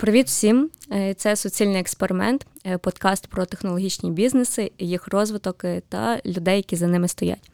Привіт 0.00 0.26
всім! 0.26 0.70
Е, 0.92 1.14
це 1.14 1.36
суцільний 1.36 1.80
експеримент, 1.80 2.46
е, 2.66 2.78
подкаст 2.78 3.26
про 3.26 3.46
технологічні 3.46 4.10
бізнеси, 4.10 4.72
їх 4.78 5.08
розвиток 5.08 5.64
е, 5.64 5.82
та 5.88 6.20
людей, 6.26 6.56
які 6.56 6.76
за 6.76 6.86
ними 6.86 7.08
стоять. 7.08 7.50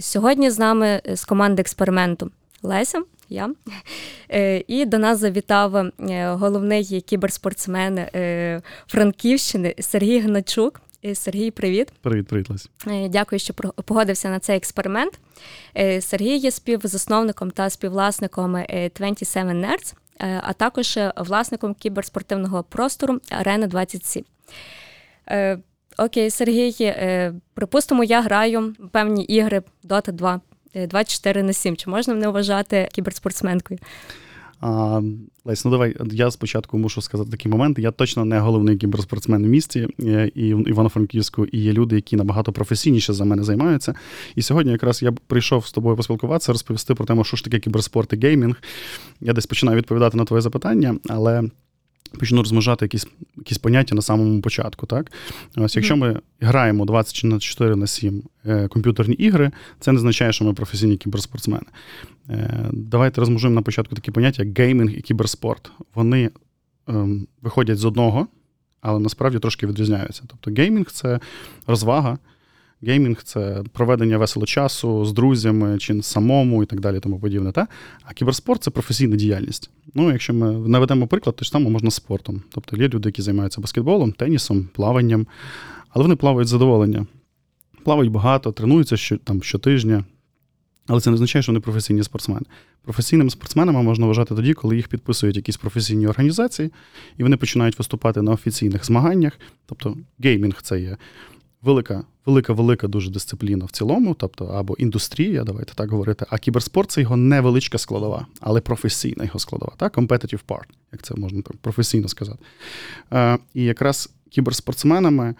Сьогодні 0.00 0.50
з 0.50 0.58
нами 0.58 1.02
з 1.14 1.24
команди 1.24 1.60
експерименту 1.60 2.30
Леся, 2.62 3.02
я. 3.28 3.50
І 4.66 4.84
до 4.86 4.98
нас 4.98 5.18
завітав 5.18 5.90
головний 6.38 7.00
кіберспортсмен 7.00 7.98
Франківщини 8.86 9.74
Сергій 9.78 10.20
Гначук. 10.20 10.80
Сергій, 11.14 11.50
привіт. 11.50 11.92
Привіт, 12.02 12.26
привіт, 12.26 12.50
Лесь. 12.50 12.70
Дякую, 13.10 13.38
що 13.38 13.54
погодився 13.84 14.28
на 14.28 14.38
цей 14.38 14.56
експеримент. 14.56 15.18
Сергій 16.00 16.36
є 16.36 16.50
співзасновником 16.50 17.50
та 17.50 17.70
співвласником 17.70 18.56
27 18.96 19.48
Nerds, 19.48 19.94
а 20.18 20.52
також 20.52 20.96
е, 20.96 21.12
власником 21.16 21.74
кіберспортивного 21.74 22.62
простору 22.62 23.20
Арена 23.30 23.66
27. 23.66 24.24
Е, 25.30 25.58
окей, 25.98 26.30
Сергій, 26.30 26.94
припустимо, 27.54 28.04
я 28.04 28.22
граю 28.22 28.74
певні 28.92 29.24
ігри 29.24 29.62
Dota 29.84 30.12
2 30.12 30.40
24 30.74 31.42
на 31.42 31.52
7. 31.52 31.76
Чи 31.76 31.90
можна 31.90 32.14
мене 32.14 32.28
вважати 32.28 32.88
кіберспортсменкою? 32.92 33.80
А, 34.60 35.00
Лесь, 35.44 35.64
ну 35.64 35.70
давай 35.70 35.96
я 36.12 36.30
спочатку 36.30 36.78
мушу 36.78 37.02
сказати 37.02 37.30
такий 37.30 37.52
момент. 37.52 37.78
Я 37.78 37.90
точно 37.90 38.24
не 38.24 38.38
головний 38.38 38.76
кіберспортсмен 38.76 39.44
в 39.44 39.48
місті 39.48 39.88
і 40.34 40.54
в 40.54 40.68
Івано-Франківську, 40.68 41.46
і 41.46 41.58
є 41.58 41.72
люди, 41.72 41.96
які 41.96 42.16
набагато 42.16 42.52
професійніше 42.52 43.12
за 43.12 43.24
мене 43.24 43.42
займаються. 43.42 43.94
І 44.34 44.42
сьогодні 44.42 44.72
якраз 44.72 45.02
я 45.02 45.12
прийшов 45.12 45.66
з 45.66 45.72
тобою 45.72 45.96
поспілкуватися, 45.96 46.52
розповісти 46.52 46.94
про 46.94 47.06
те, 47.06 47.24
що 47.24 47.36
ж 47.36 47.44
таке 47.44 47.58
кіберспорт 47.58 48.12
і 48.12 48.16
геймінг. 48.16 48.62
Я 49.20 49.32
десь 49.32 49.46
починаю 49.46 49.78
відповідати 49.78 50.16
на 50.16 50.24
твоє 50.24 50.40
запитання, 50.40 50.96
але 51.08 51.42
почну 52.18 52.42
розмножати 52.42 52.84
якісь 52.84 53.06
якісь 53.36 53.58
поняття 53.58 53.94
на 53.94 54.02
самому 54.02 54.40
початку. 54.40 54.86
Так? 54.86 55.12
Ось, 55.56 55.76
Якщо 55.76 55.96
ми 55.96 56.20
граємо 56.40 56.84
24 56.84 57.76
на 57.76 57.86
7 57.86 58.22
е, 58.46 58.68
комп'ютерні 58.68 59.14
ігри, 59.14 59.50
це 59.80 59.92
не 59.92 59.98
означає, 59.98 60.32
що 60.32 60.44
ми 60.44 60.54
професійні 60.54 60.96
кіберспортсмени. 60.96 61.66
Е, 62.30 62.70
давайте 62.72 63.20
розмножимо 63.20 63.54
на 63.54 63.62
початку 63.62 63.94
такі 63.94 64.10
поняття, 64.10 64.42
як 64.42 64.58
геймінг 64.58 64.92
і 64.92 65.00
кіберспорт. 65.00 65.70
Вони 65.94 66.30
ем, 66.88 67.26
виходять 67.42 67.78
з 67.78 67.84
одного, 67.84 68.26
але 68.80 69.00
насправді 69.00 69.38
трошки 69.38 69.66
відрізняються. 69.66 70.22
Тобто 70.26 70.62
геймінг 70.62 70.90
це 70.90 71.20
розвага. 71.66 72.18
Геймінг 72.82 73.22
це 73.22 73.62
проведення 73.72 74.18
весело 74.18 74.46
часу 74.46 75.04
з 75.04 75.12
друзями 75.12 75.78
чи 75.78 76.02
самому 76.02 76.62
і 76.62 76.66
так 76.66 76.80
далі, 76.80 77.00
тому 77.00 77.18
подібне. 77.18 77.52
Та? 77.52 77.66
А 78.02 78.12
кіберспорт 78.12 78.62
це 78.62 78.70
професійна 78.70 79.16
діяльність. 79.16 79.70
Ну, 79.94 80.12
якщо 80.12 80.34
ми 80.34 80.68
наведемо 80.68 81.06
приклад, 81.06 81.36
то 81.36 81.44
ж 81.44 81.50
саме 81.50 81.70
можна 81.70 81.90
спортом. 81.90 82.42
Тобто 82.50 82.76
є 82.76 82.88
люди, 82.88 83.08
які 83.08 83.22
займаються 83.22 83.60
баскетболом, 83.60 84.12
тенісом, 84.12 84.68
плаванням, 84.74 85.26
але 85.88 86.02
вони 86.02 86.16
плавають 86.16 86.48
з 86.48 86.50
задоволення. 86.50 87.06
Плавають 87.84 88.12
багато, 88.12 88.52
тренуються 88.52 88.96
що, 88.96 89.16
там, 89.16 89.42
щотижня. 89.42 90.04
Але 90.86 91.00
це 91.00 91.10
не 91.10 91.14
означає, 91.14 91.42
що 91.42 91.52
вони 91.52 91.60
професійні 91.60 92.02
спортсмени. 92.02 92.46
Професійними 92.82 93.30
спортсменами 93.30 93.82
можна 93.82 94.06
вважати 94.06 94.34
тоді, 94.34 94.54
коли 94.54 94.76
їх 94.76 94.88
підписують 94.88 95.36
якісь 95.36 95.56
професійні 95.56 96.06
організації, 96.06 96.72
і 97.18 97.22
вони 97.22 97.36
починають 97.36 97.78
виступати 97.78 98.22
на 98.22 98.32
офіційних 98.32 98.84
змаганнях. 98.84 99.32
Тобто 99.66 99.96
геймінг 100.18 100.62
це 100.62 100.80
є 100.80 100.96
велика, 101.62 102.04
велика, 102.26 102.52
велика 102.52 102.88
дуже 102.88 103.10
дисципліна 103.10 103.64
в 103.64 103.70
цілому, 103.70 104.14
тобто 104.14 104.44
або 104.44 104.74
індустрія, 104.74 105.44
давайте 105.44 105.74
так 105.74 105.90
говорити. 105.90 106.26
А 106.30 106.38
кіберспорт 106.38 106.90
це 106.90 107.00
його 107.00 107.16
невеличка 107.16 107.78
складова, 107.78 108.26
але 108.40 108.60
професійна 108.60 109.24
його 109.24 109.38
складова, 109.38 109.72
так? 109.76 109.98
Competitive 109.98 110.40
part, 110.48 110.68
як 110.92 111.02
це 111.02 111.14
можна 111.14 111.42
професійно 111.60 112.08
сказати. 112.08 112.38
Е, 113.12 113.38
І 113.54 113.64
якраз 113.64 114.10
кіберспортсменами. 114.30 115.34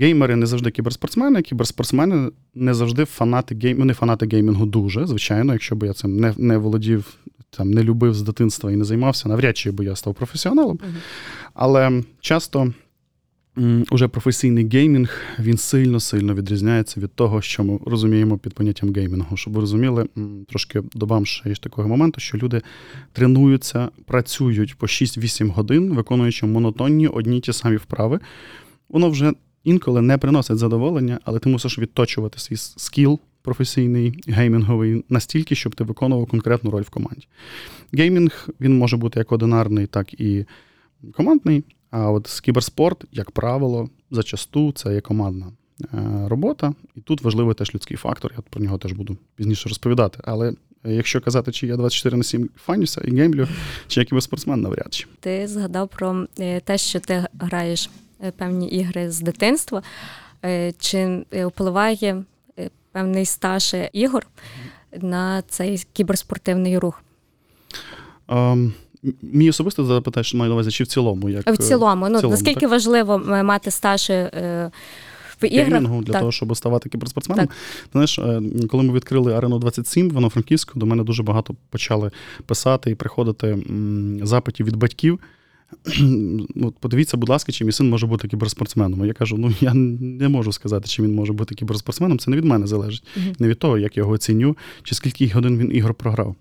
Геймери 0.00 0.36
не 0.36 0.46
завжди 0.46 0.70
кіберспортсмени, 0.70 1.42
кіберспортсмени 1.42 2.30
не 2.54 2.74
завжди 2.74 3.04
фанати 3.04 3.54
гейм... 3.54 3.78
не 3.78 3.94
фанати 3.94 4.26
геймінгу 4.26 4.66
дуже, 4.66 5.06
звичайно, 5.06 5.52
якщо 5.52 5.76
б 5.76 5.82
я 5.82 5.92
цим 5.92 6.16
не 6.16 6.34
не 6.36 6.58
володів, 6.58 7.14
там 7.50 7.70
не 7.70 7.82
любив 7.82 8.14
з 8.14 8.22
дитинства 8.22 8.72
і 8.72 8.76
не 8.76 8.84
займався, 8.84 9.28
навряд 9.28 9.56
чи 9.56 9.70
би 9.70 9.84
я 9.84 9.96
став 9.96 10.14
професіоналом. 10.14 10.76
Uh-huh. 10.76 10.94
Але 11.54 12.02
часто 12.20 12.72
Уже 13.90 14.08
професійний 14.08 14.68
геймінг 14.68 15.20
він 15.38 15.58
сильно-сильно 15.58 16.34
відрізняється 16.34 17.00
від 17.00 17.14
того, 17.14 17.42
що 17.42 17.64
ми 17.64 17.78
розуміємо 17.86 18.38
під 18.38 18.54
поняттям 18.54 18.92
геймінгу. 18.92 19.36
Щоб 19.36 19.52
ви 19.52 19.60
розуміли, 19.60 20.08
трошки 20.48 20.82
додам 20.94 21.26
ще 21.26 21.48
є 21.48 21.54
такого 21.54 21.88
моменту, 21.88 22.20
що 22.20 22.38
люди 22.38 22.62
тренуються, 23.12 23.88
працюють 24.06 24.78
по 24.78 24.86
6-8 24.86 25.50
годин, 25.50 25.94
виконуючи 25.94 26.46
монотонні 26.46 27.08
одні 27.08 27.38
й 27.38 27.40
ті 27.40 27.52
самі 27.52 27.76
вправи. 27.76 28.20
Воно 28.88 29.10
вже 29.10 29.32
інколи 29.64 30.02
не 30.02 30.18
приносить 30.18 30.58
задоволення, 30.58 31.18
але 31.24 31.38
ти 31.38 31.48
мусиш 31.48 31.78
відточувати 31.78 32.38
свій 32.38 32.56
скіл 32.56 33.20
професійний, 33.42 34.18
геймінговий 34.26 35.04
настільки, 35.08 35.54
щоб 35.54 35.74
ти 35.74 35.84
виконував 35.84 36.26
конкретну 36.26 36.70
роль 36.70 36.82
в 36.82 36.90
команді. 36.90 37.26
Геймінг 37.92 38.48
він 38.60 38.78
може 38.78 38.96
бути 38.96 39.18
як 39.18 39.32
одинарний, 39.32 39.86
так 39.86 40.20
і 40.20 40.44
командний. 41.12 41.64
А 41.96 42.10
от 42.10 42.40
кіберспорт, 42.42 43.04
як 43.12 43.30
правило, 43.30 43.88
зачасту 44.10 44.72
це 44.72 44.94
є 44.94 45.00
командна 45.00 45.46
е, 45.80 46.28
робота, 46.28 46.74
і 46.96 47.00
тут 47.00 47.22
важливий 47.22 47.54
теж 47.54 47.74
людський 47.74 47.96
фактор. 47.96 48.32
Я 48.36 48.42
про 48.50 48.60
нього 48.60 48.78
теж 48.78 48.92
буду 48.92 49.16
пізніше 49.36 49.68
розповідати. 49.68 50.18
Але 50.24 50.52
якщо 50.84 51.20
казати, 51.20 51.52
чи 51.52 51.66
я 51.66 51.76
24 51.76 52.16
на 52.16 52.22
7 52.22 52.50
фанюся 52.56 53.00
і 53.04 53.16
геймлю, 53.16 53.48
чи 53.86 54.00
я 54.00 54.06
кіберспортсмен, 54.06 54.60
навряд 54.60 54.94
чи 54.94 55.06
ти 55.20 55.48
згадав 55.48 55.88
про 55.88 56.26
е, 56.38 56.60
те, 56.60 56.78
що 56.78 57.00
ти 57.00 57.26
граєш 57.38 57.90
е, 58.24 58.30
певні 58.30 58.68
ігри 58.68 59.10
з 59.10 59.20
дитинства, 59.20 59.82
чи 60.78 61.24
впливає 61.32 62.24
певний 62.92 63.24
стаж 63.24 63.76
ігор 63.92 64.26
на 65.00 65.42
цей 65.42 65.86
кіберспортивний 65.92 66.78
рух? 66.78 67.02
Um, 68.28 68.72
Мій 69.22 69.50
особисто 69.50 69.84
запитаєш, 69.84 70.34
маю 70.34 70.48
на 70.48 70.54
увазі, 70.54 70.70
чи 70.70 70.84
в 70.84 70.86
цілому? 70.86 71.30
Як, 71.30 71.50
В 71.50 71.56
цілому. 71.56 72.08
Ну, 72.08 72.14
в 72.14 72.20
цілому, 72.20 72.30
Наскільки 72.30 72.60
так? 72.60 72.70
важливо 72.70 73.18
мати 73.18 73.70
стаж 73.70 74.10
е, 74.10 74.70
в 75.42 75.46
іграх? 75.46 75.82
для 75.82 76.12
так. 76.12 76.20
того, 76.20 76.32
щоб 76.32 76.56
ставати 76.56 76.88
кіберспортсменом. 76.88 77.46
Ти 77.46 77.52
знаєш, 77.92 78.18
е, 78.18 78.42
коли 78.70 78.82
ми 78.82 78.92
відкрили 78.92 79.34
Арену 79.34 79.58
27 79.58 80.08
в 80.08 80.10
Івано-Франківську, 80.10 80.78
до 80.78 80.86
мене 80.86 81.04
дуже 81.04 81.22
багато 81.22 81.54
почали 81.70 82.10
писати 82.46 82.90
і 82.90 82.94
приходити 82.94 83.58
запитів 84.22 84.66
від 84.66 84.76
батьків. 84.76 85.20
От 86.62 86.74
Подивіться, 86.80 87.16
будь 87.16 87.28
ласка, 87.28 87.52
чи 87.52 87.64
мій 87.64 87.72
син 87.72 87.90
може 87.90 88.06
бути 88.06 88.28
кіберспортсменом. 88.28 89.06
Я 89.06 89.12
кажу, 89.12 89.36
ну 89.36 89.52
я 89.60 89.74
не 89.74 90.28
можу 90.28 90.52
сказати, 90.52 90.88
чи 90.88 91.02
він 91.02 91.14
може 91.14 91.32
бути 91.32 91.54
кіберспортсменом. 91.54 92.18
Це 92.18 92.30
не 92.30 92.36
від 92.36 92.44
мене 92.44 92.66
залежить, 92.66 93.04
uh-huh. 93.16 93.34
не 93.38 93.48
від 93.48 93.58
того, 93.58 93.78
як 93.78 93.96
я 93.96 94.00
його 94.00 94.12
оціню, 94.12 94.56
чи 94.82 94.94
скільки 94.94 95.28
годин 95.28 95.58
він 95.58 95.76
ігор 95.76 95.94
програв. 95.94 96.36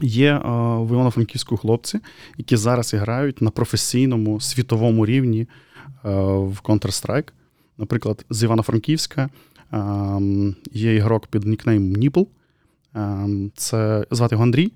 Є 0.00 0.32
е, 0.32 0.40
в 0.78 0.92
Івано-Франківську 0.92 1.56
хлопці, 1.56 2.00
які 2.38 2.56
зараз 2.56 2.94
грають 2.94 3.42
на 3.42 3.50
професійному 3.50 4.40
світовому 4.40 5.06
рівні 5.06 5.40
е, 5.40 5.46
в 6.30 6.60
Counter-Strike. 6.64 7.28
Наприклад, 7.78 8.24
з 8.30 8.42
Івано-Франківська 8.42 9.28
е, 9.72 9.78
є 10.72 10.94
ігрок 10.94 11.26
під 11.26 11.44
нікнеймом 11.44 11.92
Ніпл. 11.92 12.22
Це 13.54 14.06
звати 14.10 14.34
його 14.34 14.42
Андрій. 14.42 14.72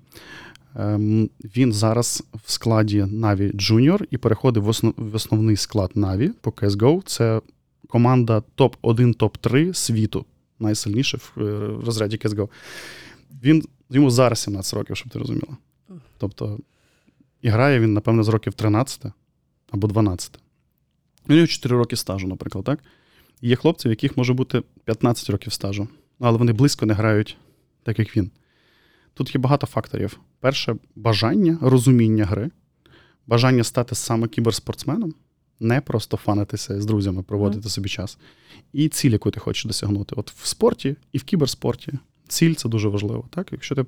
Він 1.55 1.73
зараз 1.73 2.23
в 2.45 2.51
складі 2.51 3.03
Na'Vi 3.03 3.55
Junior 3.55 4.03
і 4.11 4.17
переходить 4.17 4.63
в 4.97 5.15
основний 5.15 5.55
склад 5.55 5.91
Na'Vi 5.95 6.29
по 6.41 6.51
CSGO. 6.51 7.01
Це 7.05 7.41
команда 7.87 8.43
топ-1, 8.57 9.17
топ-3 9.17 9.73
світу, 9.73 10.25
найсильніше 10.59 11.17
в 11.17 11.31
розряді 11.85 12.17
CSGO. 12.17 12.49
Він 13.43 13.63
Йому 13.91 14.09
зараз 14.09 14.39
17 14.39 14.73
років, 14.73 14.97
щоб 14.97 15.09
ти 15.09 15.19
розуміла. 15.19 15.57
Тобто, 16.17 16.59
і 17.41 17.49
грає 17.49 17.79
він, 17.79 17.93
напевно, 17.93 18.23
з 18.23 18.27
років 18.27 18.53
13 18.53 19.05
або 19.71 19.87
12. 19.87 20.39
У 21.29 21.33
нього 21.33 21.47
4 21.47 21.77
роки 21.77 21.95
стажу, 21.95 22.27
наприклад, 22.27 22.65
так? 22.65 22.79
І 23.41 23.49
є 23.49 23.55
хлопці, 23.55 23.87
в 23.87 23.91
яких 23.91 24.17
може 24.17 24.33
бути 24.33 24.63
15 24.85 25.29
років 25.29 25.53
стажу, 25.53 25.87
але 26.19 26.37
вони 26.37 26.53
близько 26.53 26.85
не 26.85 26.93
грають, 26.93 27.37
так 27.83 27.99
як 27.99 28.17
він. 28.17 28.31
Тут 29.13 29.35
є 29.35 29.41
багато 29.41 29.67
факторів. 29.67 30.19
Перше, 30.39 30.75
бажання, 30.95 31.57
розуміння 31.61 32.25
гри, 32.25 32.51
бажання 33.27 33.63
стати 33.63 33.95
саме 33.95 34.27
кіберспортсменом, 34.27 35.13
не 35.59 35.81
просто 35.81 36.17
фанитися 36.17 36.81
з 36.81 36.85
друзями, 36.85 37.23
проводити 37.23 37.67
mm. 37.67 37.71
собі 37.71 37.89
час. 37.89 38.17
І 38.73 38.89
ціль, 38.89 39.11
яку 39.11 39.31
ти 39.31 39.39
хочеш 39.39 39.65
досягнути. 39.65 40.15
От 40.17 40.31
в 40.31 40.45
спорті 40.45 40.95
і 41.11 41.17
в 41.17 41.23
кіберспорті 41.23 41.93
ціль 42.31 42.53
це 42.53 42.69
дуже 42.69 42.89
важливо. 42.89 43.23
Так? 43.29 43.47
Якщо 43.51 43.75
ти 43.75 43.85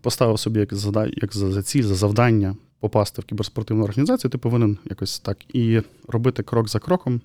поставив 0.00 0.38
собі 0.38 0.60
як 0.60 0.74
за, 0.74 1.08
як 1.16 1.34
за 1.34 1.62
ціль, 1.62 1.82
за 1.82 1.94
завдання 1.94 2.56
попасти 2.80 3.22
в 3.22 3.24
кіберспортивну 3.24 3.84
організацію, 3.84 4.30
ти 4.30 4.38
повинен 4.38 4.78
якось 4.84 5.20
так 5.20 5.54
і 5.54 5.82
робити 6.08 6.42
крок 6.42 6.68
за 6.68 6.78
кроком, 6.78 7.20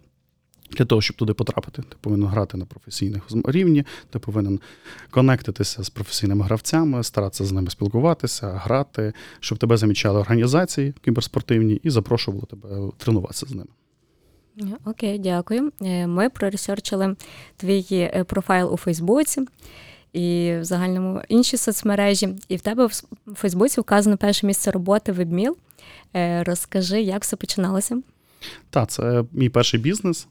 Для 0.71 0.85
того, 0.85 1.01
щоб 1.01 1.17
туди 1.17 1.33
потрапити, 1.33 1.81
ти 1.81 1.95
повинен 2.01 2.29
грати 2.29 2.57
на 2.57 2.65
професійних 2.65 3.23
рівні, 3.45 3.83
ти 4.09 4.19
повинен 4.19 4.59
конектитися 5.09 5.83
з 5.83 5.89
професійними 5.89 6.45
гравцями, 6.45 7.03
старатися 7.03 7.45
з 7.45 7.51
ними 7.51 7.69
спілкуватися, 7.69 8.51
грати, 8.51 9.13
щоб 9.39 9.57
тебе 9.57 9.77
замічали 9.77 10.19
організації 10.19 10.93
кіберспортивні 11.05 11.79
і 11.83 11.89
запрошували 11.89 12.45
тебе 12.49 12.91
тренуватися 12.97 13.45
з 13.45 13.51
ними. 13.51 13.69
Окей, 14.85 15.19
дякую. 15.19 15.71
Е, 15.81 16.07
ми 16.07 16.29
проресерчили 16.29 17.15
твій 17.57 17.85
е, 17.91 18.23
профайл 18.23 18.73
у 18.73 18.77
Фейсбуці 18.77 19.41
і 20.13 20.55
в 20.59 20.63
загальному 20.63 21.21
інші 21.29 21.57
соцмережі. 21.57 22.29
І 22.47 22.55
в 22.55 22.61
тебе 22.61 22.85
в 22.85 23.03
Фейсбуці 23.35 23.81
вказано 23.81 24.17
перше 24.17 24.47
місце 24.47 24.71
роботи. 24.71 25.15
Е, 26.15 26.43
розкажи, 26.43 27.01
як 27.01 27.21
все 27.21 27.35
починалося? 27.35 28.01
Так, 28.69 28.89
це 28.89 29.23
мій 29.31 29.49
перший 29.49 29.79
бізнес. 29.79 30.27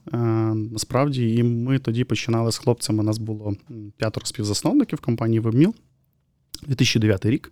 Насправді, 0.71 1.35
і 1.35 1.43
ми 1.43 1.79
тоді 1.79 2.03
починали 2.03 2.51
з 2.51 2.57
хлопцями. 2.57 2.99
У 2.99 3.03
нас 3.03 3.17
було 3.17 3.55
п'ятеро 3.97 4.25
співзасновників 4.25 4.99
компанії 4.99 5.41
WebMill. 5.41 5.73
2009 6.67 7.25
рік. 7.25 7.51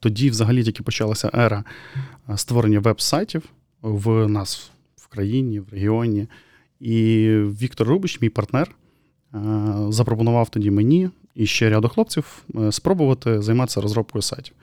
Тоді, 0.00 0.30
взагалі, 0.30 0.64
тільки 0.64 0.82
почалася 0.82 1.30
ера 1.34 1.64
створення 2.36 2.80
веб-сайтів 2.80 3.42
в 3.82 4.28
нас 4.28 4.70
в 5.10 5.12
країні, 5.12 5.60
в 5.60 5.68
регіоні. 5.72 6.26
І 6.80 7.28
Віктор 7.62 7.88
Рубич, 7.88 8.20
мій 8.20 8.28
партнер, 8.28 8.74
запропонував 9.88 10.48
тоді 10.48 10.70
мені 10.70 11.10
і 11.34 11.46
ще 11.46 11.70
ряду 11.70 11.88
хлопців 11.88 12.44
е, 12.56 12.72
спробувати 12.72 13.42
займатися 13.42 13.80
розробкою 13.80 14.22
сайтів. 14.22 14.54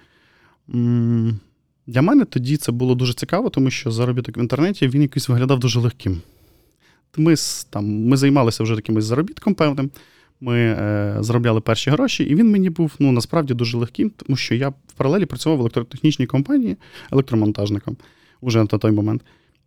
Для 1.88 2.01
мене 2.01 2.25
тоді 2.25 2.57
це 2.57 2.72
було 2.72 2.95
дуже 2.95 3.13
цікаво, 3.13 3.50
тому 3.50 3.69
що 3.69 3.92
заробіток 3.92 4.38
в 4.38 4.40
інтернеті 4.40 4.88
він 4.88 5.01
якийсь 5.01 5.30
виглядав 5.30 5.60
дуже 5.60 5.80
легким. 5.80 6.22
Ми 7.18 7.36
там, 7.69 7.86
ми 7.86 8.18
займалися 8.18 8.63
вже 8.63 8.75
таким 8.75 9.01
заробітком 9.01 9.54
певним. 9.54 9.92
Ми 10.42 10.57
е, 10.57 11.18
заробляли 11.19 11.62
перші 11.62 11.89
гроші, 11.89 12.24
і 12.24 12.36
він 12.36 12.51
мені 12.51 12.69
був 12.69 12.96
ну, 13.00 13.12
насправді 13.12 13.54
дуже 13.54 13.78
легким, 13.78 14.10
тому 14.10 14.38
що 14.38 14.56
я 14.56 14.69
в 14.69 14.94
паралелі 14.98 15.25
працював 15.25 15.57
в 15.57 15.62
електротехнічній 15.62 16.25
компанії 16.25 16.78
електромонтажником 17.12 17.98
уже 18.42 18.60
на 18.60 18.66
той 18.66 18.92
момент. 18.92 19.22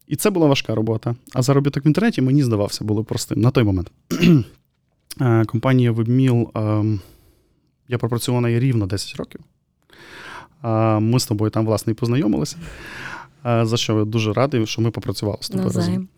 І 0.06 0.16
це 0.16 0.30
була 0.30 0.46
важка 0.46 0.74
робота. 0.74 1.14
А 1.34 1.42
заробіток 1.42 1.84
в 1.84 1.86
інтернеті 1.86 2.22
мені 2.22 2.42
здавався 2.42 2.84
було 2.84 3.04
простим 3.04 3.40
на 3.40 3.50
той 3.50 3.64
момент. 3.64 3.90
Е, 5.20 5.44
компанія 5.44 5.92
WebMill, 5.92 6.48
ем, 6.54 7.00
я 7.88 7.98
пропрацював 7.98 8.42
на 8.42 8.48
неї 8.48 8.60
рівно 8.60 8.86
10 8.86 9.16
років. 9.16 9.40
Ми 11.00 11.20
з 11.20 11.26
тобою 11.26 11.50
там, 11.50 11.66
власне, 11.66 11.92
і 11.92 11.94
познайомилися. 11.94 12.56
За 13.44 13.76
що 13.76 13.98
я 13.98 14.04
дуже 14.04 14.32
радий, 14.32 14.66
що 14.66 14.82
ми 14.82 14.90
попрацювали 14.90 15.38
з 15.40 15.48
тобою 15.48 15.70
разом. 15.70 16.08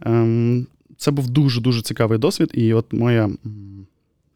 Ем, 0.00 0.66
це 0.96 1.10
був 1.10 1.30
дуже-дуже 1.30 1.82
цікавий 1.82 2.18
досвід. 2.18 2.50
І 2.54 2.74
от 2.74 2.92
моя 2.92 3.30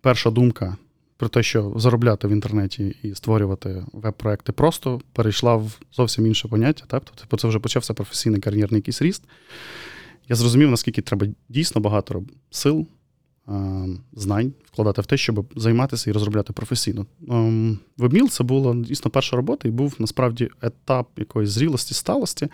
перша 0.01 0.31
думка 0.31 0.77
про 1.21 1.29
те, 1.29 1.43
що 1.43 1.73
заробляти 1.77 2.29
в 2.29 2.31
інтернеті 2.31 2.97
і 3.03 3.15
створювати 3.15 3.85
веб-проекти 3.93 4.53
просто 4.53 5.01
перейшла 5.13 5.57
в 5.57 5.79
зовсім 5.93 6.27
інше 6.27 6.49
поняття. 6.49 6.85
Так? 6.87 7.03
Тобто 7.15 7.37
це 7.37 7.49
вже 7.49 7.59
почався 7.59 7.95
професійний 7.95 8.41
кар'єрний 8.41 8.79
якийсь 8.79 9.03
ріст. 9.03 9.23
Я 10.29 10.37
зрозумів, 10.37 10.71
наскільки 10.71 11.03
треба 11.03 11.27
дійсно 11.49 11.81
багато 11.81 12.23
сил, 12.51 12.87
знань 14.13 14.53
вкладати 14.73 15.03
в 15.03 15.07
те, 15.07 15.17
щоб 15.17 15.53
займатися 15.57 16.11
і 16.11 16.13
розробляти 16.13 16.53
професійно. 16.53 17.07
Ем, 17.29 17.79
це 18.31 18.45
була 18.45 18.75
дійсно 18.75 19.11
перша 19.11 19.37
робота, 19.37 19.69
і 19.69 19.71
був 19.71 19.97
насправді 19.99 20.51
етап 20.63 21.09
якоїсь 21.17 21.51
зрілості, 21.51 21.95
сталості. 21.95 22.49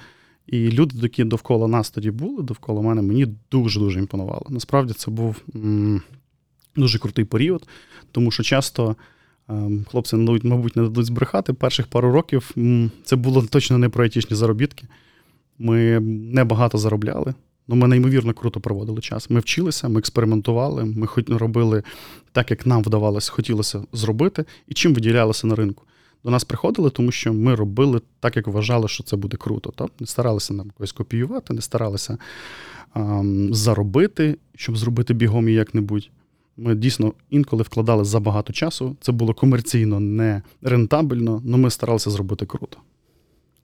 І 0.46 0.70
люди, 0.70 0.96
які 1.02 1.24
довкола 1.24 1.68
нас 1.68 1.90
тоді 1.90 2.10
були, 2.10 2.42
довкола 2.42 2.82
мене, 2.82 3.02
мені 3.02 3.26
дуже-дуже 3.50 3.98
імпонувало. 3.98 4.46
Насправді 4.50 4.92
це 4.92 5.10
був 5.10 5.36
дуже 6.76 6.98
крутий 6.98 7.24
період, 7.24 7.68
тому 8.12 8.30
що 8.30 8.42
часто 8.42 8.96
м- 9.50 9.84
хлопці, 9.90 10.16
мабуть, 10.16 10.76
не 10.76 10.82
дадуть 10.82 11.06
збрехати. 11.06 11.52
Перших 11.52 11.86
пару 11.86 12.12
років 12.12 12.50
це 13.04 13.16
було 13.16 13.42
точно 13.42 13.78
не 13.78 13.88
про 13.88 14.04
айтішні 14.04 14.36
заробітки. 14.36 14.86
Ми 15.58 16.00
небагато 16.00 16.78
заробляли. 16.78 17.34
Ну, 17.68 17.76
ми 17.76 17.88
неймовірно 17.88 18.34
круто 18.34 18.60
проводили 18.60 19.00
час. 19.00 19.30
Ми 19.30 19.40
вчилися, 19.40 19.88
ми 19.88 19.98
експериментували, 19.98 20.84
ми 20.84 21.06
хоч 21.06 21.28
робили 21.28 21.82
так, 22.32 22.50
як 22.50 22.66
нам 22.66 22.82
вдавалося, 22.82 23.32
хотілося 23.32 23.82
зробити, 23.92 24.44
і 24.68 24.74
чим 24.74 24.94
виділялося 24.94 25.46
на 25.46 25.54
ринку. 25.54 25.84
До 26.24 26.30
нас 26.30 26.44
приходили, 26.44 26.90
тому 26.90 27.10
що 27.12 27.32
ми 27.34 27.54
робили 27.54 28.00
так, 28.20 28.36
як 28.36 28.46
вважали, 28.46 28.88
що 28.88 29.04
це 29.04 29.16
буде 29.16 29.36
круто. 29.36 29.72
Тобто 29.76 29.94
не 30.00 30.06
старалися 30.06 30.54
нам 30.54 30.70
когось 30.70 30.92
копіювати, 30.92 31.54
не 31.54 31.60
старалися 31.60 32.18
ем, 32.94 33.54
заробити, 33.54 34.36
щоб 34.54 34.76
зробити 34.76 35.14
бігом 35.14 35.48
як-небудь. 35.48 36.10
Ми 36.56 36.74
дійсно 36.74 37.12
інколи 37.30 37.62
вкладали 37.62 38.04
забагато 38.04 38.52
часу. 38.52 38.96
Це 39.00 39.12
було 39.12 39.34
комерційно 39.34 40.00
не 40.00 40.42
рентабельно, 40.62 41.42
але 41.46 41.56
ми 41.56 41.70
старалися 41.70 42.10
зробити 42.10 42.46
круто. 42.46 42.78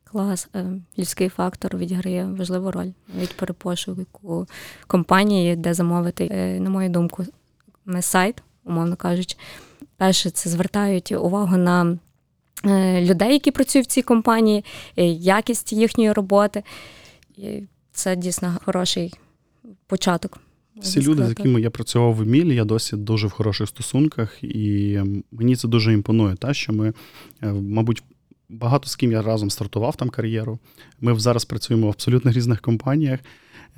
Клас, 0.04 0.48
е, 0.54 0.66
людський 0.98 1.28
фактор 1.28 1.76
відіграє 1.76 2.26
важливу 2.26 2.70
роль 2.70 2.88
навіть 3.14 3.36
при 3.36 3.54
пошуку 3.54 4.46
компанії, 4.86 5.56
де 5.56 5.74
замовити, 5.74 6.28
е, 6.30 6.60
на 6.60 6.70
мою 6.70 6.88
думку, 6.88 7.24
сайт, 8.00 8.42
умовно 8.64 8.96
кажучи. 8.96 9.36
Перше, 9.96 10.30
це 10.30 10.50
звертають 10.50 11.12
увагу 11.12 11.56
на 11.56 11.98
е, 12.64 13.04
людей, 13.04 13.32
які 13.32 13.50
працюють 13.50 13.88
в 13.88 13.90
цій 13.90 14.02
компанії, 14.02 14.64
якість 14.96 15.72
їхньої 15.72 16.12
роботи. 16.12 16.62
Це 17.92 18.16
дійсно 18.16 18.58
хороший 18.64 19.14
початок. 19.86 20.38
Всі 20.80 21.02
люди, 21.02 21.26
з 21.26 21.28
якими 21.28 21.60
я 21.60 21.70
працював 21.70 22.14
в 22.14 22.20
Емілі, 22.20 22.54
я 22.54 22.64
досі 22.64 22.96
дуже 22.96 23.26
в 23.26 23.30
хороших 23.30 23.68
стосунках, 23.68 24.44
і 24.44 25.00
мені 25.32 25.56
це 25.56 25.68
дуже 25.68 25.92
імпонує, 25.92 26.36
та 26.36 26.54
що 26.54 26.72
ми, 26.72 26.92
мабуть, 27.42 28.02
багато 28.52 28.88
з 28.88 28.96
ким 28.96 29.12
я 29.12 29.22
разом 29.22 29.50
стартував 29.50 29.96
там 29.96 30.08
кар'єру. 30.08 30.58
Ми 31.00 31.18
зараз 31.18 31.44
працюємо 31.44 31.86
в 31.86 31.90
абсолютно 31.90 32.32
різних 32.32 32.60
компаніях, 32.60 33.20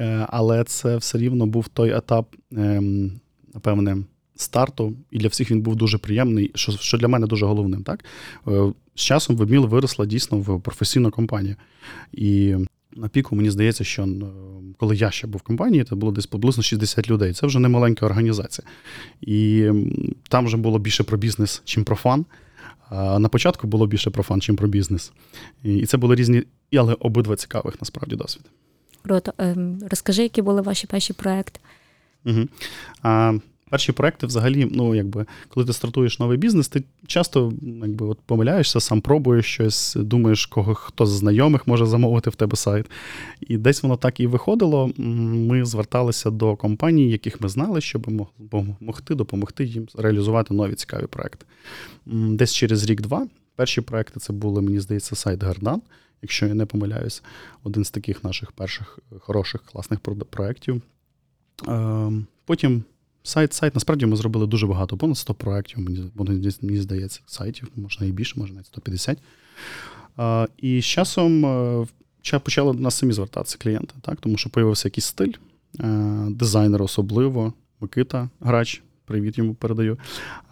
е, 0.00 0.26
але 0.29 0.64
це 0.64 0.96
все 0.96 1.19
рівно 1.19 1.46
був 1.46 1.69
той 1.69 1.96
етап, 1.96 2.35
ем, 2.56 3.12
напевне, 3.55 3.97
старту, 4.37 4.94
і 5.11 5.19
для 5.19 5.29
всіх 5.29 5.50
він 5.50 5.61
був 5.62 5.76
дуже 5.76 5.99
приємний, 5.99 6.50
що 6.55 6.73
що 6.73 6.99
для 6.99 7.08
мене 7.08 7.26
дуже 7.26 7.47
головним. 7.47 7.82
Так? 7.82 8.05
Е, 8.49 8.73
з 8.94 9.00
часом 9.00 9.37
Вебміл 9.37 9.67
виросла 9.67 10.06
дійсно 10.06 10.38
в 10.38 10.61
професійну 10.61 11.11
компанію. 11.11 11.56
І 12.12 12.56
на 12.96 13.08
піку 13.08 13.37
мені 13.37 13.50
здається, 13.50 13.85
що 13.85 14.08
коли 14.79 14.96
я 14.96 15.11
ще 15.11 15.26
був 15.26 15.41
в 15.41 15.43
компанії, 15.43 15.85
це 15.85 15.94
було 15.94 16.12
десь 16.12 16.26
приблизно 16.26 16.62
60 16.62 17.11
людей. 17.11 17.32
Це 17.32 17.46
вже 17.46 17.58
не 17.58 17.69
маленька 17.69 18.06
організація. 18.06 18.69
І 19.20 19.70
там 20.29 20.46
вже 20.46 20.56
було 20.56 20.79
більше 20.79 21.05
про 21.05 21.19
бізнес, 21.19 21.62
чим 21.64 21.85
про 21.85 21.96
fun. 21.96 22.25
На 22.90 23.28
початку 23.28 23.66
було 23.66 23.87
більше 23.87 24.11
про 24.11 24.23
fun, 24.23 24.40
чим 24.40 24.57
про 24.57 24.68
бізнес. 24.68 25.12
І 25.62 25.87
це 25.87 25.97
були 25.97 26.14
різні, 26.14 26.42
але 26.76 26.97
обидва 27.00 27.37
цікавих 27.37 27.80
насправді 27.80 28.16
досвід. 28.16 28.42
Круто. 29.02 29.33
Ем, 29.38 29.78
розкажи, 29.90 30.23
які 30.23 30.42
були 30.42 30.62
ваші 30.62 30.87
перші 30.87 31.12
проекти? 31.12 31.61
Угу. 32.25 32.49
Перші 33.75 33.93
проекти, 33.93 34.26
взагалі, 34.26 34.69
ну 34.71 34.95
якби 34.95 35.26
коли 35.49 35.66
ти 35.66 35.73
стартуєш 35.73 36.19
новий 36.19 36.38
бізнес, 36.38 36.69
ти 36.69 36.85
часто 37.07 37.52
якби, 37.62 38.07
от 38.07 38.19
помиляєшся, 38.26 38.81
сам 38.81 39.00
пробуєш 39.00 39.47
щось, 39.47 39.97
думаєш, 39.97 40.47
кого 40.47 40.75
хто 40.75 41.07
з 41.07 41.11
знайомих 41.11 41.66
може 41.66 41.87
замовити 41.87 42.31
в 42.31 42.35
тебе 42.35 42.57
сайт. 42.57 42.87
І 43.40 43.57
десь 43.57 43.83
воно 43.83 43.97
так 43.97 44.21
і 44.21 44.26
виходило. 44.26 44.90
Ми 44.97 45.64
зверталися 45.64 46.31
до 46.31 46.57
компаній, 46.57 47.11
яких 47.11 47.40
ми 47.40 47.49
знали, 47.49 47.81
щоб 47.81 48.11
могти 48.81 49.14
допомогти 49.14 49.64
їм 49.64 49.88
реалізувати 49.95 50.54
нові 50.54 50.75
цікаві 50.75 51.07
проекти. 51.07 51.47
Десь 52.07 52.54
через 52.54 52.85
рік-два. 52.85 53.26
Перші 53.57 53.81
проекти 53.81 54.21
це 54.21 54.33
були, 54.33 54.62
мені 54.62 54.81
здається, 54.81 55.16
сайт 55.16 55.43
Гардан, 55.43 55.83
якщо 56.23 56.47
я 56.47 56.54
не 56.54 56.66
помиляюсь, 56.66 57.23
один 57.64 57.85
з 57.85 57.90
таких 57.90 58.25
наших 58.25 58.52
перших 58.52 58.99
хороших 59.21 59.62
класних 59.62 60.00
проєктів. 60.31 60.83
Ем, 61.69 62.26
потім 62.45 62.85
Сайт, 63.26 63.52
сайт, 63.52 63.75
насправді 63.75 64.07
ми 64.07 64.16
зробили 64.16 64.47
дуже 64.47 64.66
багато, 64.66 64.97
понад 64.97 65.19
100 65.19 65.35
проєктів, 65.35 65.81
мені, 65.81 66.11
мені 66.62 66.81
здається, 66.81 67.21
сайтів, 67.26 67.69
можна 67.76 68.07
і 68.07 68.12
більше, 68.12 68.35
може 68.37 68.52
навіть 68.52 68.66
150. 68.66 69.19
А, 70.16 70.47
І 70.57 70.81
з 70.81 70.85
часом 70.85 71.47
е, 71.47 71.87
почали 72.38 72.73
до 72.73 72.78
нас 72.78 72.95
самі 72.95 73.12
звертатися 73.12 73.59
клієнти, 73.59 73.95
так? 74.00 74.21
тому 74.21 74.37
що 74.37 74.50
з'явився 74.54 74.88
якийсь 74.88 75.04
стиль, 75.04 75.33
е, 75.81 76.26
дизайнер 76.31 76.83
особливо, 76.83 77.52
Микита 77.81 78.28
Грач, 78.40 78.83
Привіт 79.06 79.38
йому 79.38 79.54
передаю. 79.54 79.99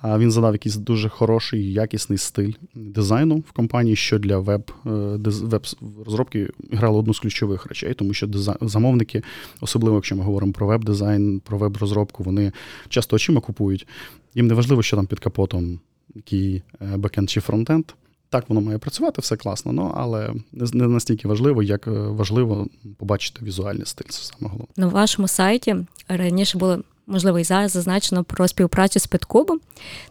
А 0.01 0.19
він 0.19 0.31
задав 0.31 0.53
якийсь 0.53 0.77
дуже 0.77 1.09
хороший, 1.09 1.73
якісний 1.73 2.19
стиль 2.19 2.53
дизайну 2.75 3.37
в 3.37 3.53
компанії, 3.53 3.97
що 3.97 4.19
для 4.19 4.39
веб 4.39 4.73
е, 4.87 6.49
грало 6.73 6.99
одну 6.99 7.15
з 7.15 7.21
ключових 7.21 7.67
речей, 7.67 7.95
тому 7.95 8.15
що 8.15 8.29
замовники, 8.61 9.23
особливо 9.61 9.97
якщо 9.97 10.17
ми 10.17 10.23
говоримо 10.23 10.53
про 10.53 10.67
веб-дизайн, 10.67 11.41
про 11.41 11.59
веб-розробку, 11.59 12.23
вони 12.23 12.53
часто 12.89 13.17
очима 13.17 13.41
купують. 13.41 13.87
Їм 14.35 14.47
не 14.47 14.55
важливо, 14.55 14.83
що 14.83 14.97
там 14.97 15.07
під 15.07 15.19
капотом, 15.21 15.81
який 16.15 16.63
е, 16.81 16.97
бекенд 16.97 17.31
чи 17.31 17.41
фронтенд. 17.41 17.85
так 18.31 18.49
воно 18.49 18.61
має 18.61 18.79
працювати, 18.79 19.21
все 19.21 19.37
класно, 19.37 19.73
ну, 19.73 19.93
але 19.97 20.31
не 20.53 20.89
настільки 20.89 21.29
важливо, 21.29 21.63
як 21.63 21.87
важливо 21.87 22.67
побачити 22.99 23.45
візуальний 23.45 23.87
стиль. 23.87 24.09
Це 24.09 24.23
саме 24.23 24.51
головне. 24.51 24.75
На 24.77 24.87
вашому 24.87 25.29
сайті 25.29 25.77
раніше 26.09 26.59
було 26.59 26.83
можливо, 27.07 27.39
і 27.39 27.45
зараз 27.45 27.71
зазначено 27.71 28.25
про 28.25 28.49
співпрацю 28.49 29.01
з 29.01 29.07
Петкубом. 29.07 29.61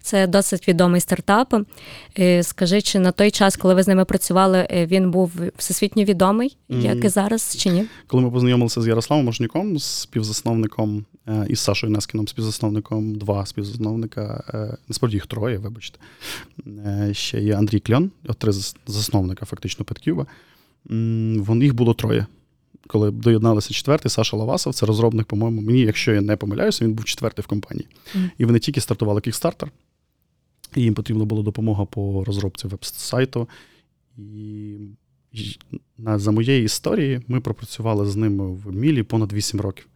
Це 0.01 0.27
досить 0.27 0.67
відомий 0.67 1.01
стартап. 1.01 1.55
Е, 2.19 2.43
скажи, 2.43 2.81
чи 2.81 2.99
на 2.99 3.11
той 3.11 3.31
час, 3.31 3.55
коли 3.55 3.73
ви 3.73 3.83
з 3.83 3.87
ними 3.87 4.05
працювали, 4.05 4.67
е, 4.71 4.85
він 4.85 5.11
був 5.11 5.31
всесвітньо 5.57 6.03
відомий, 6.03 6.57
як 6.69 7.05
і 7.05 7.09
зараз, 7.09 7.55
чи 7.57 7.69
ні? 7.69 7.85
Коли 8.07 8.23
ми 8.23 8.31
познайомилися 8.31 8.81
з 8.81 8.87
Ярославом 8.87 9.25
Можнюком, 9.25 9.79
співзасновником 9.79 11.05
е, 11.27 11.45
і 11.49 11.55
з 11.55 11.59
Сашою 11.59 11.93
Нескіном, 11.93 12.27
співзасновником, 12.27 13.15
два 13.15 13.45
співзасновника, 13.45 14.43
насправді 14.87 15.17
їх 15.17 15.27
троє, 15.27 15.57
вибачте. 15.57 15.99
Ще 17.11 17.41
є 17.41 17.55
Андрій 17.55 17.79
Кльон, 17.79 18.11
три 18.37 18.51
засновника 18.87 19.45
фактично 19.45 19.85
Петкюба. 19.85 20.25
Їх 21.61 21.73
було 21.73 21.93
троє 21.93 22.25
коли 22.91 23.11
доєдналися 23.11 23.73
четвертий, 23.73 24.09
Саша 24.09 24.37
Лавасов, 24.37 24.73
це 24.73 24.85
розробник, 24.85 25.25
по-моєму, 25.27 25.61
мені, 25.61 25.79
якщо 25.79 26.13
я 26.13 26.21
не 26.21 26.35
помиляюся, 26.35 26.85
він 26.85 26.93
був 26.93 27.05
четвертий 27.05 27.43
в 27.43 27.47
компанії. 27.47 27.87
Mm. 28.15 28.29
І 28.37 28.45
вони 28.45 28.59
тільки 28.59 28.81
стартували 28.81 29.21
кікстартер, 29.21 29.71
і 30.75 30.81
їм 30.81 30.93
потрібна 30.93 31.25
була 31.25 31.43
допомога 31.43 31.85
по 31.85 32.23
розробці 32.23 32.67
веб-сайту. 32.67 33.49
І 34.17 34.77
за 35.97 36.31
моєї 36.31 36.63
історії 36.63 37.21
ми 37.27 37.39
пропрацювали 37.39 38.05
з 38.05 38.15
ними 38.15 38.47
в 38.47 38.75
Мілі 38.75 39.03
понад 39.03 39.33
8 39.33 39.61
років. 39.61 39.87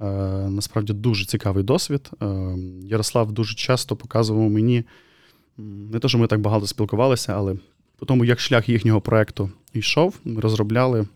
Е, 0.00 0.04
Насправді 0.48 0.92
дуже 0.92 1.24
цікавий 1.24 1.64
досвід. 1.64 2.10
Е, 2.22 2.54
Ярослав 2.82 3.32
дуже 3.32 3.54
часто 3.54 3.96
показував 3.96 4.50
мені, 4.50 4.84
не 5.58 5.98
те, 5.98 6.08
що 6.08 6.18
ми 6.18 6.26
так 6.26 6.40
багато 6.40 6.66
спілкувалися, 6.66 7.32
але 7.36 7.56
по 7.98 8.06
тому, 8.06 8.24
як 8.24 8.40
шлях 8.40 8.68
їхнього 8.68 9.00
проєкту 9.00 9.50
йшов, 9.74 10.20
ми 10.24 10.40
розробляли 10.40 11.06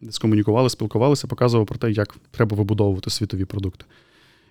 десь 0.00 0.18
комунікували, 0.18 0.70
спілкувалися, 0.70 1.26
показував 1.26 1.66
про 1.66 1.78
те, 1.78 1.90
як 1.90 2.16
треба 2.30 2.56
вибудовувати 2.56 3.10
світові 3.10 3.44
продукти. 3.44 3.84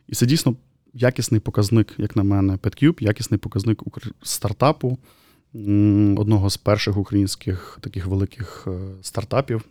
І 0.08 0.16
це 0.16 0.26
дійсно 0.26 0.56
якісний 0.94 1.40
показник, 1.40 1.94
як 1.98 2.16
на 2.16 2.24
мене, 2.24 2.54
PetCube, 2.54 3.04
якісний 3.04 3.38
показник 3.38 3.84
стартапу, 4.24 4.98
одного 6.18 6.50
з 6.50 6.58
перших 6.58 6.98
українських 6.98 7.80
таких 7.82 8.06
великих 8.06 8.68
е, 8.68 8.80
стартапів. 9.02 9.66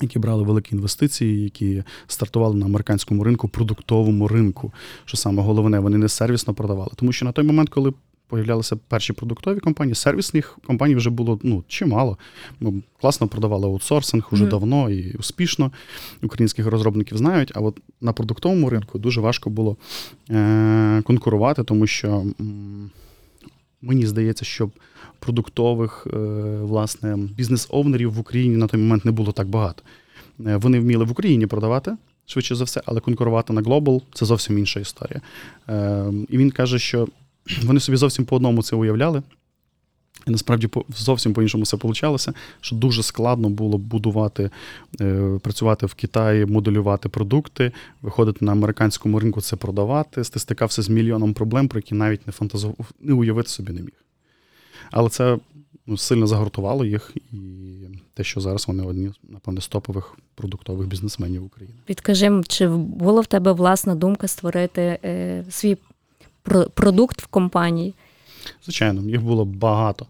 Які 0.00 0.18
брали 0.18 0.42
великі 0.42 0.74
інвестиції, 0.74 1.42
які 1.44 1.82
стартували 2.06 2.56
на 2.56 2.66
американському 2.66 3.24
ринку, 3.24 3.48
продуктовому 3.48 4.28
ринку. 4.28 4.72
Що 5.04 5.16
саме 5.16 5.42
головне, 5.42 5.78
вони 5.78 5.98
не 5.98 6.08
сервісно 6.08 6.54
продавали. 6.54 6.90
Тому 6.96 7.12
що 7.12 7.24
на 7.24 7.32
той 7.32 7.44
момент, 7.44 7.68
коли 7.68 7.92
появлялися 8.34 8.76
перші 8.76 9.12
продуктові 9.12 9.60
компанії. 9.60 9.94
Сервісних 9.94 10.58
компаній 10.66 10.94
вже 10.94 11.10
було 11.10 11.40
ну, 11.42 11.64
чимало. 11.68 12.18
Ми 12.60 12.82
класно 13.00 13.28
продавали 13.28 13.66
аутсорсинг 13.66 14.28
уже 14.30 14.44
mm-hmm. 14.44 14.48
давно 14.48 14.90
і 14.90 15.16
успішно. 15.16 15.72
Українських 16.22 16.66
розробників 16.66 17.18
знають. 17.18 17.52
А 17.54 17.60
от 17.60 17.80
на 18.00 18.12
продуктовому 18.12 18.70
ринку 18.70 18.98
дуже 18.98 19.20
важко 19.20 19.50
було 19.50 19.76
е- 20.30 21.02
конкурувати, 21.04 21.64
тому 21.64 21.86
що 21.86 22.08
м- 22.40 22.90
мені 23.82 24.06
здається, 24.06 24.44
що 24.44 24.70
продуктових 25.18 26.06
е- 26.06 26.16
власне 26.62 27.16
бізнес-овнерів 27.16 28.12
в 28.12 28.18
Україні 28.18 28.56
на 28.56 28.66
той 28.66 28.80
момент 28.80 29.04
не 29.04 29.10
було 29.12 29.32
так 29.32 29.48
багато. 29.48 29.82
Е- 30.46 30.56
вони 30.56 30.80
вміли 30.80 31.04
в 31.04 31.10
Україні 31.10 31.46
продавати. 31.46 31.96
Швидше 32.26 32.54
за 32.54 32.64
все, 32.64 32.82
але 32.86 33.00
конкурувати 33.00 33.52
на 33.52 33.62
Global– 33.62 34.02
це 34.14 34.26
зовсім 34.26 34.58
інша 34.58 34.80
історія. 34.80 35.20
Е, 35.68 36.04
І 36.28 36.38
він 36.38 36.50
каже, 36.50 36.78
що 36.78 37.08
вони 37.62 37.80
собі 37.80 37.96
зовсім 37.96 38.24
по 38.24 38.36
одному 38.36 38.62
це 38.62 38.76
уявляли. 38.76 39.22
І 40.26 40.30
насправді 40.30 40.68
зовсім 40.96 41.32
по-іншому 41.32 41.64
все 41.64 41.76
получалося, 41.76 42.32
що 42.60 42.76
дуже 42.76 43.02
складно 43.02 43.50
було 43.50 43.78
будувати, 43.78 44.50
е, 45.00 45.38
працювати 45.42 45.86
в 45.86 45.94
Китаї, 45.94 46.46
моделювати 46.46 47.08
продукти, 47.08 47.72
виходити 48.02 48.44
на 48.44 48.52
американському 48.52 49.20
ринку, 49.20 49.40
це 49.40 49.56
продавати. 49.56 50.22
Ти 50.22 50.38
стикався 50.38 50.82
з 50.82 50.88
мільйоном 50.88 51.34
проблем, 51.34 51.68
про 51.68 51.78
які 51.78 51.94
навіть 51.94 52.26
не 52.26 52.32
фантазував, 52.32 52.90
не 53.00 53.14
уявити 53.14 53.48
собі 53.48 53.72
не 53.72 53.80
міг. 53.80 54.04
Але 54.90 55.08
це 55.08 55.38
ну, 55.86 55.96
сильно 55.96 56.26
загортувало 56.26 56.84
їх, 56.84 57.12
і 57.32 57.36
те, 58.14 58.24
що 58.24 58.40
зараз 58.40 58.68
вони 58.68 58.82
одні, 58.82 59.12
напевне, 59.28 59.60
з 59.60 59.68
топових 59.68 60.16
продуктових 60.34 60.88
бізнесменів 60.88 61.44
України. 61.44 61.76
Підкажи, 61.86 62.42
чи 62.48 62.68
була 62.68 63.20
в 63.20 63.26
тебе 63.26 63.52
власна 63.52 63.94
думка 63.94 64.28
створити 64.28 64.98
е, 65.04 65.44
свій 65.50 65.76
продукт 66.74 67.22
в 67.22 67.26
компанії? 67.26 67.94
Звичайно, 68.64 69.10
їх 69.10 69.22
було 69.22 69.44
багато. 69.44 70.06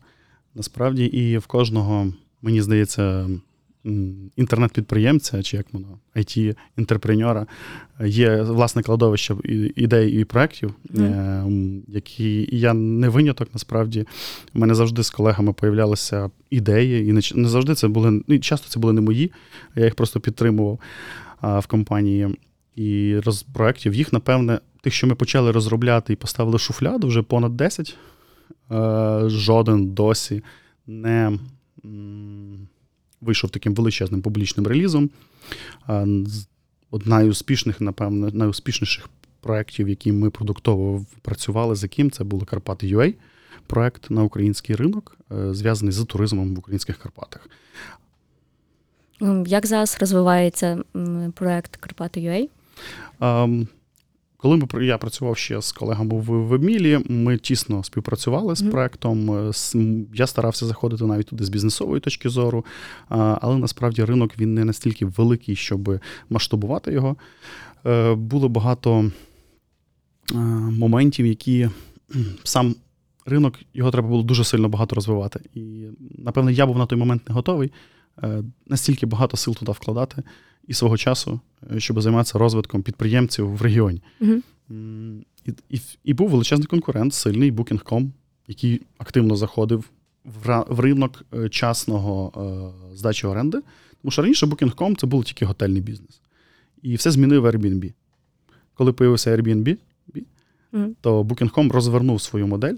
Насправді, 0.55 1.05
і 1.05 1.39
в 1.39 1.47
кожного, 1.47 2.13
мені 2.43 2.63
здається, 2.63 3.29
інтернет-підприємця, 4.37 5.43
чи 5.43 5.57
як 5.57 5.67
воно, 5.73 5.99
it 6.17 6.57
інтерпренера 6.79 7.47
є 8.05 8.43
власне 8.43 8.83
кладовище 8.83 9.37
ідей 9.77 10.21
і 10.21 10.25
проєктів, 10.25 10.75
mm. 10.95 11.81
які 11.89 12.49
я 12.53 12.75
не 12.75 13.09
виняток, 13.09 13.49
насправді. 13.53 14.07
У 14.55 14.59
мене 14.59 14.75
завжди 14.75 15.03
з 15.03 15.11
колегами 15.11 15.53
появлялися 15.53 16.31
ідеї, 16.51 17.09
і 17.09 17.13
не 17.35 17.49
завжди 17.49 17.75
це 17.75 17.89
були, 17.89 18.23
ну, 18.29 18.39
часто 18.39 18.69
це 18.69 18.81
були 18.81 18.93
не 18.93 19.01
мої, 19.01 19.33
я 19.77 19.85
їх 19.85 19.95
просто 19.95 20.21
підтримував 20.21 20.79
в 21.43 21.67
компанії. 21.67 22.37
І 22.77 23.19
роз 23.25 23.43
проєктів 23.43 23.95
їх, 23.95 24.13
напевне, 24.13 24.59
тих, 24.85 24.95
що 24.95 25.07
ми 25.07 25.15
почали 25.15 25.53
розробляти 25.53 26.13
і 26.13 26.17
поставили 26.17 26.59
шуфляду, 26.59 27.07
вже 27.09 27.23
понад 27.23 27.57
10. 27.57 27.97
Е, 28.71 29.23
жоден 29.27 29.91
досі 29.91 30.43
не 30.87 31.39
вийшов 33.21 33.51
таким 33.51 33.75
величезним 33.75 34.23
публічним 34.23 34.67
релізом. 34.67 35.11
Е, 35.89 36.07
одна 36.91 37.25
з 37.25 37.29
успішних, 37.29 37.81
напевно, 37.81 38.31
найуспішніших 38.31 39.09
проєктів, 39.41 39.89
які 39.89 40.13
ми 40.13 40.31
продуктово 40.31 41.05
працювали 41.23 41.75
з 41.75 41.83
яким, 41.83 42.11
це 42.11 42.25
були 42.25 42.45
Карпати 42.45 42.87
UA, 42.87 43.15
проєкт 43.67 44.11
на 44.11 44.23
український 44.23 44.77
ринок, 44.77 45.17
е, 45.33 45.55
зв'язаний 45.55 45.93
з 45.93 46.05
туризмом 46.05 46.55
в 46.55 46.59
українських 46.59 46.99
Карпатах. 46.99 47.49
Як 49.47 49.67
зараз 49.67 49.97
розвивається 50.01 50.83
проєкт 51.35 51.77
Карпати 51.77 52.21
UA? 52.21 52.49
Коли 54.45 54.57
ми 54.57 54.87
я 54.87 54.99
працював 54.99 55.37
ще 55.37 55.61
з 55.63 55.73
колегами 55.73 56.19
в 56.19 56.25
Вебмілі, 56.25 57.01
ми 57.09 57.39
тісно 57.39 57.85
співпрацювали 57.85 58.55
з 58.55 58.63
проектом. 58.63 59.31
Е, 59.31 59.53
я 60.15 60.27
старався 60.27 60.67
заходити 60.67 61.05
навіть 61.05 61.27
туди 61.27 61.45
з 61.45 61.49
бізнесової 61.49 62.01
точки 62.01 62.29
зору, 62.29 62.65
але 63.09 63.59
насправді 63.59 64.05
ринок 64.05 64.39
він 64.39 64.55
не 64.55 64.65
настільки 64.65 65.07
великий, 65.07 65.57
щоб 65.57 66.01
масштабувати 66.31 66.93
його. 66.93 67.17
Е, 67.87 68.15
було 68.15 68.49
багато 68.49 69.11
е, 70.33 70.35
моментів, 70.71 71.27
які 71.27 71.69
сам 72.45 72.75
ринок 73.27 73.59
його 73.75 73.91
треба 73.91 74.09
було 74.09 74.23
дуже 74.23 74.45
сильно 74.45 74.69
багато 74.69 74.95
розвивати. 74.95 75.41
І, 75.55 75.87
напевне, 76.19 76.53
я 76.53 76.67
був 76.67 76.79
на 76.79 76.87
той 76.87 76.99
момент 76.99 77.29
не 77.29 77.35
готовий 77.35 77.73
настільки 78.67 79.07
багато 79.07 79.37
сил 79.37 79.55
туди 79.55 79.73
вкладати 79.73 80.23
і 80.67 80.75
свого 80.75 80.97
часу, 80.97 81.41
е, 81.73 81.81
щоб 81.81 82.01
займатися 82.01 82.39
розвитком 82.39 82.83
підприємців 82.83 83.57
в 83.57 83.63
регіоні. 83.63 84.03
uh 84.21 84.43
І, 85.47 85.53
і 85.71 85.81
і, 86.05 86.15
був 86.15 86.31
величезний 86.31 86.67
конкурент, 86.67 87.15
сильний 87.15 87.53
Booking.com, 87.53 88.11
який 88.49 88.81
активно 88.99 89.37
заходив 89.37 89.91
в 90.25 90.65
в 90.69 90.81
ринок 90.81 91.25
е, 91.35 91.49
часного 91.49 92.33
е, 92.93 92.97
здачі 92.97 93.27
оренди. 93.27 93.59
Тому 94.03 94.13
що 94.13 94.23
раніше 94.23 94.47
Booking.com 94.47 94.97
це 94.97 95.07
був 95.07 95.25
тільки 95.25 95.45
готельний 95.45 95.83
бізнес. 95.83 96.21
І 96.83 96.95
все 96.95 97.11
змінив 97.11 97.47
Airbnb. 97.47 97.93
Коли 98.75 98.93
появився 98.93 99.37
Airbnb, 99.37 99.77
то 101.01 101.23
Booking.com 101.23 101.73
розвернув 101.73 102.21
свою 102.21 102.47
модель 102.47 102.77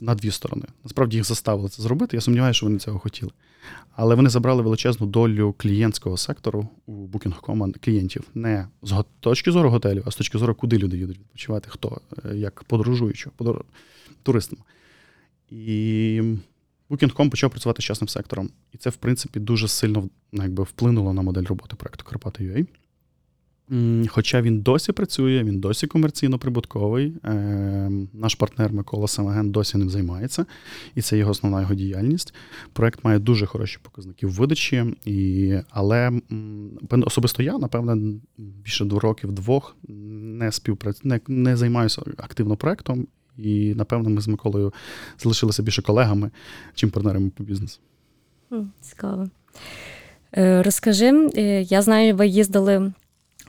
на 0.00 0.14
дві 0.14 0.30
сторони. 0.30 0.64
Насправді 0.84 1.16
їх 1.16 1.26
заставили 1.26 1.68
це 1.68 1.82
зробити. 1.82 2.16
Я 2.16 2.20
сумніваюся, 2.20 2.56
що 2.56 2.66
вони 2.66 2.78
цього 2.78 2.98
хотіли. 2.98 3.32
Але 3.96 4.14
вони 4.14 4.30
забрали 4.30 4.62
величезну 4.62 5.06
долю 5.06 5.54
клієнтського 5.58 6.16
сектору 6.16 6.68
у 6.86 7.06
Booking.com 7.06 7.84
клієнтів 7.84 8.24
не 8.34 8.68
з 8.82 9.04
точки 9.20 9.52
зору 9.52 9.70
готелів, 9.70 10.02
а 10.06 10.10
з 10.10 10.16
точки 10.16 10.38
зору, 10.38 10.54
куди 10.54 10.78
люди 10.78 10.98
їдуть 10.98 11.18
відпочивати, 11.18 11.70
хто, 11.70 12.00
е, 12.24 12.36
як 12.36 12.64
подорожуючи, 12.64 13.30
подор... 13.36 13.64
туристам. 14.22 14.58
І 15.50 16.22
Booking.com 16.90 17.30
почав 17.30 17.50
працювати 17.50 17.82
з 17.82 17.84
частним 17.84 18.08
сектором. 18.08 18.50
І 18.72 18.78
це, 18.78 18.90
в 18.90 18.96
принципі, 18.96 19.40
дуже 19.40 19.68
сильно 19.68 20.08
ну, 20.32 20.42
якби, 20.42 20.62
вплинуло 20.62 21.12
на 21.12 21.22
модель 21.22 21.44
роботи 21.44 21.76
проекту 21.76 22.04
Карпати.ua. 22.04 22.66
Хоча 24.08 24.42
він 24.42 24.60
досі 24.60 24.92
працює, 24.92 25.44
він 25.44 25.60
досі 25.60 25.86
комерційно 25.86 26.38
прибутковий. 26.38 27.14
Е, 27.24 27.90
наш 28.12 28.34
партнер 28.34 28.72
Микола 28.72 29.08
Самаген 29.08 29.50
досі 29.50 29.78
ним 29.78 29.90
займається, 29.90 30.46
і 30.94 31.02
це 31.02 31.18
його 31.18 31.30
основна 31.30 31.60
його 31.60 31.74
діяльність. 31.74 32.34
Проект 32.72 33.04
має 33.04 33.18
дуже 33.18 33.46
хороші 33.46 33.78
показники 33.82 34.26
в 34.26 34.30
видачі, 34.30 34.84
і, 35.04 35.54
але 35.70 36.20
особисто 36.90 37.42
я, 37.42 37.58
напевне, 37.58 38.18
більше 38.38 38.84
двох 38.84 39.02
років 39.02 39.32
двох 39.32 39.76
не 39.88 40.52
співпрацю, 40.52 41.00
не, 41.04 41.20
не 41.28 41.56
займаюся 41.56 42.02
активно 42.16 42.56
проектом. 42.56 43.06
І, 43.38 43.74
напевно, 43.74 44.10
ми 44.10 44.20
з 44.20 44.28
Миколою 44.28 44.72
залишилися 45.18 45.62
більше 45.62 45.82
колегами, 45.82 46.30
чим 46.74 46.90
партнерами 46.90 47.30
по 47.30 47.44
бізнесу. 47.44 47.80
Цікаво. 48.80 49.28
Е, 50.36 50.62
розкажи, 50.62 51.30
е, 51.36 51.62
я 51.62 51.82
знаю, 51.82 52.16
ви 52.16 52.26
їздили 52.26 52.92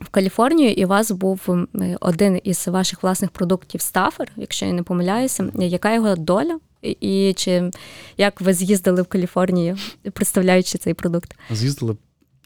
в 0.00 0.08
Каліфорнію, 0.08 0.70
і 0.70 0.84
у 0.84 0.88
вас 0.88 1.10
був 1.10 1.66
один 2.00 2.40
із 2.44 2.68
ваших 2.68 3.02
власних 3.02 3.30
продуктів 3.30 3.80
стафер, 3.80 4.32
якщо 4.36 4.66
я 4.66 4.72
не 4.72 4.82
помиляюся. 4.82 5.52
Яка 5.54 5.94
його 5.94 6.16
доля? 6.16 6.58
І 6.82 7.34
чи 7.36 7.70
як 8.16 8.40
ви 8.40 8.54
з'їздили 8.54 9.02
в 9.02 9.06
Каліфорнію, 9.06 9.76
представляючи 10.12 10.78
цей 10.78 10.94
продукт? 10.94 11.34
З'їздили 11.50 11.96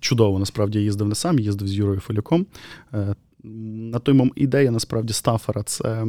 чудово. 0.00 0.38
Насправді 0.38 0.78
їздив 0.78 1.08
не 1.08 1.14
сам, 1.14 1.38
їздив 1.38 1.68
з 1.68 1.74
Юрою 1.74 2.00
Фолюком. 2.00 2.46
Е, 2.94 3.14
на 3.44 3.98
той 3.98 4.14
момент 4.14 4.32
ідея 4.36 4.70
насправді 4.70 5.12
стафера 5.12 5.62
це, 5.62 6.06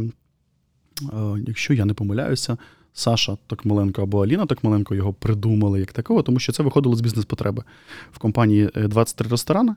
якщо 1.47 1.73
я 1.73 1.85
не 1.85 1.93
помиляюся, 1.93 2.57
Саша 2.93 3.37
Токмаленко 3.47 4.03
або 4.03 4.23
Аліна 4.23 4.45
Токмаленко 4.45 4.95
його 4.95 5.13
придумали 5.13 5.79
як 5.79 5.93
такого, 5.93 6.23
тому 6.23 6.39
що 6.39 6.51
це 6.51 6.63
виходило 6.63 6.95
з 6.95 7.01
бізнес-потреби 7.01 7.63
в 8.11 8.17
компанії 8.17 8.69
23 8.75 9.29
ресторани. 9.29 9.75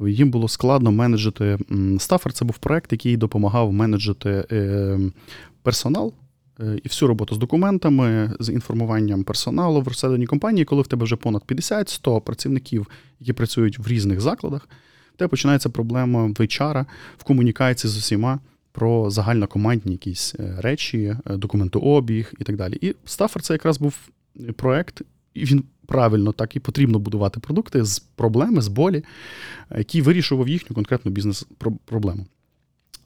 Їм 0.00 0.30
було 0.30 0.48
складно 0.48 0.92
менеджити 0.92 1.58
стафер. 1.98 2.32
Це 2.32 2.44
був 2.44 2.58
проект, 2.58 2.92
який 2.92 3.16
допомагав 3.16 3.72
менеджити 3.72 4.46
е, 4.52 4.98
персонал 5.62 6.14
е, 6.60 6.78
і 6.82 6.88
всю 6.88 7.08
роботу 7.08 7.34
з 7.34 7.38
документами, 7.38 8.32
з 8.40 8.48
інформуванням 8.48 9.24
персоналу 9.24 9.80
в 9.80 9.88
розсередній 9.88 10.26
компанії, 10.26 10.64
коли 10.64 10.82
в 10.82 10.86
тебе 10.86 11.04
вже 11.04 11.16
понад 11.16 11.42
50-100 11.48 12.20
працівників, 12.20 12.86
які 13.20 13.32
працюють 13.32 13.78
в 13.78 13.88
різних 13.88 14.20
закладах, 14.20 14.68
в 15.14 15.16
тебе 15.16 15.28
починається 15.28 15.68
проблема 15.68 16.24
в 16.24 16.30
HR, 16.30 16.84
в 17.18 17.24
комунікації 17.24 17.90
з 17.90 17.96
усіма 17.96 18.38
про 18.72 19.10
загальнокомандні 19.10 19.92
якісь 19.92 20.34
е, 20.38 20.56
речі, 20.58 21.16
документообіг 21.26 22.32
і 22.38 22.44
так 22.44 22.56
далі. 22.56 22.78
І 22.80 22.94
стафер 23.04 23.42
це 23.42 23.54
якраз 23.54 23.78
був 23.78 23.94
проект, 24.56 25.02
і 25.34 25.44
він 25.44 25.64
правильно 25.86 26.32
так 26.32 26.56
і 26.56 26.60
потрібно 26.60 26.98
будувати 26.98 27.40
продукти 27.40 27.84
з 27.84 27.98
проблеми, 27.98 28.60
з 28.60 28.68
болі, 28.68 29.04
який 29.76 30.02
вирішував 30.02 30.48
їхню 30.48 30.74
конкретну 30.74 31.10
бізнес-проблему. 31.10 32.26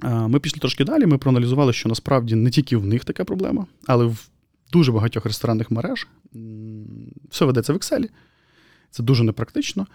Ми 0.02 0.40
пішли 0.40 0.60
трошки 0.60 0.84
далі. 0.84 1.06
Ми 1.06 1.18
проаналізували, 1.18 1.72
що 1.72 1.88
насправді 1.88 2.34
не 2.34 2.50
тільки 2.50 2.76
в 2.76 2.86
них 2.86 3.04
така 3.04 3.24
проблема, 3.24 3.66
але 3.86 4.04
в 4.04 4.28
дуже 4.72 4.92
багатьох 4.92 5.24
ресторанних 5.24 5.70
мереж 5.70 6.08
все 7.30 7.44
ведеться 7.44 7.72
в 7.72 7.76
Excel. 7.76 8.08
Це 8.90 9.02
дуже 9.02 9.24
непрактично, 9.24 9.86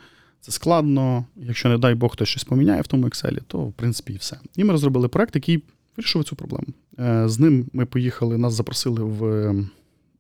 це 0.41 0.51
складно. 0.51 1.25
Якщо, 1.35 1.69
не 1.69 1.77
дай 1.77 1.95
Бог, 1.95 2.11
хтось 2.11 2.29
щось 2.29 2.43
поміняє 2.43 2.81
в 2.81 2.87
тому 2.87 3.07
Excel, 3.07 3.41
то 3.47 3.59
в 3.59 3.73
принципі 3.73 4.13
і 4.13 4.17
все. 4.17 4.39
І 4.55 4.63
ми 4.63 4.71
розробили 4.71 5.07
проект, 5.07 5.35
який 5.35 5.63
вирішив 5.97 6.23
цю 6.23 6.35
проблему. 6.35 6.67
Е, 6.99 7.29
з 7.29 7.39
ним 7.39 7.69
ми 7.73 7.85
поїхали, 7.85 8.37
нас 8.37 8.53
запросили 8.53 9.03
в 9.03 9.23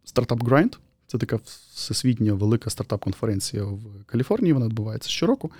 Startup 0.05 0.39
Grind. 0.39 0.77
Це 1.13 1.17
така 1.17 1.39
всесвітня 1.73 2.33
велика 2.33 2.69
стартап-конференція 2.69 3.63
в 3.63 4.03
Каліфорнії, 4.05 4.53
вона 4.53 4.65
відбувається 4.65 5.09
щороку. 5.09 5.51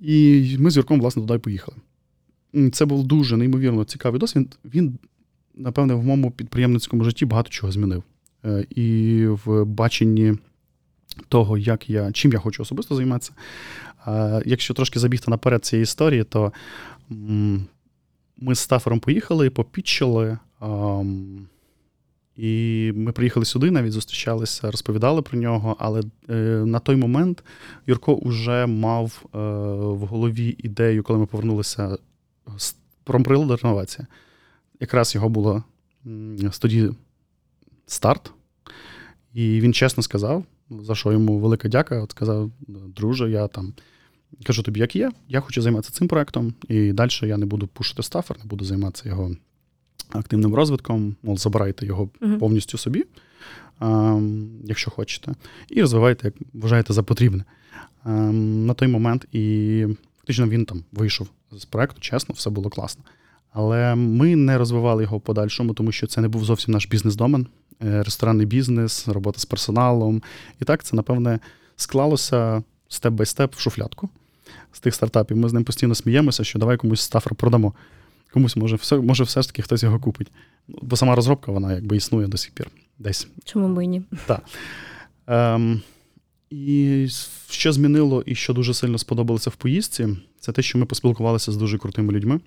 І 0.00 0.56
ми 0.58 0.70
з 0.70 0.76
Юрком, 0.76 1.00
власне, 1.00 1.22
туди 1.22 1.38
поїхали. 1.38 1.76
Це 2.72 2.84
був 2.84 3.04
дуже 3.06 3.36
неймовірно 3.36 3.84
цікавий 3.84 4.20
досвід. 4.20 4.58
Він, 4.64 4.98
напевне, 5.54 5.94
в 5.94 6.04
моєму 6.04 6.30
підприємницькому 6.30 7.04
житті 7.04 7.26
багато 7.26 7.50
чого 7.50 7.72
змінив. 7.72 8.02
Е, 8.44 8.66
і 8.70 9.26
в 9.26 9.64
баченні 9.64 10.34
того, 11.28 11.58
як 11.58 11.90
я, 11.90 12.12
чим 12.12 12.32
я 12.32 12.38
хочу 12.38 12.62
особисто 12.62 12.94
займатися. 12.94 13.32
Якщо 14.44 14.74
трошки 14.74 14.98
забігти 14.98 15.30
наперед 15.30 15.64
цієї 15.64 15.82
історії, 15.82 16.24
то 16.24 16.52
ми 18.36 18.54
з 18.54 18.58
Стафером 18.58 19.00
поїхали 19.00 19.46
і 19.46 19.50
попітчили. 19.50 20.38
І 22.38 22.92
ми 22.94 23.12
приїхали 23.12 23.46
сюди, 23.46 23.70
навіть 23.70 23.92
зустрічалися, 23.92 24.70
розповідали 24.70 25.22
про 25.22 25.38
нього. 25.38 25.76
Але 25.78 26.02
е, 26.28 26.34
на 26.66 26.78
той 26.78 26.96
момент 26.96 27.44
Юрко 27.86 28.20
вже 28.22 28.66
мав 28.66 29.22
е, 29.24 29.38
в 29.78 29.98
голові 29.98 30.56
ідею, 30.58 31.02
коли 31.02 31.18
ми 31.18 31.26
повернулися 31.26 31.98
про 33.04 33.22
приладу 33.22 33.56
реновація. 33.56 34.06
Якраз 34.80 35.14
його 35.14 35.28
було 35.28 35.64
тоді 36.60 36.90
старт, 37.86 38.32
і 39.34 39.60
він 39.60 39.74
чесно 39.74 40.02
сказав, 40.02 40.44
за 40.70 40.94
що 40.94 41.12
йому 41.12 41.38
велика 41.38 41.68
дяка. 41.68 42.02
От 42.02 42.10
сказав, 42.10 42.50
друже, 42.68 43.30
я 43.30 43.48
там 43.48 43.74
кажу 44.46 44.62
тобі, 44.62 44.80
як 44.80 44.96
є, 44.96 45.10
я 45.28 45.40
хочу 45.40 45.62
займатися 45.62 45.92
цим 45.92 46.08
проектом, 46.08 46.54
і 46.68 46.92
далі 46.92 47.10
я 47.22 47.36
не 47.36 47.46
буду 47.46 47.66
пушити 47.66 48.02
стафер, 48.02 48.38
не 48.38 48.44
буду 48.44 48.64
займатися 48.64 49.08
його 49.08 49.36
активним 50.12 50.54
розвитком, 50.54 51.16
мол, 51.22 51.38
забирайте 51.38 51.86
його 51.86 52.10
uh 52.20 52.38
повністю 52.38 52.78
собі, 52.78 53.04
а, 53.78 54.20
якщо 54.64 54.90
хочете, 54.90 55.34
і 55.68 55.80
розвивайте, 55.80 56.26
як 56.26 56.34
вважаєте 56.52 56.92
за 56.92 57.02
потрібне. 57.02 57.44
А, 58.02 58.10
на 58.10 58.74
той 58.74 58.88
момент 58.88 59.26
і 59.32 59.86
фактично 60.18 60.48
він 60.48 60.64
там 60.64 60.84
вийшов 60.92 61.28
з 61.52 61.64
проекту, 61.64 62.00
чесно, 62.00 62.34
все 62.34 62.50
було 62.50 62.70
класно. 62.70 63.04
Але 63.52 63.94
ми 63.94 64.36
не 64.36 64.58
розвивали 64.58 65.02
його 65.02 65.16
в 65.16 65.20
подальшому, 65.20 65.74
тому 65.74 65.92
що 65.92 66.06
це 66.06 66.20
не 66.20 66.28
був 66.28 66.44
зовсім 66.44 66.74
наш 66.74 66.86
бізнес-домен, 66.86 67.46
е, 67.84 68.02
ресторанний 68.02 68.46
бізнес, 68.46 69.08
робота 69.08 69.40
з 69.40 69.44
персоналом. 69.44 70.22
І 70.60 70.64
так 70.64 70.84
це, 70.84 70.96
напевне, 70.96 71.38
склалося 71.76 72.62
step-by-step 72.88 73.54
в 73.56 73.60
шуфлятку 73.60 74.08
з 74.72 74.80
тих 74.80 74.94
стартапів. 74.94 75.36
Ми 75.36 75.48
з 75.48 75.52
ним 75.52 75.64
постійно 75.64 75.94
сміємося, 75.94 76.44
що 76.44 76.58
давай 76.58 76.76
комусь 76.76 77.00
софтвер 77.00 77.34
продамо 77.34 77.72
комусь 78.32 78.56
може 78.56 78.76
все 78.76 78.96
може 78.96 79.24
все 79.24 79.42
ж 79.42 79.48
таки 79.48 79.62
хтось 79.62 79.82
його 79.82 79.98
купить. 79.98 80.32
Бо 80.68 80.96
сама 80.96 81.14
розробка, 81.14 81.52
вона 81.52 81.72
якби 81.72 81.96
існує 81.96 82.26
до 82.26 82.36
сих 82.36 82.50
пір. 82.52 82.70
Десь. 82.98 83.28
Чому 83.44 83.74
б 83.74 83.84
і 83.84 83.86
ні? 83.86 84.02
Так. 84.26 84.42
Ем, 85.26 85.82
І 86.50 87.06
що 87.50 87.72
змінило 87.72 88.22
і 88.26 88.34
що 88.34 88.52
дуже 88.52 88.74
сильно 88.74 88.98
сподобалося 88.98 89.50
в 89.50 89.56
поїздці, 89.56 90.08
це 90.40 90.52
те, 90.52 90.62
що 90.62 90.78
ми 90.78 90.84
поспілкувалися 90.86 91.52
з 91.52 91.56
дуже 91.56 91.78
крутими 91.78 92.12
людьми. 92.12 92.40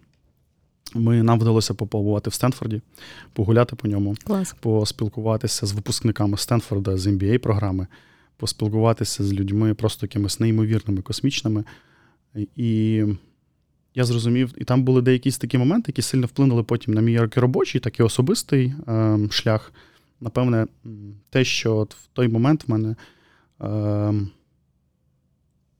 Ми 0.94 1.24
Нам 1.24 1.40
вдалося 1.40 1.74
побувати 1.74 2.30
в 2.30 2.34
Стенфорді, 2.34 2.82
погуляти 3.34 3.76
по 3.76 3.88
ньому, 3.88 4.16
Клас. 4.24 4.56
поспілкуватися 4.60 5.66
з 5.66 5.72
випускниками 5.72 6.38
Стенфорда, 6.38 6.98
з 6.98 7.08
MBA 7.08 7.38
програми, 7.38 7.88
поспілкуватися 8.38 9.24
з 9.24 9.34
людьми 9.34 9.74
просто 9.74 10.06
якимись 10.06 10.40
неймовірними 10.40 11.02
космічними. 11.02 11.64
І 12.56 13.04
я 13.96 14.04
зрозумів, 14.04 14.54
і 14.58 14.64
там 14.64 14.84
були 14.84 15.02
деякі 15.02 15.32
такі 15.32 15.58
моменти, 15.58 15.84
які 15.88 16.02
сильно 16.02 16.28
вплинули 16.28 16.64
потім 16.64 16.94
на 16.94 17.02
мій 17.02 17.14
як 17.14 17.38
робочий, 17.38 17.82
так 17.82 18.00
і 18.00 18.04
особистий 18.04 18.74
е, 18.88 19.20
шлях. 19.32 19.74
Напевне, 20.22 20.68
те, 21.30 21.44
що 21.44 21.78
от 21.78 21.94
в 21.94 22.08
той 22.14 22.28
момент 22.28 22.68
в 22.68 22.72
мене 22.72 22.96
е, 23.62 23.68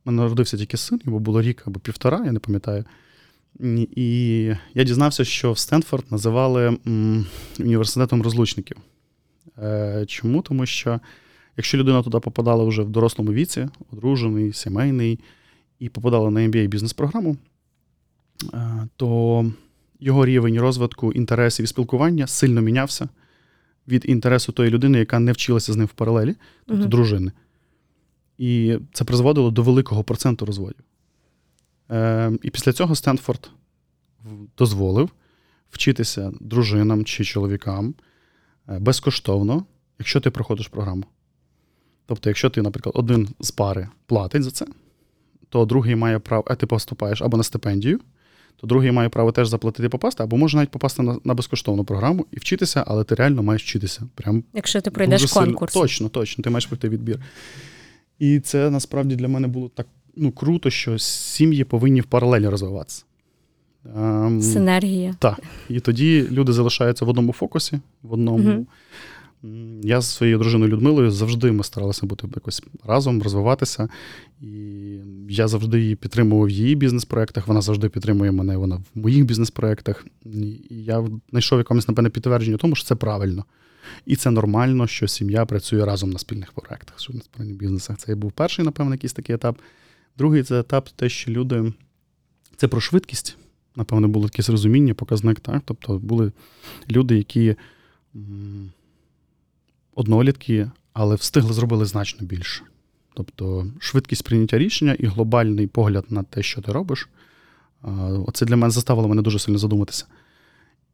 мене 0.06 0.22
народився 0.22 0.58
тільки 0.58 0.78
син, 0.78 1.02
йому 1.06 1.20
було 1.20 1.42
рік 1.42 1.64
або 1.68 1.80
півтора, 1.80 2.26
я 2.26 2.32
не 2.32 2.40
пам'ятаю. 2.40 2.86
І 3.96 4.42
я 4.74 4.84
дізнався, 4.84 5.26
що 5.26 5.52
в 5.52 5.58
Стенфорд 5.58 6.12
називали 6.12 6.78
м, 6.88 7.26
університетом 7.60 8.22
розлучників. 8.22 8.78
Е, 9.58 10.06
Чому? 10.08 10.42
Тому 10.42 10.66
що 10.66 11.00
якщо 11.58 11.78
людина 11.78 12.04
туди 12.04 12.20
попадала 12.20 12.64
вже 12.64 12.82
в 12.82 12.90
дорослому 12.90 13.34
віці, 13.34 13.68
одружений, 13.92 14.54
сімейний, 14.54 15.20
і 15.80 15.90
попадала 15.90 16.30
на 16.30 16.40
MBA 16.40 16.68
бізнес-програму, 16.68 17.38
то 18.96 19.46
його 20.00 20.26
рівень 20.26 20.60
розвитку 20.60 21.12
інтересів 21.12 21.64
і 21.64 21.68
спілкування 21.68 22.28
сильно 22.28 22.62
мінявся 22.62 23.10
від 23.88 24.04
інтересу 24.10 24.52
тої 24.52 24.70
людини, 24.70 25.00
яка 25.00 25.20
не 25.20 25.32
вчилася 25.32 25.74
з 25.74 25.78
ним 25.78 25.88
в 25.88 25.94
паралелі, 25.94 26.36
тобто 26.66 26.84
uh-huh. 26.84 26.90
дружини. 26.90 27.32
І 28.38 28.78
це 28.94 29.04
призводило 29.04 29.52
до 29.52 29.64
великого 29.64 30.04
проценту 30.04 30.46
розводів. 30.46 30.84
Е, 31.92 32.32
І 32.42 32.50
після 32.50 32.74
цього 32.74 32.96
Стенфорд 32.96 33.52
дозволив 34.58 35.10
вчитися 35.70 36.32
дружинам 36.40 37.06
чи 37.06 37.24
чоловікам 37.24 37.96
е, 38.70 38.80
безкоштовно, 38.80 39.66
якщо 40.00 40.20
ти 40.20 40.30
проходиш 40.32 40.68
програму. 40.68 41.04
Тобто, 42.06 42.30
якщо 42.30 42.50
ти, 42.50 42.62
наприклад, 42.62 42.96
один 42.98 43.30
з 43.40 43.52
пари 43.52 43.88
платить 44.06 44.44
за 44.44 44.52
це, 44.52 44.66
то 45.50 45.66
другий 45.66 45.96
має 45.96 46.20
право, 46.20 46.44
а 46.48 46.56
ти 46.56 46.66
поступаєш 46.66 47.22
або 47.22 47.38
на 47.38 47.44
стипендію, 47.44 48.00
то 48.58 48.68
другий 48.68 48.92
має 48.92 49.10
право 49.10 49.32
теж 49.32 49.48
заплатити 49.48 49.90
попасти, 49.90 50.24
або 50.24 50.38
може 50.38 50.58
навіть 50.58 50.70
попасти 50.70 51.04
на 51.04 51.18
на 51.24 51.34
безкоштовну 51.34 51.84
програму 51.84 52.26
і 52.32 52.38
вчитися, 52.38 52.84
але 52.88 53.04
ти 53.04 53.16
реально 53.16 53.44
маєш 53.44 53.64
вчитися. 53.64 54.02
Прям 54.16 54.44
Якщо 54.54 54.82
ти 54.82 54.92
пройдеш 54.92 55.26
конкурс. 55.26 55.74
Сильно. 55.74 55.84
Точно, 55.84 56.10
точно, 56.10 56.44
ти 56.44 56.50
маєш 56.50 56.66
пройти 56.66 56.90
відбір. 56.90 57.20
І 58.20 58.40
це 58.40 58.70
насправді 58.70 59.16
для 59.16 59.28
мене 59.28 59.48
було 59.48 59.70
так 59.70 59.88
ну, 60.16 60.32
круто, 60.32 60.70
що 60.70 61.00
сім'ї 61.00 61.64
повинні 61.64 62.02
в 62.02 62.06
паралелі 62.06 62.48
розвиватися. 62.48 63.04
Синергія. 64.42 65.16
Так. 65.20 65.40
І 65.70 65.80
тоді 65.80 66.28
люди 66.32 66.54
залишаються 66.54 67.06
в 67.06 67.10
одному 67.10 67.34
фокусі, 67.34 67.80
в 68.04 68.14
одному. 68.14 68.52
Угу. 68.52 68.66
Я 69.84 70.02
з 70.02 70.16
своєю 70.16 70.38
дружиною 70.38 70.72
Людмилою 70.72 71.12
завжди 71.12 71.52
ми 71.52 71.64
старалися 71.64 72.06
бути 72.06 72.28
якось 72.36 72.64
разом, 72.84 73.24
розвиватися. 73.24 73.90
І 74.42 74.48
я 75.30 75.48
завжди 75.48 75.82
її 75.82 75.96
підтримував 75.96 76.46
в 76.46 76.50
її 76.50 76.76
бізнес-проєктах, 76.76 77.48
вона 77.48 77.62
завжди 77.62 77.90
підтримує 77.90 78.32
мене 78.32 78.58
вона 78.58 78.76
в 78.76 78.86
моїх 78.96 79.26
бізнес-проєктах. 79.26 80.06
І 80.26 80.60
я 80.70 81.08
знайшов 81.30 81.60
якомусь, 81.60 81.88
напевне, 81.88 82.10
підтвердження 82.10 82.58
тому, 82.58 82.76
що 82.76 82.88
це 82.88 82.96
правильно. 82.96 83.46
І 84.06 84.16
це 84.16 84.32
нормально, 84.32 84.88
що 84.88 85.08
сім'я 85.08 85.46
працює 85.46 85.86
разом 85.86 86.10
на 86.10 86.20
спільних 86.20 86.52
проєктах, 86.52 87.00
що 87.00 87.14
на 87.14 87.22
спільних 87.22 87.56
бізнесах. 87.56 87.98
Це 87.98 88.16
був 88.16 88.32
перший, 88.32 88.66
напевно, 88.66 88.94
якийсь 88.94 89.14
такий 89.14 89.36
етап. 89.36 89.58
Другий 90.18 90.44
це 90.44 90.60
етап, 90.60 90.90
те, 90.96 91.10
що 91.10 91.32
люди. 91.32 91.74
Це 92.56 92.68
про 92.68 92.82
швидкість. 92.82 93.38
Напевно, 93.76 94.08
було 94.08 94.26
якесь 94.26 94.50
розуміння, 94.50 94.94
показник. 94.94 95.40
так? 95.40 95.62
Тобто 95.66 96.00
були 96.00 96.32
люди, 96.90 97.18
які 97.18 97.56
однолітки, 99.96 100.72
але 100.94 101.16
встигли 101.16 101.54
зробили 101.54 101.86
значно 101.86 102.28
більше. 102.28 102.64
Тобто 103.14 103.68
швидкість 103.80 104.24
прийняття 104.24 104.58
рішення 104.58 104.96
і 105.00 105.06
глобальний 105.06 105.68
погляд 105.68 106.06
на 106.10 106.24
те, 106.24 106.44
що 106.44 106.62
ти 106.62 106.72
робиш. 106.72 107.10
Оце 108.28 108.46
для 108.46 108.56
мене 108.56 108.72
заставило 108.72 109.08
мене 109.08 109.22
дуже 109.22 109.40
сильно 109.40 109.58
задуматися. 109.58 110.06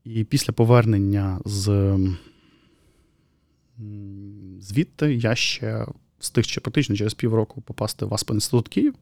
І 0.03 0.23
після 0.23 0.53
повернення 0.53 1.39
з 1.45 1.97
звідти 4.59 5.13
я 5.15 5.35
ще 5.35 5.85
встиг 6.19 6.43
ще 6.43 6.61
практично 6.61 6.95
через 6.95 7.13
півроку 7.13 7.61
попасти 7.61 8.05
в 8.05 8.13
Аспен 8.13 8.37
інститут 8.37 8.67
Київ. 8.67 8.93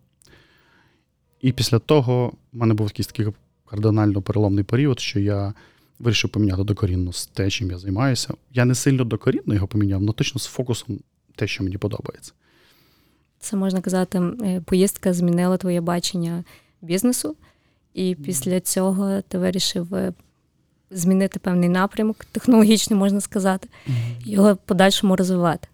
І 1.42 1.52
після 1.52 1.80
того 1.80 2.34
в 2.54 2.58
мене 2.58 2.74
був 2.74 2.88
якийсь 2.88 3.08
такий 3.08 3.28
кардинально 3.66 4.22
переломний 4.22 4.64
період, 4.64 5.00
що 5.00 5.20
я 5.20 5.54
вирішив 6.00 6.30
поміняти 6.30 6.64
докорінно 6.64 7.14
з 7.14 7.26
те, 7.26 7.50
чим 7.50 7.72
я 7.72 7.78
займаюся. 7.78 8.34
Я 8.54 8.66
не 8.66 8.76
сильно 8.76 9.04
докорінно 9.04 9.54
його 9.54 9.68
поміняв, 9.68 10.02
але 10.04 10.14
точно 10.14 10.40
з 10.40 10.46
фокусом 10.46 11.00
те, 11.36 11.48
що 11.48 11.64
мені 11.64 11.78
подобається. 11.78 12.34
Це 13.40 13.58
можна 13.58 13.82
казати, 13.82 14.20
е, 14.20 14.62
поїздка 14.66 15.14
змінила 15.14 15.58
твоє 15.58 15.82
бачення 15.82 16.44
бізнесу, 16.82 17.36
і 17.94 18.16
після 18.16 18.60
цього 18.60 19.22
ти 19.22 19.38
вирішив 19.38 19.96
е, 19.96 20.14
змінити 20.92 21.40
певний 21.40 21.70
напрямок, 21.70 22.26
технологічний, 22.32 23.00
можна 23.00 23.22
сказати, 23.22 23.68
його 24.26 24.54
в 24.54 24.58
подальшому 24.58 25.16
розвивати. 25.16 25.68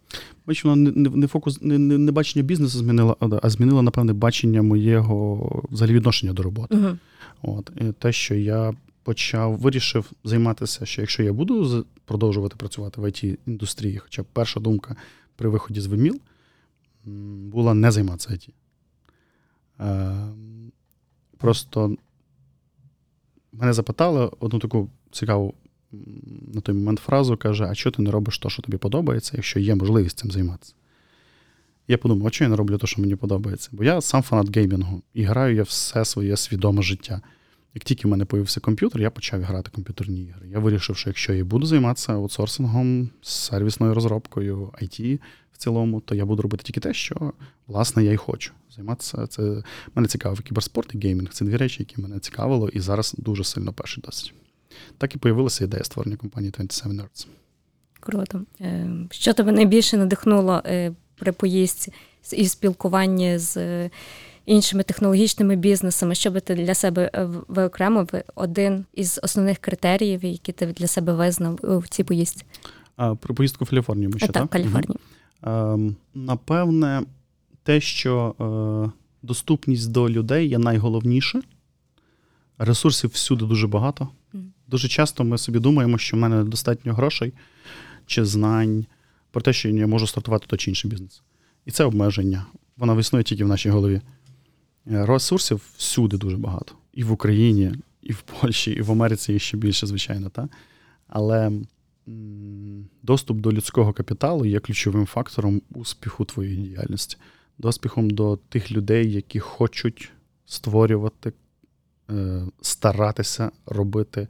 Бачу, 0.47 0.69
воно 0.69 0.91
не 0.91 1.09
не, 1.09 1.27
фокус, 1.27 1.61
не, 1.61 1.77
не, 1.77 1.97
не 1.97 2.11
бачення 2.11 2.45
бізнесу 2.45 2.77
змінило, 2.77 3.17
а 3.43 3.49
змінило, 3.49 3.81
напевне, 3.81 4.13
бачення 4.13 4.61
моєго 4.61 5.63
взагалі 5.71 5.95
відношення 5.95 6.33
до 6.33 6.43
роботи. 6.43 6.75
uh 6.75 6.97
От, 7.41 7.71
і 7.81 7.83
Те, 7.91 8.11
що 8.11 8.35
я 8.35 8.73
почав, 9.03 9.57
вирішив 9.57 10.11
займатися, 10.23 10.85
що 10.85 11.01
якщо 11.01 11.23
я 11.23 11.33
буду 11.33 11.85
продовжувати 12.05 12.55
працювати 12.55 13.01
в 13.01 13.03
it 13.03 13.37
індустрії, 13.45 13.97
хоча 13.97 14.23
перша 14.23 14.59
думка 14.59 14.95
при 15.35 15.49
виході 15.49 15.81
з 15.81 15.85
ВМІЛ 15.85 16.21
була 17.51 17.73
не 17.73 17.91
займатися 17.91 18.29
IT. 18.29 18.49
Е, 19.79 20.27
просто 21.37 21.95
мене 23.51 23.73
запитали 23.73 24.31
одну 24.39 24.59
таку 24.59 24.89
цікаву 25.11 25.53
на 26.53 26.61
той 26.61 26.75
момент 26.75 26.99
фразу, 26.99 27.37
каже: 27.37 27.65
А 27.65 27.73
що 27.73 27.91
ти 27.91 28.01
не 28.01 28.11
робиш 28.11 28.39
те, 28.39 28.49
що 28.49 28.61
тобі 28.61 28.77
подобається, 28.77 29.33
якщо 29.35 29.59
є 29.59 29.75
можливість 29.75 30.17
цим 30.17 30.31
займатися? 30.31 30.73
Я 31.87 31.97
подумав, 31.97 32.27
а 32.27 32.29
чого 32.29 32.45
я 32.45 32.49
не 32.49 32.55
роблю 32.55 32.77
те, 32.77 32.87
що 32.87 33.01
мені 33.01 33.15
подобається? 33.15 33.69
Бо 33.71 33.83
я 33.83 34.01
сам 34.01 34.21
фанат 34.21 34.55
геймінгу 34.55 35.01
і 35.13 35.23
граю 35.23 35.55
я 35.55 35.63
все 35.63 36.05
своє 36.05 36.37
свідоме 36.37 36.81
життя. 36.81 37.21
Як 37.73 37.83
тільки 37.83 38.07
в 38.07 38.11
мене 38.11 38.25
появився 38.25 38.59
комп'ютер, 38.59 39.01
я 39.01 39.11
почав 39.11 39.41
грати 39.41 39.71
комп'ютерні 39.71 40.21
ігри. 40.23 40.47
Я 40.49 40.59
вирішив, 40.59 40.97
що 40.97 41.09
якщо 41.09 41.33
я 41.33 41.43
буду 41.43 41.65
займатися 41.65 42.13
аутсорсингом, 42.13 43.09
сервісною 43.21 43.93
розробкою, 43.93 44.71
IT 44.81 45.19
в 45.53 45.57
цілому, 45.57 46.01
то 46.01 46.15
я 46.15 46.25
буду 46.25 46.41
робити 46.41 46.63
тільки 46.63 46.79
те, 46.79 46.93
що 46.93 47.33
власне 47.67 48.03
я 48.03 48.11
й 48.11 48.17
хочу. 48.17 48.51
Займатися 48.75 49.27
це 49.27 49.63
мене 49.95 50.07
цікавив 50.07 50.41
кіберспорт 50.41 50.95
і 50.95 50.99
геймінг. 50.99 51.29
Це 51.29 51.45
дві 51.45 51.57
речі, 51.57 51.75
які 51.79 52.01
мене 52.01 52.19
цікавило, 52.19 52.69
і 52.69 52.79
зараз 52.79 53.15
дуже 53.17 53.43
сильно 53.43 53.73
перший 53.73 54.03
досить. 54.05 54.33
Так 54.97 55.15
і 55.15 55.17
появилася 55.17 55.63
ідея 55.63 55.83
створення 55.83 56.17
компанії 56.17 56.51
27 56.51 56.91
Nerds. 56.91 57.27
Круто. 57.99 58.41
Е, 58.61 58.89
що 59.11 59.33
тебе 59.33 59.51
найбільше 59.51 59.97
надихнуло 59.97 60.61
е, 60.65 60.91
при 61.15 61.31
поїздці 61.31 61.93
і 62.33 62.47
спілкуванні 62.47 63.37
з 63.37 63.89
іншими 64.45 64.83
технологічними 64.83 65.55
бізнесами, 65.55 66.15
що 66.15 66.31
би 66.31 66.39
ти 66.39 66.55
для 66.55 66.73
себе 66.73 67.11
е, 67.13 67.27
виокремив 67.47 68.09
один 68.35 68.85
із 68.93 69.19
основних 69.23 69.57
критеріїв, 69.57 70.25
які 70.25 70.51
ти 70.51 70.65
для 70.65 70.87
себе 70.87 71.13
визнав 71.13 71.59
в 71.63 71.87
цій 71.87 72.03
поїздці? 72.03 72.45
А, 72.95 73.15
Про 73.15 73.35
поїздку 73.35 73.65
в 73.65 73.69
Каліфорнію 73.69 74.09
ми 74.09 74.17
ще, 74.17 74.27
так? 74.27 74.33
Так, 74.33 74.49
Каліфорнію. 74.49 74.99
Угу. 75.43 75.95
Напевне, 76.13 77.01
те, 77.63 77.81
що 77.81 78.35
е, 78.39 78.99
доступність 79.21 79.91
до 79.91 80.09
людей 80.09 80.47
є 80.47 80.57
найголовніше. 80.57 81.41
Ресурсів 82.57 83.09
всюди 83.09 83.45
дуже 83.45 83.67
багато. 83.67 84.07
Дуже 84.67 84.87
часто 84.87 85.23
ми 85.23 85.37
собі 85.37 85.59
думаємо, 85.59 85.97
що 85.97 86.17
в 86.17 86.19
мене 86.19 86.35
недостатньо 86.35 86.93
грошей 86.93 87.33
чи 88.05 88.25
знань 88.25 88.85
про 89.31 89.41
те, 89.41 89.53
що 89.53 89.69
я 89.69 89.87
можу 89.87 90.07
стартувати 90.07 90.45
той 90.47 90.59
чи 90.59 90.71
інший 90.71 90.91
бізнес. 90.91 91.21
І 91.65 91.71
це 91.71 91.83
обмеження. 91.83 92.45
Воно 92.77 92.99
існує 92.99 93.23
тільки 93.23 93.45
в 93.45 93.47
нашій 93.47 93.69
голові. 93.69 94.01
Ресурсів 94.85 95.61
всюди 95.77 96.17
дуже 96.17 96.37
багато. 96.37 96.75
І 96.93 97.03
в 97.03 97.11
Україні, 97.11 97.73
і 98.01 98.13
в 98.13 98.21
Польщі, 98.21 98.71
і 98.71 98.81
в 98.81 98.91
Америці 98.91 99.39
ще 99.39 99.57
більше, 99.57 99.87
звичайно. 99.87 100.29
Та? 100.29 100.49
Але 101.07 101.51
доступ 103.03 103.37
до 103.37 103.51
людського 103.51 103.93
капіталу 103.93 104.45
є 104.45 104.59
ключовим 104.59 105.05
фактором 105.05 105.61
успіху 105.69 106.25
твоєї 106.25 106.57
діяльності, 106.57 107.17
доспіхом 107.57 108.09
до 108.09 108.35
тих 108.49 108.71
людей, 108.71 109.11
які 109.11 109.39
хочуть 109.39 110.11
створювати, 110.45 111.33
е, 112.09 112.43
старатися 112.61 113.51
робити 113.65 114.21
е, 114.21 114.27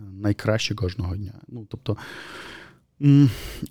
найкраще 0.00 0.74
кожного 0.74 1.16
дня. 1.16 1.32
Ну, 1.48 1.66
Тобто, 1.68 1.96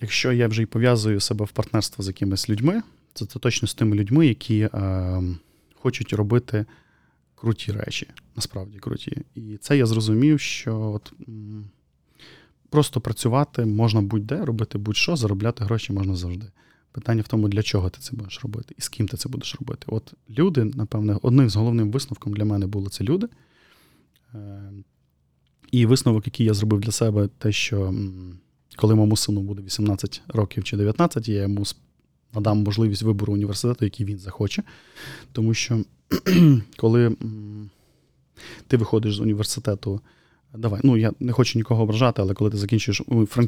якщо 0.01 0.32
я 0.32 0.47
вже 0.47 0.62
й 0.62 0.65
пов'язую 0.65 1.19
себе 1.19 1.45
в 1.45 1.51
партнерство 1.51 2.03
з 2.03 2.08
якимись 2.08 2.49
людьми, 2.49 2.82
це, 3.13 3.25
це 3.25 3.39
точно 3.39 3.67
з 3.67 3.73
тими 3.73 3.95
людьми, 3.95 4.27
які 4.27 4.69
хочуть 5.82 6.13
робити 6.13 6.65
круті 7.36 7.72
речі, 7.72 8.08
насправді 8.36 8.80
круті. 8.80 9.18
І 9.36 9.58
це 9.58 9.78
я 9.78 9.86
зрозумів, 9.86 10.39
що 10.39 10.80
от, 10.80 11.13
просто 12.70 13.02
працювати 13.02 13.65
можна 13.65 14.02
будь-де, 14.02 14.46
робити 14.46 14.78
будь-що, 14.78 15.15
заробляти 15.15 15.63
гроші 15.63 15.94
можна 15.94 16.15
завжди. 16.15 16.46
Питання 16.92 17.22
в 17.22 17.28
тому, 17.28 17.50
для 17.50 17.63
чого 17.63 17.89
ти 17.89 18.00
це 18.00 18.15
будеш 18.15 18.39
робити 18.44 18.76
і 18.78 18.82
з 18.82 18.89
ким 18.89 19.08
ти 19.08 19.18
це 19.18 19.30
будеш 19.30 19.56
робити. 19.60 19.86
От 19.88 20.13
люди, 20.30 20.63
напевне, 20.63 21.18
одним 21.22 21.50
з 21.50 21.56
головним 21.56 21.92
висновком 21.92 22.34
для 22.34 22.46
мене 22.46 22.68
було 22.68 22.89
це 22.89 23.04
люди. 23.04 23.28
Е, 24.34 24.72
і 25.72 25.86
висновок, 25.86 26.26
який 26.26 26.46
я 26.46 26.54
зробив 26.54 26.80
для 26.80 26.92
себе, 26.92 27.30
те, 27.38 27.52
що 27.52 27.94
коли 28.76 28.96
моєму 28.96 29.18
сину 29.18 29.42
буде 29.42 29.62
18 29.62 30.22
років 30.28 30.63
чи 30.63 30.78
19, 30.78 31.30
я 31.30 31.42
йому 31.42 31.65
надам 32.34 32.63
можливість 32.63 33.02
вибору 33.02 33.34
університету, 33.34 33.86
який 33.86 34.06
він 34.06 34.20
захоче. 34.20 34.63
Тому 35.32 35.54
що 35.54 35.80
коли 36.78 37.15
ти 38.68 38.78
виходиш 38.78 39.15
з 39.15 39.20
університету, 39.20 40.02
давай, 40.54 40.82
ну 40.84 40.98
я 40.98 41.12
не 41.20 41.32
хочу 41.32 41.60
нікого 41.60 41.84
ображати, 41.84 42.22
але 42.22 42.34
коли 42.34 42.52
ти 42.52 42.58
закінчуєш 42.58 43.02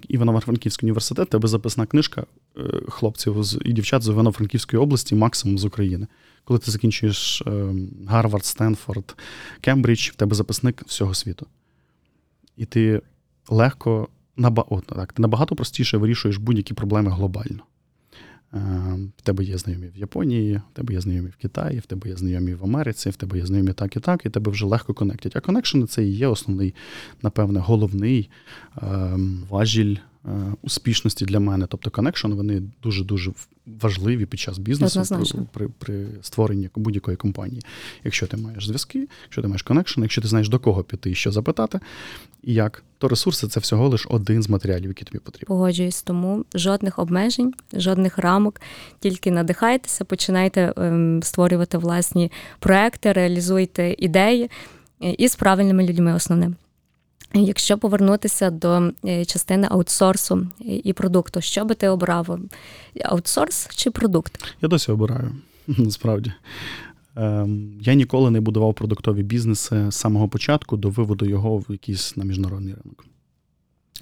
Івано-Франківський 0.08 0.88
університет, 0.88 1.30
тебе 1.30 1.48
записна 1.48 1.86
книжка 1.86 2.26
е, 2.58 2.62
хлопців 2.90 3.36
і 3.66 3.74
дівчат 3.74 4.04
з 4.04 4.08
Івано-Франківської 4.08 4.84
області, 4.84 5.16
максимум 5.16 5.58
з 5.58 5.66
України. 5.66 6.08
Коли 6.44 6.60
ти 6.60 6.72
закінчуєш 6.72 7.42
е, 7.42 7.74
Гарвард, 8.08 8.46
Стенфорд, 8.46 9.16
Кембридж, 9.62 10.10
в 10.10 10.16
тебе 10.16 10.36
записник 10.36 10.84
всього 10.88 11.14
світу. 11.14 11.46
І 12.58 12.66
ти 12.66 13.02
легко, 13.50 14.08
наба... 14.38 14.66
О, 14.70 14.82
так, 14.82 15.14
ти 15.14 15.22
набагато 15.22 15.56
простіше 15.56 15.98
вирішуєш 15.98 16.38
будь-які 16.38 16.74
проблеми 16.74 17.12
глобально. 17.12 17.64
Е, 18.54 18.58
в 19.18 19.22
тебе 19.22 19.44
є 19.44 19.58
знайомі 19.58 19.88
в 19.96 19.98
Японії, 19.98 20.56
в 20.56 20.76
тебе 20.76 20.94
є 20.94 21.02
знайомі 21.02 21.30
в 21.30 21.36
Китаї, 21.36 21.80
в 21.80 21.86
тебе 21.86 22.10
є 22.10 22.16
знайомі 22.16 22.54
в 22.54 22.64
Америці, 22.64 23.10
в 23.10 23.16
тебе 23.16 23.38
є 23.38 23.46
знайомі 23.46 23.74
так 23.74 23.96
і 23.96 24.00
так, 24.00 24.26
і 24.26 24.30
тебе 24.30 24.52
вже 24.52 24.66
легко 24.66 24.94
connect 24.94 25.18
ять. 25.18 25.36
А 25.36 25.40
connection 25.40 25.82
и 25.82 25.86
це 25.86 26.04
і 26.04 26.12
є 26.12 26.28
основний, 26.28 26.76
напевне, 27.22 27.60
головний 27.60 28.30
ем, 28.82 29.44
важіль 29.50 29.96
успішності 30.62 31.26
для 31.26 31.40
мене. 31.40 31.68
Тобто 31.70 31.90
connection, 31.90 32.34
вони 32.34 32.62
дуже-дуже 32.84 33.32
важливі 33.66 34.26
під 34.26 34.40
час 34.40 34.58
бізнесу 34.58 35.48
при, 35.54 35.68
при 35.68 35.68
при, 35.80 36.08
створенні 36.22 36.70
будь-якої 36.76 37.18
компанії. 37.18 37.62
Якщо 38.04 38.28
ти 38.28 38.38
маєш 38.38 38.66
зв'язки, 38.66 39.08
якщо 39.24 39.42
ти 39.42 39.48
маєш 39.48 39.62
connection, 39.62 40.02
якщо 40.02 40.22
ти 40.22 40.28
знаєш 40.28 40.50
до 40.50 40.60
кого 40.60 40.84
піти 40.84 41.12
і 41.12 41.16
що 41.16 41.32
запитати, 41.32 41.80
і 42.44 42.54
як, 42.54 42.84
то 42.98 43.08
ресурси 43.08 43.48
це 43.48 43.60
всього 43.60 43.90
лиш 43.90 44.08
один 44.10 44.44
з 44.44 44.50
матеріалів, 44.50 44.88
які 44.88 45.06
тобі 45.06 45.20
потрібні. 45.20 45.48
Погоджуюсь, 45.48 46.02
тому 46.04 46.46
жодних 46.54 47.00
обмежень, 47.00 47.54
жодних 47.74 48.18
рамок, 48.18 48.62
тільки 49.00 49.32
надихайтеся, 49.32 50.06
починайте 50.06 50.74
ем, 50.78 51.24
створювати 51.24 51.78
власні 51.78 52.32
проекти, 52.60 53.14
реалізуйте 53.14 53.96
ідеї 53.98 54.50
і 55.00 55.28
з 55.28 55.36
правильними 55.36 55.88
людьми 55.88 56.14
основним. 56.14 56.56
Якщо 57.34 57.78
повернутися 57.78 58.50
до 58.50 58.92
частини 59.28 59.68
аутсорсу 59.72 60.48
і 60.60 60.94
продукту, 60.94 61.42
що 61.42 61.66
би 61.66 61.76
ти 61.76 61.88
обрав? 61.88 62.40
Аутсорс 63.06 63.68
чи 63.76 63.92
продукт? 63.92 64.44
Я 64.62 64.70
досі 64.70 64.92
обираю, 64.92 65.32
насправді. 65.68 66.34
Ем, 67.16 67.80
я 67.82 67.94
ніколи 67.94 68.32
не 68.32 68.42
будував 68.42 68.74
продуктові 68.74 69.24
бізнеси 69.24 69.92
з 69.92 69.96
самого 69.96 70.28
початку 70.30 70.78
до 70.78 70.90
виводу 70.90 71.26
його 71.26 71.58
в 71.58 71.66
якийсь 71.70 72.18
на 72.18 72.26
міжнародний 72.26 72.74
ринок. 72.74 73.06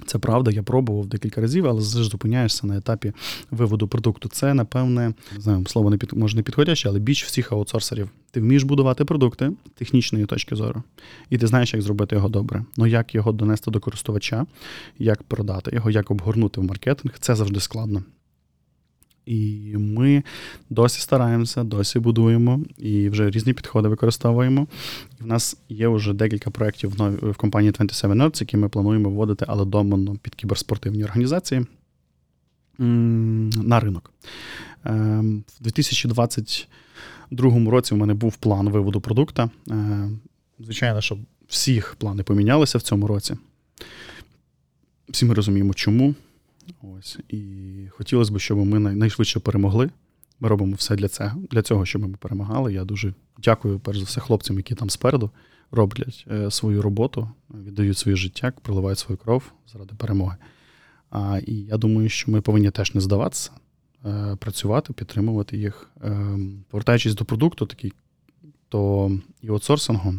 Це 0.06 0.18
правда, 0.18 0.52
я 0.52 0.64
пробував 0.64 1.08
декілька 1.08 1.42
разів, 1.42 1.68
але 1.68 1.82
завжди 1.82 2.12
зупиняєшся 2.12 2.68
на 2.68 2.78
етапі 2.78 3.14
виводу 3.52 3.88
продукту. 3.88 4.30
Це, 4.30 4.54
напевне, 4.54 5.14
не 5.36 5.42
знаю, 5.42 5.66
слово 5.68 5.90
не 5.90 5.98
під 5.98 6.14
може 6.14 6.36
не 6.36 6.44
підходяще, 6.44 6.90
але 6.90 7.00
біч 7.00 7.26
всіх 7.26 7.52
аутсорсерів. 7.52 8.10
Ти 8.32 8.42
вмієш 8.42 8.64
будувати 8.64 9.06
продукти 9.06 9.52
технічної 9.76 10.26
точки 10.26 10.56
зору, 10.56 10.84
і 11.30 11.38
ти 11.38 11.48
знаєш, 11.48 11.74
як 11.74 11.84
зробити 11.84 12.16
його 12.16 12.30
добре. 12.30 12.66
Ну 12.78 12.88
як 12.88 13.16
його 13.16 13.32
донести 13.32 13.72
до 13.72 13.80
користувача, 13.80 14.46
як 15.00 15.24
продати 15.24 15.72
його, 15.74 15.90
як 15.90 16.12
обгорнути 16.12 16.62
в 16.62 16.64
маркетинг, 16.64 17.16
це 17.20 17.36
завжди 17.36 17.60
складно. 17.60 18.04
І 19.26 19.76
ми 19.78 20.24
досі 20.70 21.02
стараємося, 21.02 21.64
досі 21.64 22.00
будуємо 22.00 22.62
і 22.78 23.10
вже 23.10 23.30
різні 23.30 23.54
підходи 23.54 23.88
використовуємо. 23.88 24.68
В 25.20 25.26
нас 25.26 25.58
є 25.70 25.88
вже 25.88 26.14
декілька 26.14 26.50
проєктів 26.50 26.94
в 27.22 27.36
компанії 27.36 27.72
27 27.72 28.12
Nerds, 28.12 28.42
які 28.42 28.58
ми 28.58 28.70
плануємо 28.70 29.10
вводити, 29.10 29.46
але 29.48 29.66
домовно 29.66 30.16
під 30.16 30.36
кіберспортивні 30.36 31.04
організації 31.04 31.66
на 32.80 33.80
ринок. 33.80 34.12
Ем, 34.86 35.44
в 35.60 35.64
2022 35.64 37.72
році 37.72 37.94
в 37.94 37.98
мене 37.98 38.14
був 38.14 38.36
план 38.36 38.70
виводу 38.70 39.02
продукта. 39.02 39.50
Е, 39.70 40.10
звичайно, 40.60 41.02
що 41.02 41.18
всіх 41.48 41.96
плани 41.96 42.24
помінялися 42.24 42.78
в 42.78 42.82
цьому 42.82 43.08
році. 43.08 43.36
Всі 45.10 45.26
ми 45.26 45.34
розуміємо, 45.34 45.74
чому. 45.74 46.16
Ось 46.82 47.20
і 47.30 47.42
хотілося 47.90 48.34
б, 48.34 48.40
щоб 48.40 48.58
ми 48.58 48.80
найшвидше 48.80 49.40
перемогли. 49.40 49.90
Ми 50.40 50.50
робимо 50.50 50.76
все 50.76 50.96
для 50.96 51.08
цього, 51.08 51.32
для 51.52 51.62
цього, 51.62 51.86
щоб 51.86 52.02
ми 52.02 52.18
перемагали. 52.18 52.74
Я 52.74 52.86
дуже 52.86 53.14
дякую, 53.38 53.80
перш 53.80 53.98
за 53.98 54.06
все, 54.06 54.22
хлопцям, 54.22 54.58
які 54.58 54.76
там 54.76 54.90
спереду 54.90 55.32
роблять 55.72 56.26
е, 56.32 56.52
свою 56.52 56.82
роботу, 56.82 57.30
віддають 57.66 57.98
своє 57.98 58.18
життя, 58.18 58.54
проливають 58.62 59.00
свою 59.00 59.18
кров 59.18 59.44
заради 59.74 59.96
перемоги. 59.96 60.36
А, 61.10 61.40
І 61.48 61.54
я 61.54 61.78
думаю, 61.78 62.10
що 62.10 62.32
ми 62.32 62.42
повинні 62.42 62.72
теж 62.72 62.96
не 62.96 63.02
здаватися, 63.02 63.52
е, 64.06 64.36
працювати, 64.40 64.94
підтримувати 64.94 65.58
їх. 65.58 65.90
Е, 66.04 66.38
повертаючись 66.70 67.16
до 67.16 67.26
продукту, 67.26 67.66
такий, 67.66 67.94
то 68.70 69.12
і 69.42 69.48
аутсорсингу, 69.48 70.16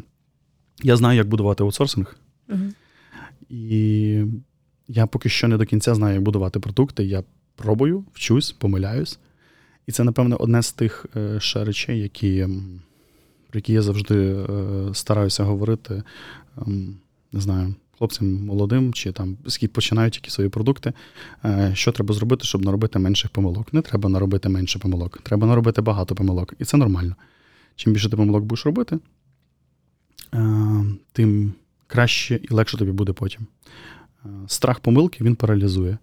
я 0.82 0.96
знаю, 0.96 1.16
як 1.16 1.28
будувати 1.28 1.62
аутсорсинг. 1.62 2.16
Угу. 2.48 2.60
І 3.48 4.24
я 4.92 5.06
поки 5.06 5.28
що 5.28 5.48
не 5.48 5.56
до 5.56 5.66
кінця 5.66 5.94
знаю, 5.94 6.14
як 6.14 6.22
будувати 6.22 6.60
продукти. 6.60 7.04
Я 7.04 7.22
пробую, 7.56 8.04
вчусь, 8.12 8.52
помиляюсь. 8.52 9.18
І 9.86 9.92
це, 9.92 10.04
напевно, 10.04 10.36
одне 10.36 10.62
з 10.62 10.72
тих 10.72 11.06
е, 11.16 11.40
ще 11.40 11.64
речей, 11.64 12.00
які, 12.00 12.46
про 13.50 13.58
які 13.58 13.72
я 13.72 13.82
завжди 13.82 14.14
е, 14.14 14.46
стараюся 14.94 15.44
говорити. 15.44 16.02
Не 17.32 17.40
знаю, 17.40 17.74
хлопцям 17.98 18.44
молодим 18.44 18.92
чи 18.92 19.12
там 19.12 19.36
починають 19.72 20.16
які 20.16 20.30
свої 20.30 20.50
продукти. 20.50 20.92
Е, 21.44 21.70
що 21.74 21.92
треба 21.92 22.14
зробити, 22.14 22.44
щоб 22.44 22.64
наробити 22.64 22.98
менших 22.98 23.30
помилок? 23.30 23.72
Не 23.72 23.82
треба 23.82 24.08
наробити 24.08 24.48
менше 24.48 24.78
помилок, 24.78 25.18
треба 25.22 25.46
наробити 25.46 25.82
багато 25.82 26.14
помилок. 26.14 26.54
І 26.58 26.64
це 26.64 26.76
нормально. 26.76 27.16
Чим 27.76 27.92
більше 27.92 28.10
ти 28.10 28.16
помилок 28.16 28.44
будеш 28.44 28.66
робити, 28.66 28.98
тим 31.12 31.54
краще 31.86 32.40
і 32.42 32.54
легше 32.54 32.76
тобі 32.76 32.92
буде 32.92 33.12
потім. 33.12 33.46
Е, 34.24 34.28
страх 34.46 34.80
помилки 34.80 35.24
він 35.24 35.36
паралізує. 35.36 35.98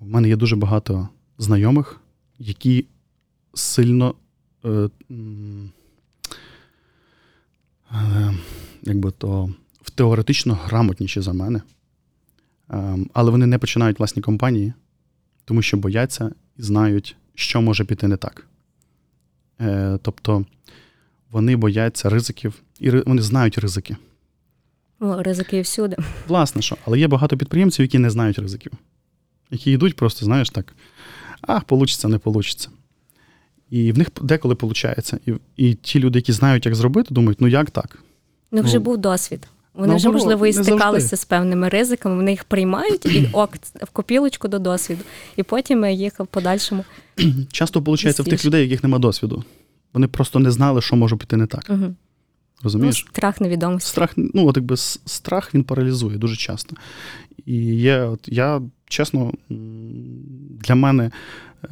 У 0.00 0.06
мене 0.06 0.28
є 0.28 0.36
дуже 0.36 0.56
багато 0.56 1.08
знайомих, 1.38 2.00
які 2.38 2.86
сильно 3.54 4.14
е, 4.64 4.88
е, 7.92 8.34
якби 8.82 9.10
то 9.10 9.50
теоретично 9.94 10.58
грамотніші 10.64 11.20
за 11.20 11.32
мене, 11.32 11.62
але 13.12 13.30
вони 13.30 13.46
не 13.46 13.58
починають 13.58 13.98
власні 13.98 14.22
компанії, 14.22 14.72
тому 15.44 15.62
що 15.62 15.76
бояться 15.76 16.34
і 16.56 16.62
знають, 16.62 17.16
що 17.34 17.62
може 17.62 17.84
піти 17.84 18.08
не 18.08 18.16
так. 18.16 18.46
Тобто 20.02 20.44
вони 21.30 21.56
бояться 21.56 22.08
ризиків, 22.08 22.62
і 22.80 22.90
вони 22.90 23.22
знають 23.22 23.58
ризики. 23.58 23.96
Ну, 25.04 25.22
ризики 25.22 25.60
всюди. 25.60 25.96
Власне 26.28 26.62
що, 26.62 26.76
але 26.84 26.98
є 26.98 27.08
багато 27.08 27.36
підприємців, 27.36 27.82
які 27.82 27.98
не 27.98 28.10
знають 28.10 28.38
ризиків, 28.38 28.72
які 29.50 29.72
йдуть 29.72 29.96
просто, 29.96 30.24
знаєш, 30.24 30.50
так, 30.50 30.74
ах, 31.40 31.64
получиться, 31.64 32.08
не 32.08 32.18
получиться. 32.18 32.68
І 33.70 33.92
в 33.92 33.98
них 33.98 34.08
деколи 34.22 34.56
виходить. 34.60 35.12
І 35.26 35.32
і 35.56 35.74
ті 35.74 36.00
люди, 36.00 36.18
які 36.18 36.32
знають, 36.32 36.66
як 36.66 36.74
зробити, 36.74 37.14
думають, 37.14 37.40
ну 37.40 37.48
як 37.48 37.70
так? 37.70 37.98
Ну, 38.52 38.62
вже 38.62 38.74
ну, 38.74 38.84
був 38.84 38.98
досвід. 38.98 39.48
Вони 39.74 39.88
ну, 39.88 39.96
вже, 39.96 40.10
можливо, 40.10 40.46
і 40.46 40.52
стикалися 40.52 41.16
з 41.16 41.24
певними 41.24 41.68
ризиками, 41.68 42.16
вони 42.16 42.30
їх 42.30 42.44
приймають 42.44 43.06
і 43.06 43.28
ок, 43.32 43.54
в 43.82 43.90
копілочку 43.90 44.48
до 44.48 44.58
досвіду. 44.58 45.00
І 45.36 45.42
потім 45.42 45.86
їх 45.86 46.20
в 46.20 46.26
подальшому. 46.26 46.84
Часто 47.52 47.80
виходить 47.80 48.18
в 48.18 48.24
тих 48.24 48.44
людей, 48.44 48.62
яких 48.62 48.82
нема 48.82 48.98
досвіду. 48.98 49.44
Вони 49.92 50.08
просто 50.08 50.38
не 50.38 50.50
знали, 50.50 50.80
що 50.80 50.96
може 50.96 51.16
піти 51.16 51.36
не 51.36 51.46
так. 51.46 51.66
Угу. 51.68 51.94
Розумієш? 52.62 53.04
Ну, 53.06 53.10
Страх 53.12 53.40
невідомості. 53.40 53.90
Страх, 53.90 54.12
ну, 54.16 54.46
от 54.46 54.56
якби 54.56 54.76
страх 54.76 55.54
він 55.54 55.64
паралізує 55.64 56.18
дуже 56.18 56.36
часто. 56.36 56.76
І 57.46 57.56
є, 57.64 58.00
от 58.00 58.20
я, 58.26 58.62
чесно, 58.84 59.32
для 60.60 60.74
мене 60.74 61.10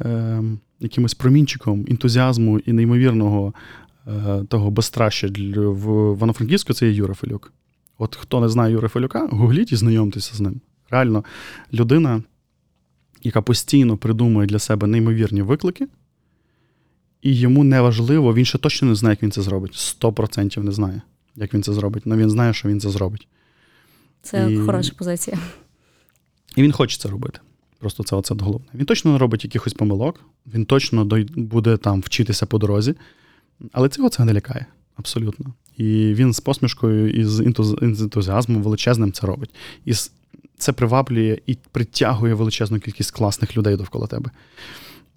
е, 0.01 0.43
якимось 0.79 1.13
промінчиком 1.13 1.85
ентузіазму 1.89 2.59
і 2.59 2.73
неймовірного 2.73 3.53
е, 4.07 4.43
того 4.49 4.71
безстраща 4.71 5.27
в 5.27 6.13
Івано-Франківську 6.15 6.73
це 6.73 6.85
є 6.85 6.91
Юра 6.91 7.13
Фелюк. 7.13 7.53
От 7.97 8.15
хто 8.15 8.41
не 8.41 8.49
знає 8.49 8.73
Юра 8.73 8.87
Фелюка, 8.87 9.27
гугліть 9.31 9.71
і 9.71 9.75
знайомтеся 9.75 10.35
з 10.35 10.41
ним. 10.41 10.61
Реально, 10.89 11.23
людина, 11.73 12.23
яка 13.23 13.41
постійно 13.41 13.97
придумує 13.97 14.47
для 14.47 14.59
себе 14.59 14.87
неймовірні 14.87 15.41
виклики 15.41 15.87
і 17.23 17.35
йому 17.35 17.63
не 17.63 17.81
важливо, 17.81 18.33
він 18.33 18.45
ще 18.45 18.57
точно 18.57 18.87
не 18.87 18.95
знає, 18.95 19.11
як 19.11 19.23
він 19.23 19.31
це 19.31 19.41
зробить. 19.41 19.75
Сто 19.75 20.13
процентів 20.13 20.63
не 20.63 20.71
знає, 20.71 21.01
як 21.35 21.53
він 21.53 21.63
це 21.63 21.73
зробить, 21.73 22.03
але 22.05 22.17
він 22.17 22.29
знає, 22.29 22.53
що 22.53 22.69
він 22.69 22.79
це 22.79 22.89
зробить. 22.89 23.27
Це 24.21 24.51
і... 24.53 24.57
хороша 24.57 24.93
позиція. 24.97 25.37
І 26.55 26.63
він 26.63 26.71
хоче 26.71 26.97
це 26.97 27.09
робити. 27.09 27.39
Просто 27.79 28.03
це 28.03 28.15
оце 28.15 28.35
головне. 28.39 28.65
Він 28.73 28.85
точно 28.85 29.11
не 29.11 29.17
робить 29.17 29.43
якихось 29.43 29.73
помилок, 29.73 30.19
він 30.53 30.65
точно 30.65 31.05
буде 31.35 31.77
там 31.77 32.01
вчитися 32.01 32.45
по 32.45 32.57
дорозі, 32.57 32.95
але 33.71 33.89
цього 33.89 34.09
це 34.09 34.25
не 34.25 34.33
лякає. 34.33 34.65
Абсолютно. 34.95 35.53
І 35.77 36.13
він 36.13 36.33
з 36.33 36.39
посмішкою 36.39 37.09
і 37.09 37.25
з 37.25 37.39
ентузіазмом 37.81 38.63
величезним 38.63 39.11
це 39.11 39.27
робить. 39.27 39.55
І 39.85 39.93
це 40.57 40.71
приваблює 40.71 41.39
і 41.45 41.57
притягує 41.71 42.33
величезну 42.33 42.79
кількість 42.79 43.11
класних 43.11 43.57
людей 43.57 43.75
довкола 43.75 44.07
тебе. 44.07 44.29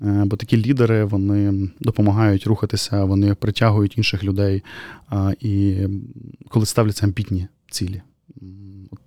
Е, 0.03 0.23
бо 0.27 0.37
такі 0.37 0.57
лідери 0.57 1.05
вони 1.05 1.71
допомагають 1.81 2.47
рухатися, 2.47 3.05
вони 3.05 3.35
притягують 3.35 3.99
інших 3.99 4.25
людей 4.25 4.63
і 5.41 5.77
коли 6.49 6.67
ставляться 6.67 7.07
амбітні 7.07 7.49
цілі. 7.71 8.03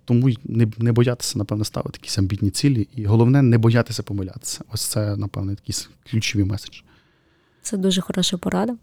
Тому 0.04 0.30
не 0.44 0.68
не 0.78 0.92
боятися, 0.92 1.38
напевно, 1.38 1.64
ставити 1.64 1.98
якісь 2.02 2.18
амбітні 2.18 2.50
цілі. 2.50 2.88
І 2.96 3.04
головне 3.04 3.42
не 3.42 3.58
боятися 3.58 4.02
помилятися. 4.02 4.64
Ось 4.72 4.82
це, 4.82 5.16
напевно, 5.16 5.50
якийсь 5.50 5.88
ключовий 6.10 6.46
меседж. 6.46 6.80
Це 7.62 7.76
дуже 7.76 8.00
хороша 8.00 8.36
порада. 8.36 8.76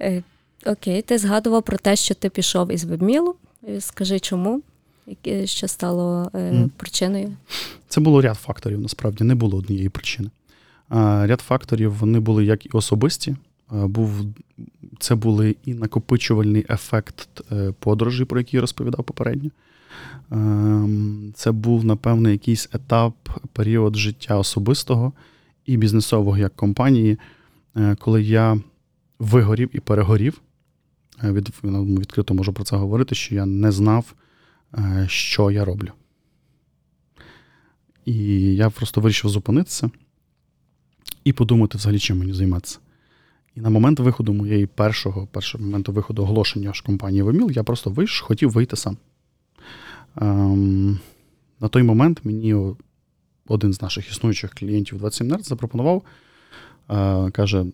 Е, 0.00 0.22
окей, 0.66 1.02
ти 1.02 1.18
згадував 1.18 1.62
про 1.62 1.78
те, 1.78 1.96
що 1.96 2.14
ти 2.14 2.30
пішов 2.30 2.72
із 2.72 2.84
вебмілу. 2.84 3.34
Е, 3.68 3.80
скажи 3.80 4.20
чому? 4.20 4.62
Що 5.44 5.68
стало 5.68 6.30
mm. 6.34 6.68
причиною? 6.76 7.36
Це 7.88 8.00
було 8.00 8.20
ряд 8.20 8.36
факторів, 8.36 8.80
насправді, 8.80 9.24
не 9.24 9.34
було 9.34 9.58
однієї 9.58 9.88
причини. 9.88 10.30
Ряд 10.90 11.40
факторів 11.40 11.94
вони 11.94 12.20
були 12.20 12.44
як 12.44 12.66
і 12.66 12.68
особисті. 12.72 13.36
Був 13.70 14.24
це 14.98 15.14
були 15.14 15.56
і 15.64 15.74
накопичувальний 15.74 16.66
ефект 16.70 17.42
е, 17.52 17.72
подорожі, 17.78 18.24
про 18.24 18.40
який 18.40 18.58
я 18.58 18.60
розповідав 18.60 19.04
попередньо. 19.04 19.50
Ем, 20.30 21.32
це 21.34 21.52
був, 21.52 21.84
напевно, 21.84 22.28
якийсь 22.30 22.68
етап, 22.72 23.14
період 23.52 23.96
життя 23.96 24.36
особистого 24.36 25.12
і 25.66 25.76
бізнесового 25.76 26.38
як 26.38 26.56
компанії, 26.56 27.18
е, 27.76 27.96
коли 28.00 28.22
я 28.22 28.60
вигорів 29.18 29.70
і 29.72 29.80
перегорів. 29.80 30.40
Е, 31.24 31.32
від, 31.32 31.48
ну, 31.62 31.84
Відкрито 31.84 32.34
можу 32.34 32.52
про 32.52 32.64
це 32.64 32.76
говорити, 32.76 33.14
що 33.14 33.34
я 33.34 33.46
не 33.46 33.72
знав, 33.72 34.14
що 35.06 35.50
я 35.50 35.64
роблю. 35.64 35.88
І 38.04 38.14
я 38.54 38.70
просто 38.70 39.00
вирішив 39.00 39.30
зупинитися 39.30 39.90
і 41.24 41.32
подумати 41.32 41.78
взагалі, 41.78 41.98
чим 41.98 42.18
мені 42.18 42.32
займатися. 42.32 42.78
І 43.56 43.60
на 43.60 43.70
момент 43.70 44.00
виходу 44.00 44.32
моєї 44.32 44.66
першого, 44.66 45.26
першого 45.26 45.64
моменту 45.64 45.92
виходу 45.92 46.22
оголошення 46.22 46.72
ж 46.72 46.82
компанії 46.82 47.22
Веміл, 47.22 47.50
я 47.50 47.62
просто 47.62 47.90
вийш, 47.90 48.20
хотів 48.20 48.50
вийти 48.50 48.76
сам. 48.76 48.96
Ем, 50.16 50.98
на 51.60 51.68
той 51.68 51.82
момент 51.82 52.20
мені 52.24 52.74
один 53.46 53.72
з 53.72 53.82
наших 53.82 54.10
існуючих 54.10 54.50
клієнтів 54.50 54.98
27 54.98 55.28
Nerds 55.28 55.42
запропонував, 55.42 56.02
е, 56.90 57.30
каже: 57.30 57.64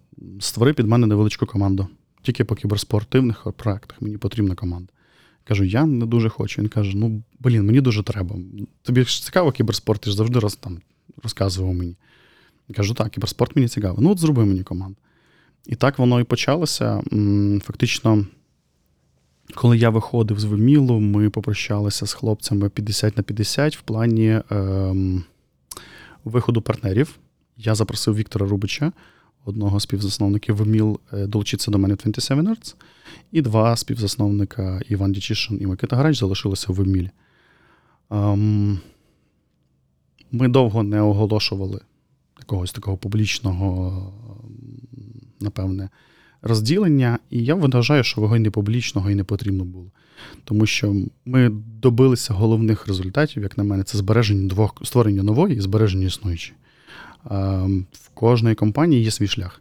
створи 0.41 0.73
під 0.73 0.87
мене 0.87 1.07
невеличку 1.07 1.47
команду. 1.47 1.89
Тільки 2.23 2.45
по 2.45 2.55
кіберспортивних 2.55 3.47
проектах 3.57 4.03
мені 4.03 4.19
потрібна 4.19 4.55
команда. 4.55 4.93
Кажу, 5.45 5.65
я 5.65 5.87
не 5.87 6.07
дуже 6.07 6.29
хочу. 6.29 6.63
Він 6.63 6.69
каже: 6.69 6.97
ну, 6.97 7.23
блін, 7.41 7.67
мені 7.67 7.81
дуже 7.81 8.03
треба. 8.03 8.37
Тобі 8.83 9.05
ж 9.05 9.25
цікаво 9.25 9.53
кіберспорт, 9.53 10.01
ти 10.01 10.11
ж 10.11 10.17
завжди 10.17 10.39
роз, 10.39 10.57
там, 10.57 10.81
розказував 11.23 11.75
мені. 11.75 11.97
Кажу, 12.75 12.95
так, 12.95 13.11
кіберспорт 13.11 13.57
мені 13.57 13.69
цікавий. 13.69 14.05
Ну, 14.05 14.11
от 14.11 14.19
зроби 14.19 14.45
мені 14.45 14.63
команду. 14.63 14.97
І 15.67 15.75
так 15.75 15.99
воно 15.99 16.21
і 16.21 16.25
почалося. 16.25 17.03
Фактично, 17.63 18.27
коли 19.55 19.79
я 19.79 19.91
виходив 19.91 20.41
з 20.41 20.45
Вимілу, 20.45 21.01
ми 21.01 21.31
попрощалися 21.31 22.07
з 22.07 22.13
хлопцями 22.13 22.69
50 22.69 23.17
на 23.17 23.23
50 23.23 23.77
в 23.77 23.81
плані 23.81 24.41
ем, 24.51 25.25
виходу 26.25 26.63
партнерів. 26.63 27.19
Я 27.57 27.75
запросив 27.75 28.17
Віктора 28.17 28.47
Рубича, 28.47 28.93
одного 29.45 29.81
з 29.81 29.83
співзасновників 29.83 30.57
Виміл, 30.57 31.01
е, 31.13 31.27
долучитися 31.27 31.71
до 31.71 31.79
мене 31.79 31.95
27 31.95 32.49
Arts, 32.49 32.75
і 33.33 33.43
два 33.43 33.77
співзасновника 33.77 34.81
Іван 34.89 35.13
Дічишин 35.13 35.59
і 35.61 35.67
Микита 35.67 35.97
Грач 35.97 36.19
залишилися 36.19 36.73
в 36.73 36.75
Вимілі. 36.75 37.11
Ем, 38.11 38.81
ми 40.33 40.49
довго 40.49 40.83
не 40.83 41.01
оголошували 41.01 41.81
якогось 42.39 42.73
такого 42.73 42.97
публічного, 42.97 44.13
напевне, 45.41 45.89
розділення. 46.43 47.19
І 47.31 47.45
я 47.45 47.55
вважаю, 47.55 48.05
що 48.05 48.21
вогонь 48.21 48.43
не 48.43 48.51
публічного 48.51 49.11
і 49.11 49.15
не 49.15 49.25
потрібно 49.25 49.65
було. 49.65 49.87
Тому 50.45 50.67
що 50.67 50.97
ми 51.25 51.51
добилися 51.83 52.35
головних 52.35 52.87
результатів, 52.87 53.43
як 53.43 53.59
на 53.59 53.65
мене, 53.65 53.83
це 53.83 53.99
збереження 53.99 54.49
двох 54.49 54.75
створення 54.85 55.23
нової 55.23 55.57
і 55.57 55.61
збереження 55.61 56.07
існуючої. 56.07 56.59
В 57.93 58.09
кожної 58.15 58.55
компанії 58.55 59.03
є 59.05 59.11
свій 59.11 59.29
шлях. 59.29 59.61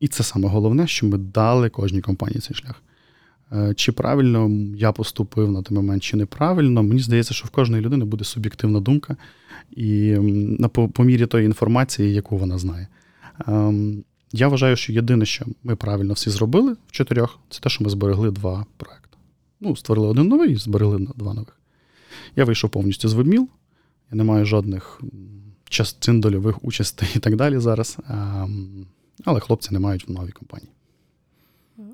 І 0.00 0.08
це 0.08 0.22
саме 0.22 0.48
головне, 0.48 0.86
що 0.86 1.06
ми 1.06 1.18
дали 1.18 1.68
кожній 1.68 2.00
компанії 2.00 2.40
цей 2.40 2.56
шлях. 2.56 2.82
Е, 3.52 3.74
чи 3.74 3.92
правильно 3.92 4.50
я 4.76 4.92
поступив 4.92 5.52
на 5.52 5.62
той 5.62 5.76
момент, 5.76 6.02
чи 6.02 6.16
неправильно, 6.16 6.82
мені 6.82 7.00
здається, 7.00 7.34
що 7.34 7.46
в 7.46 7.50
кожної 7.50 7.82
людини 7.82 8.04
буде 8.04 8.24
суб'єктивна 8.24 8.80
думка, 8.80 9.16
і 9.76 10.16
по, 10.72 10.88
по 10.88 11.04
мірі 11.04 11.26
тої 11.26 11.46
інформації, 11.46 12.14
яку 12.14 12.36
вона 12.36 12.58
знає. 12.58 12.88
Ем, 13.46 14.04
я 14.32 14.48
вважаю, 14.48 14.76
що 14.76 14.92
єдине, 14.92 15.26
що 15.26 15.44
ми 15.64 15.76
правильно 15.76 16.14
всі 16.14 16.30
зробили 16.30 16.72
в 16.72 16.92
чотирьох, 16.92 17.38
це 17.50 17.60
те, 17.60 17.68
що 17.68 17.84
ми 17.84 17.90
зберегли 17.90 18.30
два 18.30 18.66
проекти. 18.76 19.16
Ну, 19.60 19.76
створили 19.76 20.06
один 20.06 20.28
новий 20.28 20.52
і 20.52 20.56
зберегли 20.56 21.08
два 21.16 21.34
нових. 21.34 21.56
Я 22.36 22.44
вийшов 22.44 22.70
повністю 22.70 23.08
з 23.08 23.12
вебміл, 23.12 23.48
я 24.10 24.16
не 24.16 24.24
маю 24.24 24.44
жодних 24.44 25.00
частин 25.64 26.20
дольових 26.20 26.64
участей 26.64 27.08
і 27.16 27.18
так 27.18 27.36
далі 27.36 27.58
зараз. 27.58 27.98
Ем, 28.10 28.86
але 29.24 29.40
хлопці 29.40 29.72
не 29.72 29.78
мають 29.78 30.08
в 30.08 30.10
новій 30.10 30.32
компанії. 30.32 30.70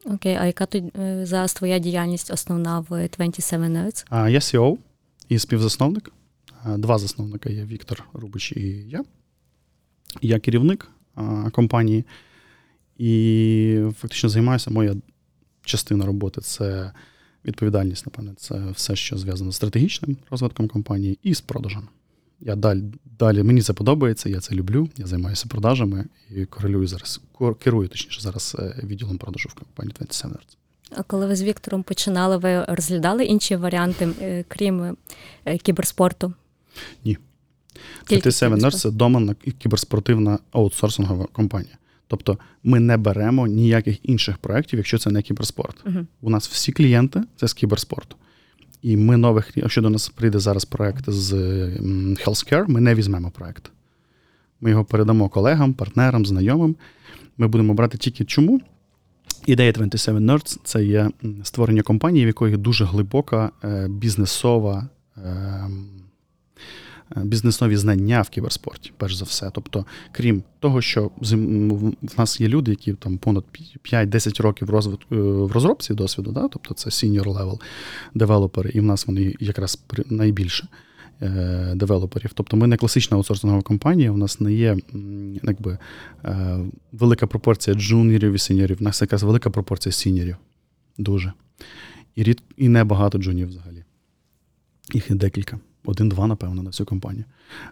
Окей, 0.05 0.37
а 0.41 0.47
яка 0.47 0.67
тут 0.67 0.97
е, 0.99 1.27
зараз 1.27 1.55
твоя 1.55 1.79
діяльність 1.79 2.31
основна 2.31 2.81
в 2.81 3.09
27 3.17 3.63
Nerds? 3.63 4.29
Я 4.29 4.39
CEO 4.39 4.77
і 5.29 5.39
співзасновник. 5.39 6.13
Два 6.67 6.99
засновника 6.99 7.51
є 7.51 7.65
Віктор 7.65 8.05
Рубич 8.13 8.53
і 8.53 8.61
я. 8.89 9.05
Я 10.23 10.39
керівник 10.39 10.91
компанії. 11.53 12.05
І 12.99 13.83
фактично 13.99 14.29
займаюся 14.29 14.71
моя 14.71 14.97
частина 15.63 16.07
роботи 16.07 16.41
це 16.41 16.93
відповідальність, 17.45 18.07
напевне, 18.07 18.33
це 18.37 18.71
все, 18.71 18.97
що 18.97 19.19
зв'язано 19.19 19.53
з 19.53 19.57
стратегічним 19.57 20.17
розвитком 20.31 20.69
компанії 20.69 21.19
і 21.23 21.35
з 21.35 21.41
продажем. 21.41 21.89
Я 22.41 22.57
далі, 22.57 22.83
далі 23.19 23.43
мені 23.43 23.63
це 23.63 23.73
подобається, 23.73 24.29
я 24.29 24.41
це 24.41 24.55
люблю. 24.55 24.89
Я 24.97 25.07
займаюся 25.07 25.47
продажами 25.49 26.05
і 26.31 26.45
корелюю 26.45 26.87
зараз, 26.87 27.21
керую 27.61 27.89
точніше 27.89 28.21
зараз 28.21 28.57
е, 28.59 28.81
відділом 28.83 29.19
продажу 29.19 29.49
в 29.49 29.55
компанії 29.55 29.95
27 29.99 30.31
Arts. 30.31 30.57
А 30.97 31.03
коли 31.03 31.27
ви 31.27 31.37
з 31.37 31.43
Віктором 31.43 31.83
починали, 31.83 32.37
ви 32.37 32.65
розглядали 32.65 33.25
інші 33.25 33.57
варіанти, 33.57 34.09
е, 34.21 34.45
крім 34.49 34.97
е, 35.45 35.59
кіберспорту? 35.59 36.33
Ні. 37.05 37.19
27 38.09 38.55
Arts– 38.55 38.71
це 38.77 38.91
доменна 38.91 39.35
кіберспортивна 39.35 40.39
аутсорсингова 40.53 41.27
компанія. 41.33 41.75
Тобто 42.07 42.39
ми 42.65 42.81
не 42.81 42.97
беремо 42.97 43.47
ніяких 43.47 44.09
інших 44.09 44.39
проєктів, 44.39 44.79
якщо 44.79 44.99
це 44.99 45.11
не 45.11 45.23
кіберспорт. 45.23 45.85
Uh-huh. 45.85 46.07
У 46.21 46.31
нас 46.31 46.49
всі 46.49 46.73
клієнти 46.73 47.23
це 47.37 47.49
з 47.49 47.55
кіберспорту. 47.55 48.17
І 48.83 48.97
ми 48.97 49.17
нових, 49.17 49.51
якщо 49.55 49.83
до 49.83 49.91
нас 49.91 50.09
прийде 50.09 50.39
зараз 50.39 50.65
проєкт 50.65 51.11
з 51.11 51.33
Healthcare, 52.25 52.69
ми 52.69 52.81
не 52.81 52.95
візьмемо 52.95 53.31
проєкт. 53.31 53.71
Ми 54.61 54.71
його 54.71 54.85
передамо 54.85 55.29
колегам, 55.29 55.75
партнерам, 55.75 56.27
знайомим. 56.27 56.77
Ми 57.39 57.49
будемо 57.49 57.75
брати 57.75 57.99
тільки 57.99 58.25
чому. 58.25 58.61
Ідея 59.47 59.73
27 59.73 60.19
Nerds– 60.19 60.59
це 60.65 60.85
є 60.85 61.11
створення 61.43 61.83
компанії, 61.83 62.25
в 62.25 62.27
якої 62.27 62.57
дуже 62.57 62.85
глибока 62.85 63.51
е, 63.65 63.89
бізнесова. 63.89 64.89
Е, 67.17 67.21
бізнесові 67.25 67.77
знання 67.77 68.23
в 68.23 68.29
кіберспорті, 68.29 68.93
перш 68.97 69.15
за 69.15 69.25
все. 69.25 69.51
Тобто, 69.55 69.87
крім 70.13 70.43
того, 70.61 70.83
що 70.83 71.11
в 72.03 72.19
нас 72.19 72.41
є 72.41 72.49
люди, 72.49 72.71
які 72.71 72.93
там 72.93 73.19
понад 73.19 73.45
5-10 73.85 74.43
років 74.43 74.71
розвит... 74.71 75.01
Е, 75.13 75.17
в 75.17 75.53
розробці 75.53 75.95
досвіду, 75.95 76.33
да? 76.33 76.49
тобто 76.49 76.75
це 76.75 76.91
senior 76.91 77.25
level 77.25 77.61
девелопери, 78.15 78.71
і 78.75 78.81
в 78.81 78.83
нас 78.83 79.07
вони 79.07 79.35
якраз 79.41 79.83
найбільше. 80.07 80.69
Е, 81.23 81.73
девелоперів. 81.77 82.31
Тобто 82.35 82.57
ми 82.57 82.67
не 82.67 82.77
класична 82.77 83.17
аутсорсингова 83.17 83.63
компанія, 83.63 84.13
у 84.13 84.17
нас 84.17 84.41
не 84.41 84.53
є 84.53 84.77
якби, 85.43 85.79
велика 86.93 87.27
пропорція 87.27 87.77
джуніорів 87.77 88.33
і 88.33 88.39
сіньорів, 88.39 88.77
у 88.81 88.85
нас 88.85 89.01
якраз 89.01 89.23
велика 89.23 89.51
пропорція 89.51 89.93
сіньорів. 89.93 90.37
Дуже. 90.99 91.33
І 92.15 92.23
рід... 92.23 92.43
і 92.57 92.69
небагато 92.69 93.19
джунів 93.19 93.49
взагалі. 93.49 93.85
Їх 94.95 95.11
є 95.11 95.17
декілька 95.17 95.59
один-два, 95.89 96.27
напевно, 96.27 96.63
на 96.63 96.71
всю 96.71 96.87
компанію. 96.87 97.25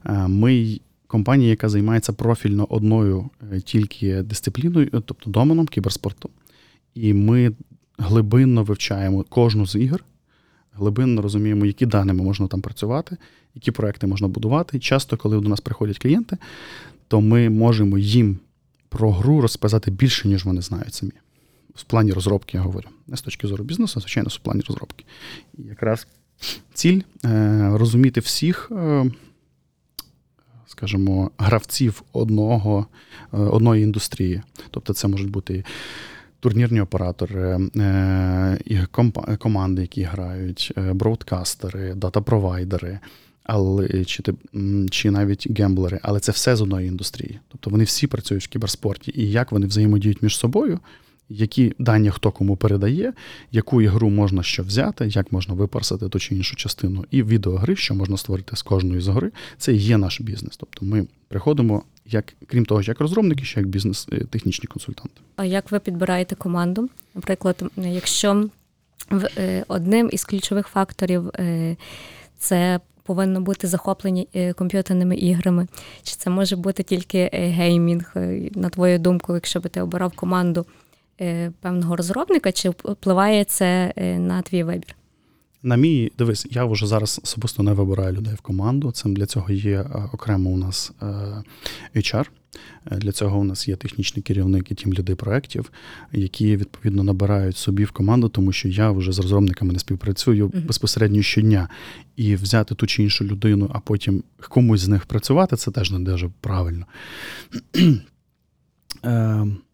Е, 0.04 0.28
ми 0.28 0.80
компанія, 1.06 1.50
яка 1.50 1.68
займається 1.68 2.12
профільно 2.12 2.66
одною 2.70 3.30
е, 3.52 3.60
тільки 3.60 4.22
дисципліною, 4.22 4.86
е, 4.94 5.00
тобто 5.04 5.30
доменом 5.30 5.66
кіберспорту. 5.66 6.30
І 6.94 7.14
ми 7.14 7.52
глибинно 7.98 8.64
вивчаємо 8.64 9.24
кожну 9.28 9.66
з 9.66 9.74
ігор, 9.74 10.04
глибинно 10.72 11.22
розуміємо, 11.22 11.66
які 11.66 11.86
даними 11.86 12.22
можна 12.22 12.46
там 12.46 12.60
працювати, 12.60 13.16
які 13.54 13.70
проекти 13.70 14.06
можна 14.06 14.28
будувати. 14.28 14.78
Часто, 14.78 15.16
коли 15.16 15.40
до 15.40 15.48
нас 15.48 15.60
приходять 15.60 15.98
клієнти, 15.98 16.36
то 17.08 17.20
ми 17.20 17.50
можемо 17.50 17.98
їм 17.98 18.38
про 18.88 19.12
гру 19.12 19.40
розказати 19.40 19.90
більше, 19.90 20.28
ніж 20.28 20.44
вони 20.44 20.62
знають 20.62 20.94
самі. 20.94 21.12
В 21.74 21.84
плані 21.84 22.12
розробки 22.12 22.56
я 22.56 22.62
говорю. 22.62 22.88
Не 23.06 23.16
з 23.16 23.22
точки 23.22 23.46
зору 23.46 23.64
бізнесу, 23.64 23.94
а 23.96 24.00
звичайно, 24.00 24.28
в 24.32 24.38
плані 24.38 24.62
розробки. 24.68 25.04
І 25.58 25.62
якраз 25.62 26.06
ціль 26.74 27.00
е, 27.24 27.70
розуміти 27.74 28.20
всіх, 28.20 28.72
е, 28.72 29.10
скажімо, 30.66 31.30
гравців 31.38 32.02
одного, 32.12 32.86
е, 33.34 33.36
одної 33.36 33.82
індустрії. 33.82 34.42
Тобто, 34.70 34.92
це 34.92 35.08
можуть 35.08 35.30
бути. 35.30 35.64
Турнірні 36.40 36.80
оператори, 36.80 37.58
команди, 39.38 39.82
які 39.82 40.02
грають, 40.02 40.72
бродкастери, 40.76 41.94
дата-провайдери, 41.94 42.98
але 43.44 44.04
чи 44.04 44.22
чи 44.90 45.10
навіть 45.10 45.58
гемблери, 45.58 46.00
але 46.02 46.20
це 46.20 46.32
все 46.32 46.56
з 46.56 46.60
одної 46.60 46.88
індустрії. 46.88 47.40
Тобто 47.48 47.70
вони 47.70 47.84
всі 47.84 48.06
працюють 48.06 48.44
в 48.44 48.48
кіберспорті, 48.48 49.12
і 49.14 49.30
як 49.30 49.52
вони 49.52 49.66
взаємодіють 49.66 50.22
між 50.22 50.38
собою, 50.38 50.80
які 51.28 51.74
дані 51.78 52.10
хто 52.10 52.32
кому 52.32 52.56
передає, 52.56 53.12
яку 53.52 53.82
ігру 53.82 54.10
можна 54.10 54.42
що 54.42 54.62
взяти, 54.62 55.06
як 55.08 55.32
можна 55.32 55.54
випарсити 55.54 56.08
ту 56.08 56.18
чи 56.18 56.34
іншу 56.34 56.56
частину, 56.56 57.04
і 57.10 57.22
відеогри, 57.22 57.76
що 57.76 57.94
можна 57.94 58.16
створити 58.16 58.56
з 58.56 58.62
кожної 58.62 59.00
з 59.00 59.08
гри, 59.08 59.30
це 59.58 59.72
є 59.72 59.98
наш 59.98 60.20
бізнес. 60.20 60.56
Тобто 60.56 60.86
ми 60.86 61.06
приходимо, 61.28 61.82
як 62.06 62.34
крім 62.46 62.64
того, 62.64 62.82
як 62.82 63.00
розробники, 63.00 63.44
ще 63.44 63.60
як 63.60 63.68
бізнес-технічні 63.68 64.66
консультанти. 64.66 65.20
А 65.36 65.44
як 65.44 65.70
ви 65.72 65.78
підбираєте 65.78 66.34
команду? 66.34 66.88
Наприклад, 67.14 67.62
якщо 67.76 68.48
е, 69.38 69.64
одним 69.68 70.10
із 70.12 70.24
ключових 70.24 70.66
факторів 70.66 71.28
е, 71.28 71.76
це 72.38 72.80
повинно 73.02 73.40
бути 73.40 73.66
захоплені 73.66 74.28
е, 74.34 74.52
комп'ютерними 74.52 75.16
іграми, 75.16 75.66
чи 76.02 76.16
це 76.16 76.30
може 76.30 76.56
бути 76.56 76.82
тільки 76.82 77.30
геймінг, 77.32 78.12
на 78.54 78.68
твою 78.68 78.98
думку, 78.98 79.34
якщо 79.34 79.60
би 79.60 79.68
ти 79.68 79.80
обирав 79.80 80.12
команду 80.12 80.66
Е, 80.66 80.85
певного 81.60 81.96
розробника, 81.96 82.52
чи 82.52 82.70
впливає 82.70 83.44
це 83.44 83.92
е, 83.96 84.18
на 84.18 84.42
твій 84.42 84.62
вибір? 84.62 84.96
На 85.62 85.76
мій 85.76 86.12
дивись, 86.18 86.46
я 86.50 86.64
вже 86.64 86.86
зараз 86.86 87.20
особисто 87.24 87.62
не 87.62 87.72
вибираю 87.72 88.12
людей 88.12 88.34
в 88.34 88.40
команду. 88.40 88.92
Цим 88.92 89.16
для 89.16 89.26
цього 89.26 89.52
є 89.52 89.80
е, 89.80 90.08
окремо 90.12 90.50
у 90.50 90.56
нас 90.56 90.92
HR, 91.94 92.26
Е, 92.90 92.96
для 92.96 93.12
цього 93.12 93.38
у 93.38 93.44
нас 93.44 93.68
є 93.68 93.76
технічний 93.76 94.22
керівник 94.22 94.70
і 94.70 94.74
тім 94.74 94.92
ліди 94.92 95.14
проєктів, 95.14 95.70
які 96.12 96.56
відповідно 96.56 97.02
набирають 97.02 97.56
собі 97.56 97.84
в 97.84 97.90
команду, 97.90 98.28
тому 98.28 98.52
що 98.52 98.68
я 98.68 98.90
вже 98.90 99.12
з 99.12 99.18
розробниками 99.18 99.72
не 99.72 99.78
співпрацюю 99.78 100.48
uh-huh. 100.48 100.66
безпосередньо 100.66 101.22
щодня. 101.22 101.68
І 102.16 102.34
взяти 102.34 102.74
ту 102.74 102.86
чи 102.86 103.02
іншу 103.02 103.24
людину, 103.24 103.70
а 103.74 103.80
потім 103.80 104.22
комусь 104.48 104.80
з 104.80 104.88
них 104.88 105.06
працювати, 105.06 105.56
це 105.56 105.70
теж 105.70 105.90
не 105.90 105.98
дуже 105.98 106.30
правильно. 106.40 106.86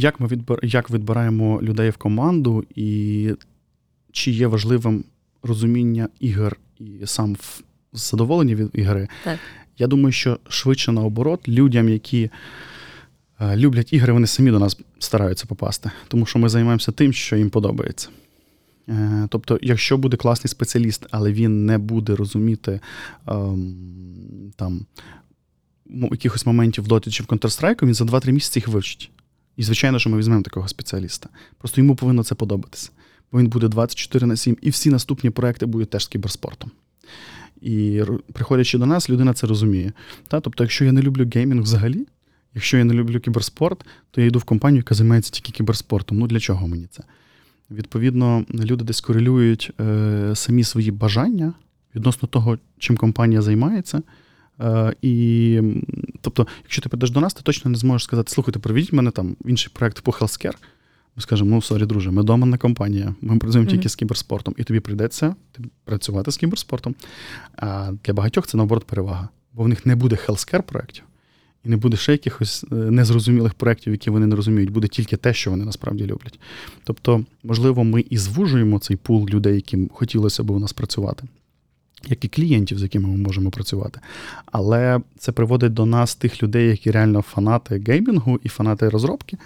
Як 0.00 0.20
ми 0.20 0.26
відбир... 0.26 0.58
як 0.62 0.90
відбираємо 0.90 1.62
людей 1.62 1.90
в 1.90 1.96
команду, 1.96 2.64
і 2.74 3.30
чи 4.12 4.30
є 4.30 4.46
важливим 4.46 5.04
розуміння 5.42 6.08
ігор 6.20 6.56
і 6.78 7.00
сам 7.04 7.36
задоволення 7.92 8.54
від 8.54 8.70
ігри? 8.72 9.08
Так. 9.24 9.38
Я 9.78 9.86
думаю, 9.86 10.12
що 10.12 10.38
швидше 10.48 10.92
наоборот, 10.92 11.48
людям, 11.48 11.88
які 11.88 12.30
е, 13.40 13.56
люблять 13.56 13.92
ігри, 13.92 14.12
вони 14.12 14.26
самі 14.26 14.50
до 14.50 14.58
нас 14.58 14.78
стараються 14.98 15.46
попасти, 15.46 15.90
тому 16.08 16.26
що 16.26 16.38
ми 16.38 16.48
займаємося 16.48 16.92
тим, 16.92 17.12
що 17.12 17.36
їм 17.36 17.50
подобається. 17.50 18.08
Е, 18.88 19.26
тобто, 19.30 19.58
якщо 19.62 19.98
буде 19.98 20.16
класний 20.16 20.48
спеціаліст, 20.48 21.06
але 21.10 21.32
він 21.32 21.66
не 21.66 21.78
буде 21.78 22.16
розуміти 22.16 22.80
ем, 23.26 23.74
там 24.56 24.86
якихось 26.10 26.46
моментів 26.46 26.84
в 26.84 26.88
доті 26.88 27.10
чи 27.10 27.22
в 27.22 27.26
Counter-Strike, 27.26 27.86
він 27.86 27.94
за 27.94 28.04
2-3 28.04 28.32
місяці 28.32 28.58
їх 28.58 28.68
вивчить. 28.68 29.10
І, 29.60 29.62
звичайно, 29.62 29.98
що 29.98 30.10
ми 30.10 30.18
візьмемо 30.18 30.42
такого 30.42 30.68
спеціаліста. 30.68 31.28
Просто 31.58 31.80
йому 31.80 31.96
повинно 31.96 32.24
це 32.24 32.34
подобатися. 32.34 32.90
Бо 33.32 33.38
він 33.38 33.46
буде 33.46 33.68
24 33.68 34.26
на 34.26 34.36
7, 34.36 34.56
і 34.62 34.70
всі 34.70 34.90
наступні 34.90 35.30
проекти 35.30 35.66
будуть 35.66 35.90
теж 35.90 36.04
з 36.04 36.08
кіберспортом. 36.08 36.70
І 37.60 38.02
приходячи 38.32 38.78
до 38.78 38.86
нас, 38.86 39.10
людина 39.10 39.34
це 39.34 39.46
розуміє. 39.46 39.92
Та? 40.28 40.40
Тобто, 40.40 40.64
якщо 40.64 40.84
я 40.84 40.92
не 40.92 41.02
люблю 41.02 41.30
геймінг 41.34 41.62
взагалі, 41.62 42.06
якщо 42.54 42.78
я 42.78 42.84
не 42.84 42.94
люблю 42.94 43.20
кіберспорт, 43.20 43.84
то 44.10 44.20
я 44.20 44.26
йду 44.26 44.38
в 44.38 44.44
компанію, 44.44 44.78
яка 44.78 44.94
займається 44.94 45.30
тільки 45.30 45.52
кіберспортом. 45.52 46.18
Ну 46.18 46.26
для 46.26 46.40
чого 46.40 46.68
мені 46.68 46.86
це? 46.90 47.02
Відповідно, 47.70 48.44
люди 48.54 48.84
десь 48.84 49.00
корелюють 49.00 49.72
е, 49.80 50.32
самі 50.34 50.64
свої 50.64 50.90
бажання 50.90 51.52
відносно 51.94 52.28
того, 52.28 52.58
чим 52.78 52.96
компанія 52.96 53.42
займається. 53.42 54.02
Е, 54.60 54.94
і, 55.02 55.60
Тобто, 56.20 56.46
якщо 56.62 56.82
ти 56.82 56.88
прийдеш 56.88 57.10
до 57.10 57.20
нас, 57.20 57.34
ти 57.34 57.42
точно 57.42 57.70
не 57.70 57.76
зможеш 57.76 58.04
сказати, 58.04 58.32
слухайте, 58.32 58.58
приведіть 58.58 58.92
мене 58.92 59.10
там 59.10 59.36
інший 59.44 59.72
проект 59.74 60.00
по 60.00 60.10
healthcare. 60.10 60.56
Ми 61.16 61.22
скажемо, 61.22 61.50
ну 61.50 61.62
sorry, 61.62 61.86
друже, 61.86 62.10
ми 62.10 62.22
доменна 62.22 62.58
компанія, 62.58 63.14
ми 63.20 63.38
працюємо 63.38 63.68
mm-hmm. 63.68 63.72
тільки 63.72 63.88
з 63.88 63.94
кіберспортом, 63.94 64.54
і 64.58 64.64
тобі 64.64 64.80
прийдеться 64.80 65.34
працювати 65.84 66.32
з 66.32 66.36
кіберспортом. 66.36 66.94
А 67.56 67.92
для 68.04 68.12
багатьох 68.12 68.46
це 68.46 68.56
наоборот 68.56 68.84
перевага, 68.84 69.28
бо 69.52 69.62
в 69.62 69.68
них 69.68 69.86
не 69.86 69.96
буде 69.96 70.16
healthcare 70.26 70.62
проєктів, 70.62 71.04
і 71.64 71.68
не 71.68 71.76
буде 71.76 71.96
ще 71.96 72.12
якихось 72.12 72.64
е, 72.72 72.74
незрозумілих 72.74 73.54
проєктів, 73.54 73.92
які 73.92 74.10
вони 74.10 74.26
не 74.26 74.36
розуміють, 74.36 74.70
буде 74.70 74.88
тільки 74.88 75.16
те, 75.16 75.34
що 75.34 75.50
вони 75.50 75.64
насправді 75.64 76.06
люблять. 76.06 76.40
Тобто, 76.84 77.24
можливо, 77.42 77.84
ми 77.84 78.04
і 78.10 78.18
звужуємо 78.18 78.78
цей 78.78 78.96
пул 78.96 79.28
людей, 79.28 79.54
яким 79.54 79.90
хотілося 79.94 80.42
б 80.42 80.50
у 80.50 80.58
нас 80.58 80.72
працювати 80.72 81.24
як 82.08 82.24
і 82.24 82.28
клієнтів, 82.28 82.78
з 82.78 82.82
якими 82.82 83.08
ми 83.08 83.16
можемо 83.16 83.50
працювати. 83.50 84.00
Але 84.46 85.00
це 85.18 85.32
приводить 85.32 85.74
до 85.74 85.86
нас 85.86 86.14
тих 86.14 86.42
людей, 86.42 86.68
які 86.68 86.90
реально 86.90 87.22
фанати 87.22 87.82
геймінгу 87.86 88.40
і 88.42 88.48
фанати 88.48 88.88
розробки. 88.88 89.38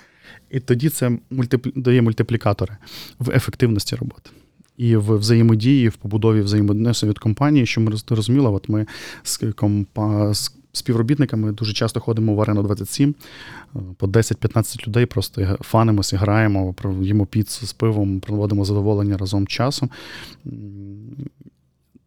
І 0.51 0.61
тоді 0.61 0.89
це 0.89 1.19
мультиплі... 1.31 1.73
дає 1.77 2.03
мультиплікатори 2.03 2.77
в 3.19 3.31
ефективності 3.31 3.97
роботи. 3.97 4.31
І 4.77 4.97
в 4.97 5.17
взаємодії, 5.17 5.89
в 5.89 5.97
побудові 5.97 6.41
взаємоднесу 6.41 7.07
від 7.07 7.19
компанії, 7.19 7.67
що 7.67 7.81
ми 7.81 7.93
розуміли, 8.09 8.49
от 8.49 8.69
ми 8.69 8.87
з 9.23 9.39
компа... 9.57 10.35
з 10.35 10.53
співробітниками 10.77 11.53
дуже 11.53 11.73
часто 11.73 12.01
ходимо 12.01 12.35
в 12.35 12.41
арену 12.41 12.63
27, 12.63 13.15
е, 13.77 13.79
по 13.97 14.07
10-15 14.07 14.87
людей 14.87 15.07
просто 15.07 15.59
фанимося, 15.61 16.17
граємо, 16.17 16.75
їмо 17.03 17.27
піцу 17.27 17.67
з 17.67 17.73
пивом, 17.73 18.21
проводимо 18.21 18.65
задоволення 18.65 19.17
разом 19.17 19.47
часом 19.47 19.91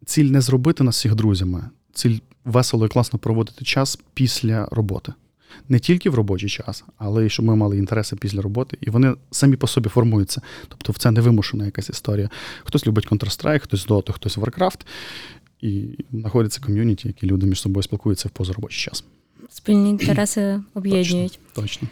ціль 0.08 0.24
не 0.24 0.40
зробити 0.40 0.84
нас 0.84 0.96
всіх 0.96 1.14
друзями, 1.14 1.64
ціль 1.92 2.18
весело 2.44 2.86
і 2.86 2.88
класно 2.88 3.18
проводити 3.18 3.64
час 3.64 3.98
після 4.14 4.68
роботи. 4.70 5.12
Не 5.68 5.78
тільки 5.78 6.10
в 6.10 6.14
робочий 6.14 6.48
час, 6.48 6.84
але 6.96 7.26
й 7.26 7.30
щоб 7.30 7.46
ми 7.46 7.56
мали 7.56 7.78
інтереси 7.78 8.16
після 8.16 8.42
роботи, 8.42 8.78
і 8.80 8.90
вони 8.90 9.14
самі 9.30 9.56
по 9.56 9.66
собі 9.66 9.88
формуються. 9.88 10.42
Тобто, 10.68 10.92
це 10.92 11.10
не 11.10 11.20
вимушена 11.20 11.64
якась 11.64 11.90
історія. 11.90 12.30
Хтось 12.64 12.86
любить 12.86 13.08
Counter-Strike, 13.08 13.58
хтось 13.58 13.88
Dota, 13.88 14.12
хтось 14.12 14.38
Warcraft, 14.38 14.80
і 15.60 15.84
знаходяться 16.12 16.60
ком'юніті, 16.60 17.08
які 17.08 17.26
люди 17.26 17.46
між 17.46 17.60
собою 17.60 17.82
спілкуються 17.82 18.28
в 18.28 18.30
позаробочий 18.30 18.84
час. 18.84 19.04
Спільні 19.50 19.90
інтереси 19.90 20.60
об'єднують. 20.74 21.38
Точно. 21.54 21.62
точно. 21.62 21.88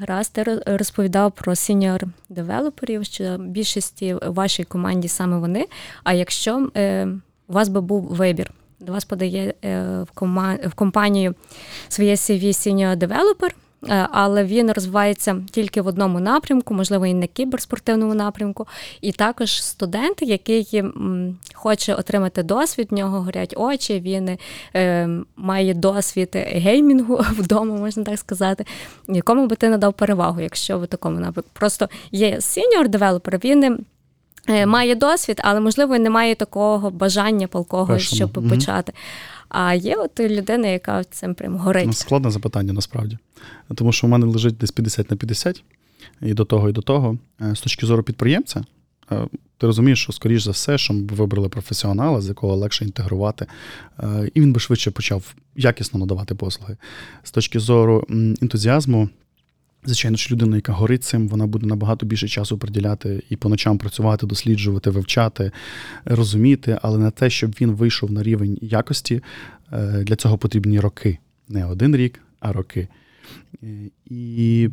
Гаразд, 0.00 0.32
ти 0.32 0.62
розповідав 0.66 1.32
про 1.32 1.54
senior 1.54 2.04
девелоперів, 2.28 3.04
що 3.04 3.38
більшості 3.38 4.14
в 4.14 4.20
вашій 4.30 4.64
команді 4.64 5.08
саме 5.08 5.38
вони. 5.38 5.66
А 6.04 6.12
якщо 6.12 6.70
е, 6.76 7.06
у 7.48 7.52
вас 7.52 7.68
би 7.68 7.80
був 7.80 8.02
вибір, 8.02 8.50
до 8.80 8.92
вас 8.92 9.04
подає 9.04 9.54
е, 9.64 9.82
в, 10.02 10.10
кома, 10.14 10.58
в 10.66 10.74
компанію 10.74 11.34
своє 11.88 12.14
CV 12.14 12.44
senior 12.44 12.96
девелопер, 12.96 13.54
але 14.10 14.44
він 14.44 14.72
розвивається 14.72 15.36
тільки 15.50 15.82
в 15.82 15.86
одному 15.86 16.20
напрямку, 16.20 16.74
можливо, 16.74 17.06
і 17.06 17.14
на 17.14 17.26
кіберспортивному 17.26 18.14
напрямку. 18.14 18.66
І 19.00 19.12
також 19.12 19.62
студент, 19.62 20.22
який 20.22 20.82
хоче 21.54 21.94
отримати 21.94 22.42
досвід, 22.42 22.88
в 22.90 22.94
нього 22.94 23.20
горять 23.20 23.54
очі, 23.56 24.00
він 24.00 24.38
е, 24.76 25.08
має 25.36 25.74
досвід 25.74 26.28
геймінгу 26.34 27.16
вдома, 27.38 27.74
можна 27.76 28.04
так 28.04 28.18
сказати. 28.18 28.64
Якому 29.08 29.46
би 29.46 29.56
ти 29.56 29.68
надав 29.68 29.92
перевагу, 29.92 30.40
якщо 30.40 30.78
в 30.78 30.86
такому 30.86 31.20
напрямку? 31.20 31.50
Просто 31.52 31.88
є 32.12 32.40
senior 32.40 32.88
девелопер, 32.88 33.40
він. 33.44 33.84
Е, 34.48 34.66
має 34.66 34.94
досвід, 34.94 35.40
але 35.44 35.60
можливо 35.60 35.98
не 35.98 36.10
має 36.10 36.34
такого 36.34 36.90
бажання 36.90 37.46
Першому. 37.86 38.16
щоб 38.16 38.30
mm-hmm. 38.30 38.48
почати. 38.48 38.92
А 39.56 39.74
є 39.74 39.96
от 39.96 40.20
людина, 40.20 40.68
яка 40.68 41.04
цим 41.04 41.34
прям 41.34 41.56
горить. 41.56 41.86
Ну, 41.86 41.92
складне 41.92 42.30
запитання 42.30 42.72
насправді. 42.72 43.18
Тому 43.74 43.92
що 43.92 44.06
в 44.06 44.10
мене 44.10 44.26
лежить 44.26 44.56
десь 44.56 44.70
50 44.70 45.10
на 45.10 45.16
50, 45.16 45.62
і 46.22 46.34
до 46.34 46.44
того, 46.44 46.68
і 46.68 46.72
до 46.72 46.82
того. 46.82 47.18
Е, 47.40 47.54
з 47.54 47.60
точки 47.60 47.86
зору 47.86 48.02
підприємця, 48.02 48.64
е, 49.12 49.26
ти 49.58 49.66
розумієш, 49.66 50.02
що, 50.02 50.12
скоріш 50.12 50.42
за 50.42 50.50
все, 50.50 50.78
що 50.78 50.94
ми 50.94 51.00
б 51.00 51.12
вибрали 51.12 51.48
професіонала, 51.48 52.20
з 52.20 52.28
якого 52.28 52.56
легше 52.56 52.84
інтегрувати, 52.84 53.46
е, 53.98 54.30
і 54.34 54.40
він 54.40 54.52
би 54.52 54.60
швидше 54.60 54.90
почав 54.90 55.34
якісно 55.56 56.00
надавати 56.00 56.34
послуги. 56.34 56.76
З 57.22 57.30
точки 57.30 57.60
зору 57.60 58.06
ентузіазму, 58.42 59.08
Звичайно, 59.84 60.16
що 60.16 60.34
людина, 60.34 60.56
яка 60.56 60.72
горить 60.72 61.04
цим, 61.04 61.28
вона 61.28 61.46
буде 61.46 61.66
набагато 61.66 62.06
більше 62.06 62.28
часу 62.28 62.58
приділяти 62.58 63.22
і 63.30 63.36
по 63.36 63.48
ночам 63.48 63.78
працювати, 63.78 64.26
досліджувати, 64.26 64.90
вивчати, 64.90 65.50
розуміти, 66.04 66.78
але 66.82 66.98
на 66.98 67.10
те, 67.10 67.30
щоб 67.30 67.50
він 67.60 67.70
вийшов 67.70 68.12
на 68.12 68.22
рівень 68.22 68.58
якості, 68.62 69.22
е, 69.72 70.04
для 70.06 70.16
цього 70.16 70.38
потрібні 70.38 70.80
роки. 70.80 71.18
Не 71.48 71.66
один 71.66 71.96
рік, 71.96 72.20
а 72.40 72.52
роки. 72.52 72.88
Е, 73.62 73.66
і 74.06 74.68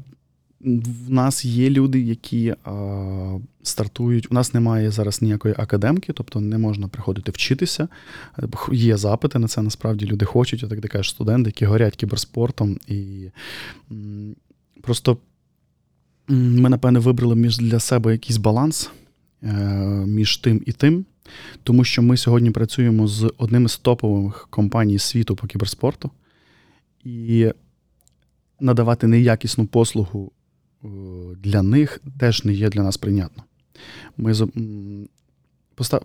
в 0.63 1.11
нас 1.11 1.45
є 1.45 1.69
люди, 1.69 2.01
які 2.01 2.55
а, 2.63 3.37
стартують. 3.63 4.31
У 4.31 4.33
нас 4.33 4.53
немає 4.53 4.91
зараз 4.91 5.21
ніякої 5.21 5.55
академки, 5.57 6.13
тобто 6.13 6.41
не 6.41 6.57
можна 6.57 6.87
приходити 6.87 7.31
вчитися. 7.31 7.87
Є 8.71 8.97
запити 8.97 9.39
на 9.39 9.47
це. 9.47 9.61
Насправді 9.61 10.05
люди 10.05 10.25
хочуть, 10.25 10.69
так 10.69 10.81
ти 10.81 10.87
кажеш, 10.87 11.09
студенти, 11.09 11.47
які 11.47 11.65
горять 11.65 11.95
кіберспортом 11.95 12.77
і. 12.87 13.25
Просто 14.81 15.17
ми, 16.27 16.69
напевне, 16.69 16.99
вибрали 16.99 17.35
між 17.35 17.57
для 17.57 17.79
себе 17.79 18.11
якийсь 18.11 18.37
баланс 18.37 18.91
е, 19.43 19.53
між 20.07 20.37
тим 20.37 20.63
і 20.65 20.71
тим, 20.71 21.05
тому 21.63 21.83
що 21.83 22.01
ми 22.01 22.17
сьогодні 22.17 22.51
працюємо 22.51 23.07
з 23.07 23.33
одним 23.37 23.67
з 23.67 23.77
топових 23.77 24.47
компаній 24.49 24.99
світу 24.99 25.35
по 25.35 25.47
кіберспорту, 25.47 26.11
і 27.03 27.51
надавати 28.59 29.07
неякісну 29.07 29.65
послугу 29.65 30.31
е, 30.83 30.87
для 31.37 31.61
них 31.61 32.01
теж 32.19 32.45
не 32.45 32.53
є 32.53 32.69
для 32.69 32.83
нас 32.83 32.97
прийнятно. 32.97 33.43
Ми 34.17 34.31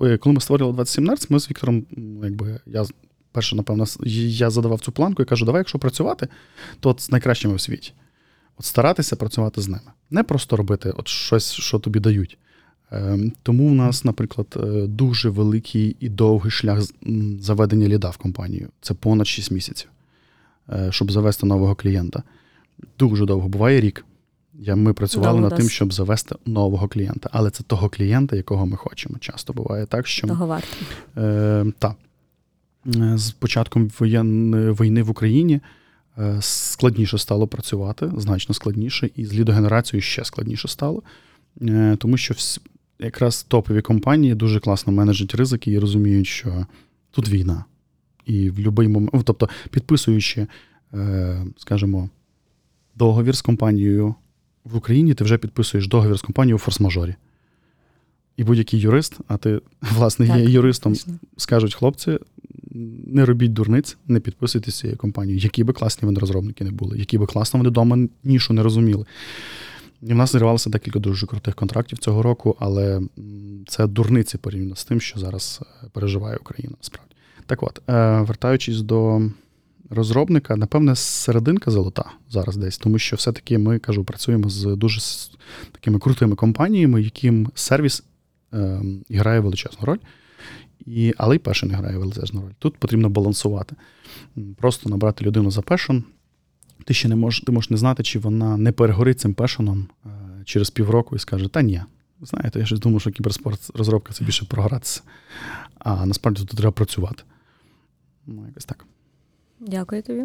е, 0.02 0.18
Коли 0.18 0.34
ми 0.34 0.40
створили 0.40 0.72
27 0.72 1.16
ми 1.28 1.40
з 1.40 1.50
Віктором, 1.50 1.86
якби 2.22 2.60
я 2.66 2.84
перше, 3.32 3.56
напевно, 3.56 3.84
я 4.04 4.50
задавав 4.50 4.80
цю 4.80 4.92
планку 4.92 5.22
і 5.22 5.26
кажу, 5.26 5.46
давай, 5.46 5.60
якщо 5.60 5.78
працювати, 5.78 6.28
то 6.80 6.96
з 6.98 7.10
найкращими 7.10 7.54
в 7.54 7.60
світі. 7.60 7.92
От 8.58 8.64
старатися 8.64 9.16
працювати 9.16 9.60
з 9.60 9.68
ними. 9.68 9.90
Не 10.10 10.22
просто 10.22 10.56
робити 10.56 10.90
от 10.90 11.08
щось, 11.08 11.52
що 11.52 11.78
тобі 11.78 12.00
дають. 12.00 12.38
Ем, 12.90 13.32
тому 13.42 13.68
в 13.68 13.74
нас, 13.74 14.04
наприклад, 14.04 14.46
е, 14.56 14.86
дуже 14.86 15.28
великий 15.30 15.96
і 16.00 16.08
довгий 16.08 16.50
шлях 16.50 16.80
заведення 17.40 17.88
ліда 17.88 18.10
в 18.10 18.16
компанію. 18.16 18.68
Це 18.80 18.94
понад 18.94 19.26
6 19.26 19.50
місяців, 19.50 19.88
е, 20.68 20.88
щоб 20.92 21.12
завести 21.12 21.46
нового 21.46 21.74
клієнта. 21.74 22.22
Дуже 22.98 23.26
довго 23.26 23.48
буває 23.48 23.80
рік. 23.80 24.04
Ми 24.66 24.92
працювали 24.92 25.40
над 25.40 25.56
тим, 25.56 25.68
щоб 25.68 25.92
завести 25.92 26.34
нового 26.46 26.88
клієнта, 26.88 27.30
але 27.32 27.50
це 27.50 27.62
того 27.62 27.88
клієнта, 27.88 28.36
якого 28.36 28.66
ми 28.66 28.76
хочемо. 28.76 29.18
Часто 29.18 29.52
буває 29.52 29.86
так, 29.86 30.06
що 30.06 30.26
того 30.26 30.46
варто. 30.46 30.76
Е, 31.16 31.72
та. 31.78 31.94
З 33.14 33.30
початком 33.30 33.90
воєн, 33.98 34.54
війни 34.72 35.02
в 35.02 35.10
Україні 35.10 35.60
складніше 36.40 37.18
стало 37.18 37.46
працювати, 37.46 38.12
значно 38.16 38.54
складніше, 38.54 39.10
і 39.16 39.24
з 39.24 39.34
лідогенерацією 39.34 40.02
ще 40.02 40.24
складніше 40.24 40.68
стало. 40.68 41.02
Е, 41.62 41.96
тому 41.98 42.16
що 42.16 42.34
якраз 42.98 43.42
топові 43.42 43.82
компанії 43.82 44.34
дуже 44.34 44.60
класно 44.60 44.92
менеджать 44.92 45.34
ризики 45.34 45.70
і 45.70 45.78
розуміють, 45.78 46.26
що 46.26 46.66
тут 47.10 47.28
війна. 47.28 47.64
І 48.26 48.50
в 48.50 48.54
будь-який 48.54 48.88
момент, 48.88 49.10
ну, 49.14 49.22
тобто, 49.22 49.48
підписуючи, 49.70 50.46
скажімо, 51.56 52.10
договір 52.94 53.36
з 53.36 53.42
компанією 53.42 54.14
в 54.64 54.76
Україні, 54.76 55.14
ти 55.14 55.24
вже 55.24 55.38
підписуєш 55.38 55.88
договір 55.88 56.18
з 56.18 56.22
компанією 56.22 56.56
у 56.56 56.58
форс-мажорі. 56.58 57.14
І 58.36 58.44
будь-який 58.44 58.80
юрист, 58.80 59.18
а 59.28 59.36
ти, 59.36 59.60
власне, 59.80 60.26
так, 60.26 60.36
є 60.36 60.44
юристом, 60.44 60.92
точно. 60.92 61.14
скажуть 61.36 61.74
хлопці, 61.74 62.18
не 63.06 63.24
робіть 63.24 63.52
дурниць, 63.52 63.96
не 64.06 64.20
підписуйтесь 64.20 64.78
цією 64.78 64.98
компанією, 64.98 65.40
які 65.42 65.64
би 65.64 65.72
класні 65.72 66.06
вони 66.06 66.20
розробники 66.20 66.64
не 66.64 66.70
були, 66.70 66.98
які 66.98 67.18
би 67.18 67.26
класно 67.26 67.58
вони 67.58 67.70
вдома 67.70 67.98
нішу 68.24 68.52
не 68.52 68.62
розуміли. 68.62 69.06
І 70.02 70.12
в 70.12 70.16
нас 70.16 70.32
зривалося 70.32 70.70
декілька 70.70 70.98
дуже 70.98 71.26
крутих 71.26 71.54
контрактів 71.54 71.98
цього 71.98 72.22
року, 72.22 72.56
але 72.58 73.00
це 73.66 73.86
дурниці 73.86 74.38
порівняно 74.38 74.76
з 74.76 74.84
тим, 74.84 75.00
що 75.00 75.18
зараз 75.18 75.60
е, 75.62 75.88
переживає 75.92 76.36
Україна. 76.36 76.74
Насправді. 76.78 77.14
Так 77.46 77.62
от, 77.62 77.82
е, 77.88 78.20
вертаючись 78.20 78.80
до 78.80 79.22
розробника, 79.90 80.56
напевне, 80.56 80.96
серединка 80.96 81.70
золота 81.70 82.04
зараз 82.30 82.56
десь, 82.56 82.78
тому 82.78 82.98
що 82.98 83.16
все-таки 83.16 83.58
ми 83.58 83.78
кажу, 83.78 84.04
працюємо 84.04 84.48
з 84.48 84.76
дуже 84.76 85.00
такими 85.72 85.98
крутими 85.98 86.34
компаніями, 86.34 87.02
яким 87.02 87.50
сервіс 87.54 88.04
е, 88.54 88.80
грає 89.10 89.40
величезну 89.40 89.86
роль. 89.86 89.98
І, 90.86 91.14
Але 91.18 91.36
й 91.36 91.38
пешен 91.38 91.70
грає 91.70 91.98
величезну 91.98 92.40
роль. 92.40 92.52
Тут 92.58 92.76
потрібно 92.76 93.08
балансувати. 93.08 93.76
Просто 94.56 94.90
набрати 94.90 95.24
людину 95.24 95.50
за 95.50 95.62
пешен. 95.62 96.04
Ти 96.84 96.94
ще 96.94 97.08
не 97.08 97.16
можеш, 97.16 97.40
ти 97.40 97.52
можеш 97.52 97.70
не 97.70 97.76
знати, 97.76 98.02
чи 98.02 98.18
вона 98.18 98.56
не 98.56 98.72
перегорить 98.72 99.20
цим 99.20 99.34
пешеном 99.34 99.88
е, 100.06 100.08
через 100.44 100.70
півроку 100.70 101.16
і 101.16 101.18
скаже, 101.18 101.48
та 101.48 101.62
ні. 101.62 101.82
Знаєте, 102.20 102.58
я 102.58 102.66
щось 102.66 102.80
думаю, 102.80 103.00
що 103.00 103.10
кіберспорт 103.10 103.70
розробка 103.74 104.12
це 104.12 104.24
більше 104.24 104.44
програтися. 104.44 105.02
А 105.78 106.06
насправді 106.06 106.40
тут 106.40 106.58
треба 106.58 106.72
працювати. 106.72 107.22
Ну, 108.26 108.46
якось 108.46 108.64
так. 108.64 108.84
Дякую 109.60 110.02
тобі. 110.02 110.24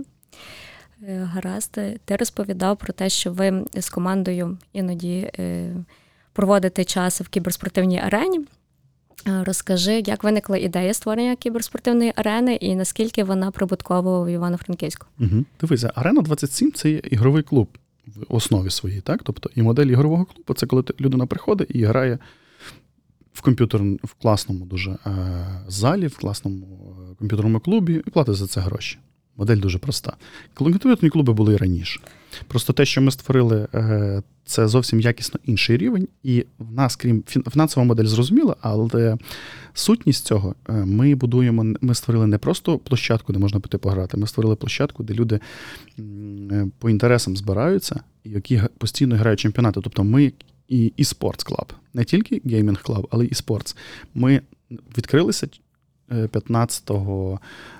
Е, 1.03 1.23
гаразд, 1.33 1.79
ти 2.05 2.15
розповідав 2.15 2.77
про 2.77 2.93
те, 2.93 3.09
що 3.09 3.31
ви 3.31 3.65
з 3.73 3.89
командою 3.89 4.57
іноді 4.73 5.31
е, 5.39 5.75
проводите 6.33 6.85
час 6.85 7.21
в 7.21 7.29
кіберспортивній 7.29 7.99
арені. 7.99 8.45
Е, 9.27 9.43
розкажи, 9.43 10.03
як 10.05 10.23
виникла 10.23 10.57
ідея 10.57 10.93
створення 10.93 11.35
кіберспортивної 11.35 12.13
арени 12.15 12.55
і 12.55 12.75
наскільки 12.75 13.23
вона 13.23 13.51
прибуткова 13.51 14.23
в 14.23 14.31
Івано-Франківську? 14.31 15.07
Угу. 15.19 15.45
Дивися, 15.61 15.91
арена 15.95 16.21
27 16.21 16.71
це 16.71 16.91
ігровий 16.91 17.43
клуб 17.43 17.67
в 18.07 18.35
основі 18.35 18.69
своїй, 18.69 19.01
так? 19.01 19.21
Тобто 19.23 19.49
і 19.55 19.61
модель 19.61 19.85
ігрового 19.85 20.25
клубу 20.25 20.53
це 20.53 20.65
коли 20.65 20.83
людина 20.99 21.25
приходить 21.25 21.67
і 21.73 21.83
грає 21.83 22.19
в 23.33 23.41
комп'ютер 23.41 23.81
в 24.03 24.13
класному 24.21 24.65
дуже 24.65 24.97
залі, 25.67 26.07
в 26.07 26.17
класному 26.17 26.95
комп'ютерному 27.19 27.59
клубі 27.59 28.03
і 28.07 28.09
платить 28.09 28.35
за 28.35 28.47
це 28.47 28.61
гроші. 28.61 28.97
Модель 29.37 29.57
дуже 29.57 29.77
проста. 29.77 30.13
Комп'ютерні 30.53 31.09
клуби 31.09 31.33
були 31.33 31.53
і 31.53 31.57
раніше. 31.57 31.99
Просто 32.47 32.73
те, 32.73 32.85
що 32.85 33.01
ми 33.01 33.11
створили, 33.11 33.67
е, 33.73 34.21
це 34.45 34.67
зовсім 34.67 34.99
якісно 34.99 35.39
інший 35.45 35.77
рівень, 35.77 36.07
і 36.23 36.45
в 36.59 36.73
нас, 36.73 36.95
крім 36.95 37.23
фінансова 37.23 37.85
модель, 37.85 38.05
зрозуміла, 38.05 38.55
але 38.61 39.17
сутність 39.73 40.25
цього 40.25 40.55
е, 40.69 40.73
ми 40.73 41.15
будуємо. 41.15 41.73
Ми 41.81 41.95
створили 41.95 42.27
не 42.27 42.37
просто 42.37 42.77
площадку, 42.77 43.33
де 43.33 43.39
можна 43.39 43.59
піти 43.59 43.77
пограти. 43.77 44.17
Ми 44.17 44.27
створили 44.27 44.55
площадку, 44.55 45.03
де 45.03 45.13
люди 45.13 45.39
е, 45.99 46.67
по 46.79 46.89
інтересам 46.89 47.37
збираються, 47.37 47.99
які 48.23 48.61
постійно 48.77 49.15
грають 49.15 49.39
чемпіонати. 49.39 49.81
Тобто 49.83 50.03
ми 50.03 50.33
і 50.67 50.93
і 50.97 51.03
esports 51.03 51.43
club, 51.43 51.73
не 51.93 52.03
тільки 52.03 52.41
gaming 52.45 52.81
club, 52.81 53.07
але 53.11 53.25
і 53.25 53.33
esports. 53.33 53.75
Ми 54.13 54.41
відкрилися 54.97 55.47
15 56.31 56.91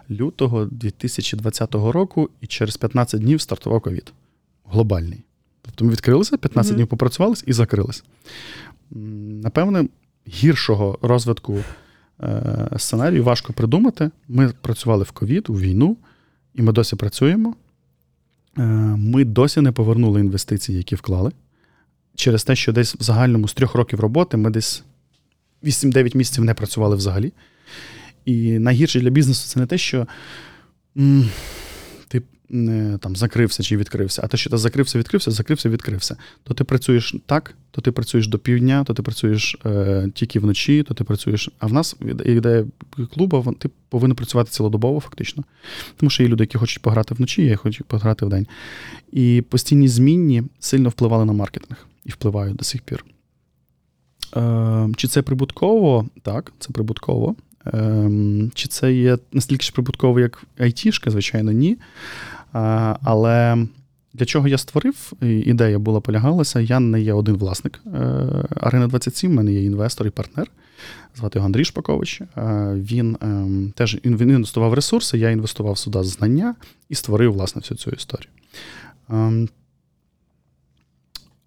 лютого 0.09 0.65
2020 0.65 1.75
року, 1.75 2.29
і 2.41 2.47
через 2.47 2.77
15 2.77 3.21
днів 3.21 3.41
стартував 3.41 3.81
ковід. 3.81 4.13
Глобальний. 4.71 5.23
Тобто 5.61 5.85
ми 5.85 5.91
відкрилися, 5.91 6.37
15 6.37 6.71
mm-hmm. 6.71 6.75
днів 6.75 6.87
попрацювалися 6.87 7.43
і 7.47 7.53
закрилися. 7.53 8.03
Напевне, 8.91 9.87
гіршого 10.27 10.99
розвитку 11.01 11.59
е, 12.23 12.69
сценарію 12.77 13.23
важко 13.23 13.53
придумати. 13.53 14.11
Ми 14.27 14.53
працювали 14.61 15.03
в 15.03 15.11
ковід, 15.11 15.49
у 15.49 15.53
війну, 15.53 15.97
і 16.55 16.61
ми 16.61 16.71
досі 16.71 16.95
працюємо. 16.95 17.55
Е, 18.57 18.61
ми 18.97 19.25
досі 19.25 19.61
не 19.61 19.71
повернули 19.71 20.19
інвестиції, 20.19 20.77
які 20.77 20.95
вклали. 20.95 21.31
Через 22.15 22.43
те, 22.43 22.55
що 22.55 22.73
десь 22.73 22.95
в 22.95 23.03
загальному 23.03 23.47
з 23.47 23.53
трьох 23.53 23.75
років 23.75 23.99
роботи 23.99 24.37
ми 24.37 24.49
десь 24.49 24.83
8-9 25.63 26.17
місяців 26.17 26.43
не 26.43 26.53
працювали 26.53 26.95
взагалі. 26.95 27.33
І 28.25 28.59
найгірше 28.59 28.99
для 28.99 29.09
бізнесу 29.09 29.47
це 29.47 29.59
не 29.59 29.65
те, 29.65 29.77
що 29.77 30.07
ти 32.11 32.21
там 33.01 33.15
закрився 33.15 33.63
чи 33.63 33.77
відкрився, 33.77 34.21
а 34.23 34.27
те, 34.27 34.37
що 34.37 34.49
ти 34.49 34.57
закрився, 34.57 34.99
відкрився, 34.99 35.31
закрився, 35.31 35.69
відкрився. 35.69 36.17
То 36.43 36.53
ти 36.53 36.63
працюєш 36.63 37.15
так, 37.25 37.55
то 37.71 37.81
ти 37.81 37.91
працюєш 37.91 38.27
до 38.27 38.39
півдня, 38.39 38.83
то 38.83 38.93
ти 38.93 39.01
працюєш 39.01 39.57
е, 39.65 40.09
тільки 40.13 40.39
вночі, 40.39 40.83
то 40.83 40.93
ти 40.93 41.03
працюєш. 41.03 41.49
А 41.59 41.67
в 41.67 41.73
нас 41.73 41.95
ідея 42.25 42.65
клубу, 43.13 43.55
ти 43.59 43.69
повинен 43.89 44.15
працювати 44.15 44.51
цілодобово, 44.51 44.99
фактично. 44.99 45.43
Тому 45.97 46.09
що 46.09 46.23
є 46.23 46.29
люди, 46.29 46.43
які 46.43 46.57
хочуть 46.57 46.83
пограти 46.83 47.15
вночі, 47.15 47.45
я 47.45 47.55
хочу 47.55 47.83
пограти 47.83 48.25
вдень. 48.25 48.47
І 49.11 49.43
постійні 49.49 49.87
змінні 49.87 50.43
сильно 50.59 50.89
впливали 50.89 51.25
на 51.25 51.33
маркетинг 51.33 51.87
і 52.05 52.09
впливають 52.09 52.55
до 52.55 52.63
сих 52.63 52.81
пір. 52.81 53.05
Е, 54.37 54.89
Чи 54.97 55.07
це 55.07 55.21
прибутково? 55.21 56.05
Так, 56.23 56.53
це 56.59 56.69
прибутково. 56.73 57.35
Ем, 57.65 58.51
чи 58.55 58.67
це 58.67 58.93
є 58.93 59.17
настільки 59.31 59.63
ж 59.63 59.71
прибутково, 59.71 60.19
як 60.19 60.43
айтішка, 60.59 61.11
звичайно, 61.11 61.51
ні. 61.51 61.77
Але 63.01 63.65
для 64.13 64.25
чого 64.25 64.47
я 64.47 64.57
створив, 64.57 65.13
ідея 65.21 65.79
була 65.79 65.99
полягалася. 65.99 66.59
Я 66.59 66.79
не 66.79 67.01
є 67.01 67.13
один 67.13 67.35
власник 67.35 67.81
е, 67.85 67.99
Арена 68.61 68.87
27, 68.87 69.31
в 69.31 69.33
мене 69.33 69.53
є 69.53 69.63
інвестор 69.63 70.07
і 70.07 70.09
партнер. 70.09 70.51
Звати 71.15 71.39
його 71.39 71.45
Андрій 71.45 71.65
Шпакович. 71.65 72.21
Е, 72.21 72.27
він 72.75 73.17
ем, 73.21 73.73
теж 73.75 73.97
інвестував 74.03 74.73
ресурси, 74.73 75.17
я 75.17 75.29
інвестував 75.29 75.77
сюди 75.77 76.03
знання 76.03 76.55
і 76.89 76.95
створив, 76.95 77.33
власне, 77.33 77.59
всю 77.59 77.77
цю 77.77 77.91
історію. 77.91 78.29
Ем, 79.09 79.49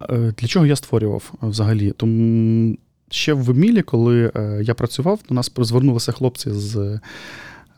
е, 0.09 0.33
для 0.37 0.47
чого 0.47 0.65
я 0.65 0.75
створював 0.75 1.33
взагалі? 1.41 1.91
Тому 1.91 2.77
ще 3.15 3.33
в 3.33 3.57
Мілі, 3.57 3.81
коли 3.81 4.31
е, 4.35 4.61
я 4.63 4.73
працював, 4.73 5.19
до 5.29 5.35
нас 5.35 5.51
звернулися 5.57 6.11
хлопці 6.11 6.51
з. 6.51 6.99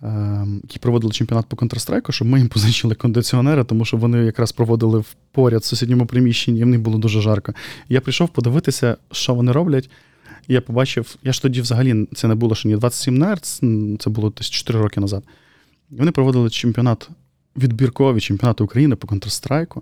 Е, 0.04 0.46
які 0.64 0.80
проводили 0.80 1.14
чемпіонат 1.14 1.46
по 1.46 1.56
Counter-Strike, 1.56 2.12
щоб 2.12 2.28
ми 2.28 2.40
їм 2.40 2.48
позичили 2.48 2.96
кондиціонери, 2.96 3.64
тому 3.64 3.86
що 3.86 3.98
вони 3.98 4.26
якраз 4.26 4.52
проводили 4.52 5.04
поряд 5.32 5.62
в 5.62 5.66
сусідньому 5.66 6.06
приміщенні, 6.06 6.60
і 6.60 6.64
в 6.64 6.68
них 6.68 6.82
було 6.82 6.98
дуже 6.98 7.22
жарко. 7.22 7.54
Я 7.90 8.02
прийшов 8.02 8.30
подивитися, 8.30 8.98
що 9.12 9.34
вони 9.34 9.52
роблять. 9.52 9.90
Я 10.48 10.62
побачив, 10.62 11.16
я 11.24 11.34
ж 11.34 11.42
тоді 11.42 11.62
взагалі 11.62 12.08
це 12.16 12.28
не 12.28 12.36
було 12.36 12.56
ще 12.56 12.68
ні 12.68 12.76
27 12.76 13.18
Нерц, 13.18 13.62
це 14.00 14.10
було 14.10 14.30
десь 14.30 14.50
4 14.50 14.82
роки 14.82 15.00
назад. 15.00 15.24
І 15.92 15.96
вони 15.96 16.12
проводили 16.12 16.50
чемпіонат, 16.50 17.10
відбірковий 17.58 18.22
чемпіонат 18.22 18.62
України 18.62 18.96
по 18.96 19.08
Counter-Strike. 19.08 19.82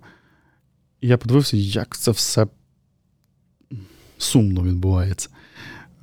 І 1.02 1.08
я 1.08 1.18
подивився, 1.18 1.58
як 1.58 1.98
це 1.98 2.12
все 2.12 2.48
сумно 4.18 4.64
відбувається. 4.64 5.30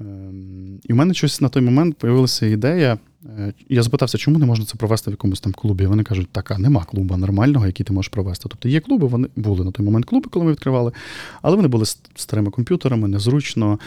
Ем, 0.02 0.80
і 0.84 0.92
в 0.92 0.96
мене 0.96 1.14
щось 1.14 1.40
на 1.40 1.48
той 1.48 1.62
момент 1.62 1.96
з'явилася 2.00 2.46
ідея. 2.46 2.98
Е, 3.38 3.52
я 3.68 3.82
запитався, 3.82 4.18
чому 4.18 4.38
не 4.38 4.46
можна 4.46 4.64
це 4.64 4.76
провести 4.76 5.10
в 5.10 5.12
якомусь 5.12 5.40
там 5.40 5.52
клубі. 5.52 5.86
Вони 5.86 6.02
кажуть, 6.02 6.28
так, 6.32 6.50
а 6.50 6.58
нема 6.58 6.84
клуба 6.84 7.16
нормального, 7.16 7.66
який 7.66 7.86
ти 7.86 7.92
можеш 7.92 8.08
провести. 8.08 8.48
Тобто 8.48 8.68
є 8.68 8.80
клуби, 8.80 9.06
вони 9.06 9.28
були 9.36 9.64
на 9.64 9.70
той 9.70 9.86
момент 9.86 10.04
клуби, 10.06 10.28
коли 10.30 10.44
ми 10.44 10.50
відкривали, 10.50 10.92
але 11.42 11.56
вони 11.56 11.68
були 11.68 11.84
старими 12.14 12.50
комп'ютерами, 12.50 13.08
незручно. 13.08 13.78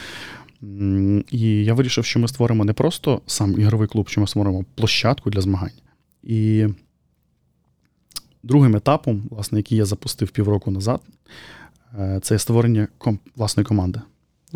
І 1.31 1.39
я 1.41 1.73
вирішив, 1.73 2.05
що 2.05 2.19
ми 2.19 2.27
створимо 2.27 2.65
не 2.65 2.73
просто 2.73 3.21
сам 3.25 3.59
ігровий 3.59 3.87
клуб, 3.87 4.09
що 4.09 4.21
ми 4.21 4.27
створимо 4.27 4.65
площадку 4.75 5.29
для 5.29 5.41
змагань. 5.41 5.71
І 6.23 6.67
другим 8.43 8.75
етапом, 8.75 9.23
власне, 9.29 9.59
який 9.59 9.77
я 9.77 9.85
запустив 9.85 10.29
півроку 10.29 10.71
назад, 10.71 11.01
е, 11.99 12.19
це 12.23 12.39
створення 12.39 12.87
власної 13.35 13.65
команди. 13.65 14.01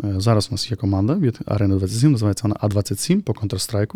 Е, 0.04 0.20
зараз 0.20 0.48
у 0.48 0.54
нас 0.54 0.70
є 0.70 0.76
команда 0.76 1.14
від 1.14 1.38
Арени 1.46 1.76
27, 1.76 2.12
називається 2.12 2.48
вона 2.48 2.56
А27 2.62 3.20
по 3.20 3.32
Counter-Strike. 3.32 3.94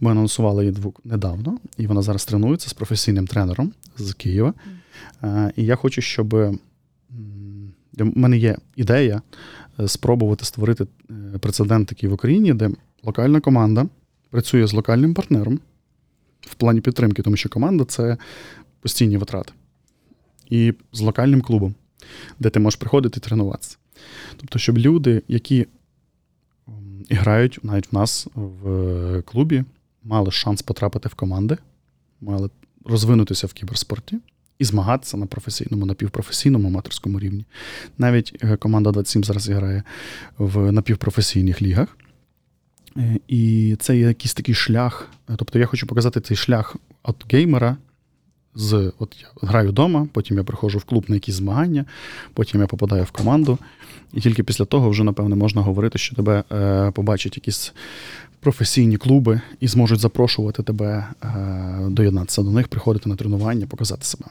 Ми 0.00 0.10
анонсували 0.10 0.66
її 0.66 0.76
недавно, 1.04 1.58
і 1.76 1.86
вона 1.86 2.02
зараз 2.02 2.24
тренується 2.24 2.68
з 2.68 2.72
професійним 2.72 3.26
тренером 3.26 3.72
з 3.98 4.12
Києва. 4.12 4.54
Е, 5.22 5.52
і 5.56 5.64
я 5.64 5.76
хочу, 5.76 6.00
щоб 6.00 6.34
в 7.98 8.18
мене 8.18 8.38
є 8.38 8.56
ідея 8.76 9.22
е, 9.80 9.88
спробувати 9.88 10.44
створити 10.44 10.86
прецедент 11.40 11.88
такий 11.88 12.08
в 12.08 12.12
Україні, 12.12 12.54
де 12.54 12.70
локальна 13.04 13.40
команда 13.40 13.86
працює 14.30 14.66
з 14.66 14.72
локальним 14.72 15.14
партнером 15.14 15.60
в 16.40 16.54
плані 16.54 16.80
підтримки, 16.80 17.22
тому 17.22 17.36
що 17.36 17.48
команда 17.48 17.84
це 17.84 18.16
постійні 18.80 19.16
витрати. 19.16 19.52
і 20.50 20.74
з 20.92 21.00
локальним 21.00 21.42
клубом, 21.42 21.74
де 22.38 22.50
ти 22.50 22.60
можеш 22.60 22.80
приходити 22.80 23.18
і 23.18 23.20
тренуватися. 23.20 23.76
Тобто, 24.36 24.58
щоб 24.58 24.78
люди, 24.78 25.22
які 25.28 25.66
грають 27.10 27.58
навіть 27.62 27.92
в 27.92 27.94
нас 27.94 28.26
в 28.34 29.22
клубі, 29.22 29.64
мали 30.04 30.30
шанс 30.30 30.62
потрапити 30.62 31.08
в 31.08 31.14
команди, 31.14 31.56
мали 32.20 32.50
розвинутися 32.84 33.46
в 33.46 33.52
кіберспорті 33.52 34.18
і 34.58 34.64
змагатися 34.64 35.16
на 35.16 35.26
професійному, 35.26 35.86
напівпрофесійному 35.86 36.68
аматорському 36.68 37.20
рівні. 37.20 37.44
Навіть 37.98 38.36
е, 38.42 38.56
команда 38.56 38.90
27 38.90 39.24
зараз 39.24 39.48
грає 39.48 39.82
в 40.38 40.72
напівпрофесійних 40.72 41.62
лігах. 41.62 41.96
Е, 42.96 43.18
і 43.28 43.76
це 43.80 43.98
є 43.98 44.08
якийсь 44.08 44.34
такий 44.34 44.54
шлях. 44.54 45.08
Тобто 45.36 45.58
я 45.58 45.66
хочу 45.66 45.86
показати 45.86 46.20
цей 46.20 46.36
шлях 46.36 46.76
від 47.08 47.32
геймера. 47.32 47.76
З 48.58 48.92
от 48.98 49.16
я 49.20 49.48
граю 49.48 49.68
вдома, 49.68 50.06
потім 50.12 50.36
я 50.36 50.44
приходжу 50.44 50.78
в 50.78 50.84
клуб 50.84 51.04
на 51.08 51.14
якісь 51.14 51.34
змагання, 51.34 51.84
потім 52.34 52.60
я 52.60 52.66
попадаю 52.66 53.04
в 53.04 53.10
команду. 53.10 53.58
І 54.14 54.20
тільки 54.20 54.42
після 54.42 54.64
того 54.64 54.90
вже, 54.90 55.04
напевне, 55.04 55.36
можна 55.36 55.62
говорити, 55.62 55.98
що 55.98 56.16
тебе 56.16 56.44
е, 56.52 56.90
побачать 56.90 57.36
якісь 57.36 57.72
професійні 58.40 58.96
клуби 58.96 59.40
і 59.60 59.68
зможуть 59.68 60.00
запрошувати 60.00 60.62
тебе 60.62 61.06
е, 61.22 61.26
доєднатися 61.88 62.42
до 62.42 62.50
них, 62.50 62.68
приходити 62.68 63.08
на 63.08 63.16
тренування, 63.16 63.66
показати 63.66 64.04
себе. 64.04 64.24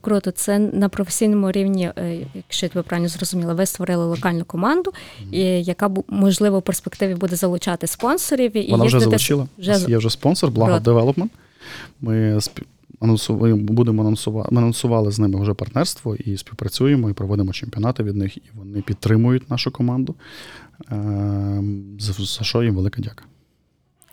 Круто, 0.00 0.30
це 0.30 0.58
на 0.58 0.88
професійному 0.88 1.52
рівні, 1.52 1.90
е, 1.96 2.26
якщо 2.34 2.66
я 2.66 2.70
тебе 2.70 2.82
правильно 2.82 3.08
зрозуміла, 3.08 3.54
ви 3.54 3.66
створили 3.66 4.06
локальну 4.06 4.44
команду, 4.44 4.92
mm-hmm. 4.92 5.36
яка 5.60 5.90
можливо 6.08 6.58
в 6.58 6.62
перспективі 6.62 7.14
буде 7.14 7.36
залучати 7.36 7.86
спонсорів 7.86 8.56
і 8.56 8.70
Вона 8.70 8.84
вже 8.84 9.00
залучила. 9.00 9.48
Вже... 9.58 9.84
Є 9.88 9.98
вже 9.98 10.10
спонсор, 10.10 10.50
Благо 10.50 10.80
Девелопмент. 10.80 11.32
Ми 12.00 12.40
будемо 13.54 14.02
анонсувати. 14.02 14.56
Анонсували 14.56 15.10
з 15.10 15.18
ними 15.18 15.40
вже 15.40 15.54
партнерство 15.54 16.14
і 16.16 16.36
співпрацюємо, 16.36 17.10
і 17.10 17.12
проводимо 17.12 17.52
чемпіонати 17.52 18.02
від 18.02 18.16
них, 18.16 18.36
і 18.36 18.42
вони 18.54 18.82
підтримують 18.82 19.50
нашу 19.50 19.70
команду. 19.70 20.14
Ем, 20.90 21.96
за 21.98 22.44
що 22.44 22.62
їм 22.62 22.74
велика 22.74 23.02
дяка. 23.02 23.24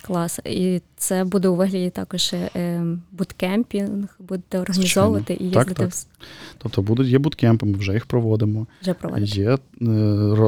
Клас. 0.02 0.40
І 0.46 0.82
це 0.98 1.24
буде 1.24 1.48
у 1.48 1.56
вигляді 1.56 1.90
також 1.90 2.34
е, 2.34 2.84
буткемпінг, 3.12 4.08
будете 4.20 4.60
організовувати 4.60 5.34
Звичайно. 5.34 5.52
і 5.52 5.58
їздити. 5.58 5.84
Так, 5.84 5.92
так. 5.92 6.28
Тобто 6.58 6.82
будуть 6.82 7.08
є 7.08 7.20
буткемпи, 7.20 7.66
ми 7.66 7.78
вже 7.78 7.94
їх 7.94 8.06
проводимо. 8.06 8.68
Вже 8.82 8.94
проводите. 8.94 9.42
Є 9.42 9.50
е, 9.50 9.58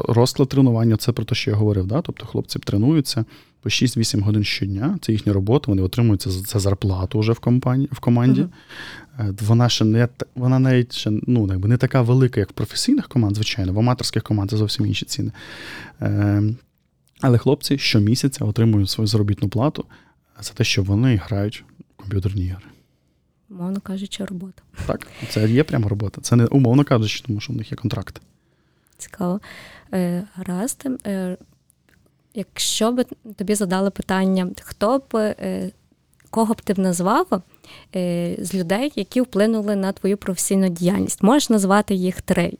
розклад 0.08 0.50
тренування, 0.50 0.98
це 0.98 1.12
про 1.12 1.26
те, 1.26 1.36
що 1.36 1.52
я 1.52 1.58
говорив. 1.58 1.88
Да? 1.88 2.02
Тобто 2.02 2.26
хлопці 2.26 2.60
тренуються 2.60 3.26
по 3.64 3.70
6-8 3.70 4.22
годин 4.22 4.44
щодня. 4.44 4.98
Це 5.02 5.12
їхня 5.12 5.34
робота, 5.34 5.66
вони 5.68 5.82
отримують 5.82 6.22
це 6.22 6.60
зарплату 6.60 7.20
вже 7.20 7.32
в 7.32 7.40
компанії 7.40 7.90
в 7.92 8.00
команді. 8.00 8.42
Uh-huh. 9.20 9.44
Вона 9.48 9.70
ще 9.70 9.86
не 9.86 10.08
вона 10.36 10.60
навіть 10.60 10.94
ще 10.94 11.12
ну, 11.28 11.48
якби 11.48 11.70
не 11.70 11.78
така 11.78 12.02
велика, 12.02 12.40
як 12.40 12.50
в 12.50 12.54
професійних 12.54 13.08
команд, 13.08 13.36
звичайно, 13.36 13.74
в 13.74 13.80
аматорських 13.80 14.24
команд 14.24 14.50
це 14.50 14.58
зовсім 14.58 14.86
інші 14.86 15.06
ціни. 15.06 15.32
Е, 16.02 16.44
але 17.22 17.38
хлопці 17.38 17.78
щомісяця 17.78 18.46
отримують 18.46 18.90
свою 18.90 19.08
заробітну 19.08 19.50
плату 19.50 19.86
за 20.42 20.54
те, 20.54 20.64
що 20.64 20.84
вони 20.84 21.16
грають 21.16 21.64
в 21.98 22.02
комп'ютерні 22.02 22.46
ігри. 22.46 22.66
Умовно 23.50 23.80
кажучи, 23.80 24.26
робота. 24.26 24.62
Так, 24.86 25.08
це 25.30 25.50
є 25.50 25.64
прямо 25.64 25.90
робота. 25.90 26.22
Це 26.22 26.36
не 26.36 26.46
умовно 26.46 26.84
кажучи, 26.84 27.24
тому 27.28 27.40
що 27.40 27.54
в 27.54 27.56
них 27.56 27.72
є 27.72 27.78
контракт. 27.78 28.22
Цікаво. 28.98 29.40
Е, 29.94 30.24
Гаразд. 30.36 30.88
Е, 31.06 31.38
Якщо 32.34 32.92
б 32.92 33.06
тобі 33.36 33.56
задали 33.56 33.90
питання, 33.90 34.50
хто 34.62 34.98
б 34.98 35.16
е, 35.16 35.72
кого 36.30 36.54
б 36.54 36.62
ти 36.62 36.74
б 36.74 36.80
назвав 36.80 37.42
е, 37.96 38.36
з 38.40 38.56
людей, 38.56 38.92
які 38.96 39.22
вплинули 39.22 39.76
на 39.76 39.92
твою 39.92 40.18
професійну 40.18 40.70
діяльність? 40.70 41.24
Можеш 41.24 41.50
назвати 41.50 41.96
їх 41.96 42.22
три? 42.22 42.54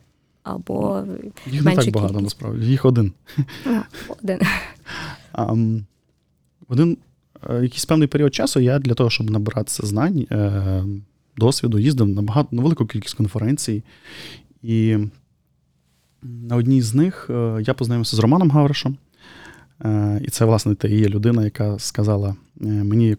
або 0.44 1.04
Їх 1.46 1.64
не 1.64 1.76
так 1.76 1.92
багато, 1.92 2.14
кількість. 2.14 2.24
насправді. 2.24 2.66
Їх 2.66 2.86
один. 2.86 3.12
А, 3.66 3.82
один. 4.22 4.40
Um, 5.34 5.84
один 6.68 6.98
е, 7.50 7.54
якийсь 7.64 7.86
певний 7.86 8.08
період 8.08 8.36
часу 8.36 8.60
я 8.60 8.80
для 8.80 8.94
того, 8.94 9.10
щоб 9.10 9.30
набиратися 9.30 9.86
знань, 9.88 10.28
досвіду, 11.38 11.80
їздив 11.80 12.08
на 12.08 12.22
багато 12.22 12.56
на 12.56 12.62
велику 12.62 12.86
кількість 12.86 13.16
конференцій. 13.16 13.84
І 14.64 14.98
на 16.22 16.56
одній 16.56 16.82
з 16.82 16.94
них 16.96 17.26
я 17.62 17.74
познайомився 17.74 18.16
з 18.16 18.20
Романом 18.20 18.52
Гавришем. 18.52 18.98
І 20.22 20.30
це, 20.32 20.46
власне, 20.46 20.76
та 20.76 20.88
є 20.88 21.08
людина, 21.10 21.44
яка 21.44 21.80
сказала 21.80 22.36
мені 22.56 23.18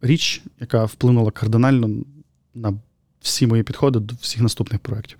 річ, 0.00 0.42
яка 0.60 0.84
вплинула 0.84 1.30
кардинально 1.30 2.04
на 2.54 2.74
всі 3.20 3.46
мої 3.46 3.62
підходи 3.62 3.98
до 3.98 4.14
всіх 4.20 4.40
наступних 4.40 4.80
проєктів. 4.80 5.18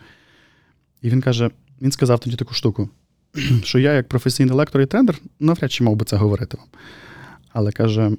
І 1.02 1.10
він 1.10 1.20
каже: 1.20 1.50
він 1.82 1.92
сказав 1.92 2.20
тоді 2.20 2.36
таку 2.36 2.54
штуку, 2.54 2.88
що 3.62 3.78
я, 3.78 3.92
як 3.92 4.08
професійний 4.08 4.54
лектор 4.54 4.80
і 4.80 4.86
тренер, 4.86 5.18
навряд 5.40 5.72
чи 5.72 5.84
мав 5.84 5.96
би 5.96 6.04
це 6.04 6.16
говорити 6.16 6.56
вам. 6.56 6.66
Але 7.52 7.72
каже: 7.72 8.10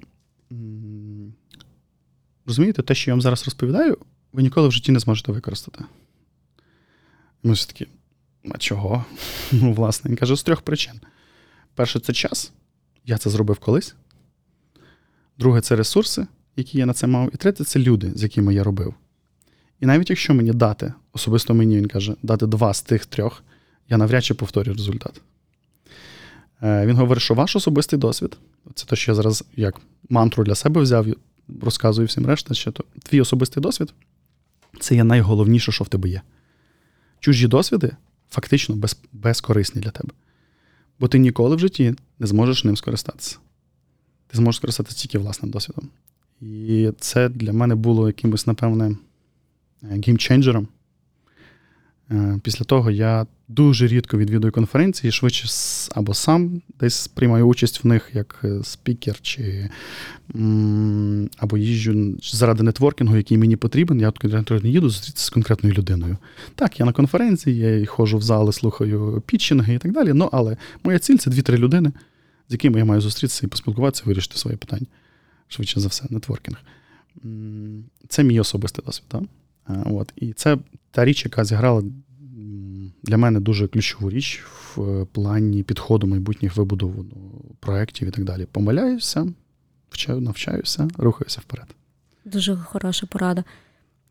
розумієте, 2.45 2.81
те, 2.81 2.95
що 2.95 3.11
я 3.11 3.15
вам 3.15 3.21
зараз 3.21 3.45
розповідаю, 3.45 3.97
ви 4.33 4.43
ніколи 4.43 4.67
в 4.67 4.71
житті 4.71 4.91
не 4.91 4.99
зможете 4.99 5.31
використати. 5.31 5.83
Ми 7.43 7.53
все 7.53 7.67
таки, 7.67 7.87
а 8.51 8.57
чого? 8.57 9.05
Ну, 9.51 9.73
власне, 9.73 10.09
він 10.09 10.17
каже, 10.17 10.35
з 10.35 10.43
трьох 10.43 10.61
причин. 10.61 10.93
Перше, 11.75 11.99
це 11.99 12.13
час. 12.13 12.51
Я 13.05 13.17
це 13.17 13.29
зробив 13.29 13.59
колись. 13.59 13.95
Друге, 15.37 15.61
це 15.61 15.75
ресурси, 15.75 16.27
які 16.55 16.77
я 16.77 16.85
на 16.85 16.93
це 16.93 17.07
мав. 17.07 17.29
І 17.33 17.37
третє 17.37 17.63
це 17.63 17.79
люди, 17.79 18.11
з 18.15 18.23
якими 18.23 18.53
я 18.53 18.63
робив. 18.63 18.93
І 19.79 19.85
навіть 19.85 20.09
якщо 20.09 20.33
мені 20.33 20.51
дати, 20.51 20.93
особисто 21.13 21.53
мені 21.53 21.77
він 21.77 21.87
каже, 21.87 22.15
дати 22.23 22.47
два 22.47 22.73
з 22.73 22.81
тих 22.81 23.05
трьох, 23.05 23.43
я 23.89 23.97
навряд 23.97 24.25
чи 24.25 24.33
повторю 24.33 24.73
результат. 24.73 25.21
Е, 26.61 26.85
він 26.85 26.95
говорить, 26.95 27.23
що 27.23 27.33
ваш 27.33 27.55
особистий 27.55 27.99
досвід 27.99 28.37
це 28.73 28.85
те, 28.85 28.95
що 28.95 29.11
я 29.11 29.15
зараз 29.15 29.43
як 29.55 29.81
мантру 30.09 30.43
для 30.43 30.55
себе 30.55 30.81
взяв, 30.81 31.07
розказую 31.61 32.07
всім 32.07 32.25
решта, 32.25 32.53
що 32.53 32.71
то 32.71 32.83
твій 33.03 33.21
особистий 33.21 33.63
досвід 33.63 33.93
це 34.79 34.95
є 34.95 35.03
найголовніше, 35.03 35.71
що 35.71 35.83
в 35.83 35.87
тебе 35.87 36.09
є. 36.09 36.21
Чужі 37.19 37.47
досвіди 37.47 37.91
фактично 38.29 38.75
без, 38.75 38.97
безкорисні 39.11 39.81
для 39.81 39.89
тебе. 39.89 40.09
Бо 41.03 41.07
ти 41.07 41.19
ніколи 41.19 41.55
в 41.55 41.59
житті 41.59 41.95
не 42.19 42.27
зможеш 42.27 42.63
ним 42.63 42.77
скористатися. 42.77 43.37
Ти 44.27 44.37
зможеш 44.37 44.57
скористатися 44.57 44.97
тільки 44.97 45.17
власним 45.17 45.51
досвідом. 45.51 45.89
І 46.41 46.91
це 46.99 47.29
для 47.29 47.53
мене 47.53 47.75
було 47.75 48.07
якимось, 48.07 48.47
напевне 48.47 48.97
геймченджером. 49.81 50.67
Е, 52.13 52.39
після 52.43 52.65
того 52.65 52.91
я 52.91 53.25
дуже 53.47 53.87
рідко 53.87 54.17
відвідую 54.17 54.53
конференції, 54.53 55.11
швидше 55.11 55.47
або 55.95 56.13
сам 56.13 56.61
десь 56.79 57.07
приймаю 57.07 57.47
участь 57.47 57.83
в 57.83 57.87
них 57.87 58.09
як 58.13 58.39
е, 58.43 58.63
спікер, 58.63 59.21
чи 59.21 59.69
або 61.37 61.57
їжджу 61.57 62.17
заради 62.21 62.63
нетворкінгу, 62.63 63.17
який 63.17 63.37
мені 63.37 63.55
потрібен. 63.55 63.99
Я 63.99 64.13
не 64.49 64.69
їду 64.69 64.89
зустрітися 64.89 65.25
з 65.25 65.29
конкретною 65.29 65.75
людиною. 65.75 66.17
Так, 66.55 66.79
я 66.79 66.85
на 66.85 66.93
конференції, 66.93 67.57
я 67.57 67.85
ходжу 67.85 68.17
в 68.17 68.21
зали, 68.21 68.53
слухаю 68.53 69.23
пітчинги 69.25 69.73
і 69.73 69.77
так 69.77 69.91
далі. 69.91 70.13
Ну, 70.13 70.29
але 70.31 70.57
моя 70.83 70.99
ціль 70.99 71.17
це 71.17 71.29
дві-три 71.29 71.57
людини, 71.57 71.91
з 72.49 72.51
якими 72.51 72.79
я 72.79 72.85
маю 72.85 73.01
зустрітися 73.01 73.45
і 73.45 73.49
поспілкуватися, 73.49 74.03
вирішити 74.05 74.37
свої 74.37 74.57
питання. 74.57 74.85
Швидше 75.47 75.79
за 75.79 75.87
все, 75.87 76.05
нетворкінг. 76.09 76.57
Це 78.07 78.23
мій 78.23 78.39
особистий 78.39 78.85
досвід. 78.85 79.05
Так? 79.07 79.21
Е, 79.69 79.83
от. 79.85 80.13
І 80.15 80.33
це 80.33 80.57
та 80.91 81.05
річ, 81.05 81.25
яка 81.25 81.45
зіграла 81.45 81.83
для 83.03 83.17
мене 83.17 83.39
дуже 83.39 83.67
ключову 83.67 84.09
річ 84.09 84.43
в 84.75 85.05
плані 85.05 85.63
підходу 85.63 86.07
майбутніх 86.07 86.55
вибудов 86.55 87.05
проєктів 87.59 88.07
і 88.07 88.11
так 88.11 88.23
далі. 88.23 88.47
Помиляюся, 88.51 89.27
вчаю, 89.89 90.19
навчаюся, 90.19 90.87
рухаюся 90.97 91.41
вперед. 91.41 91.67
Дуже 92.25 92.55
хороша 92.55 93.05
порада. 93.05 93.43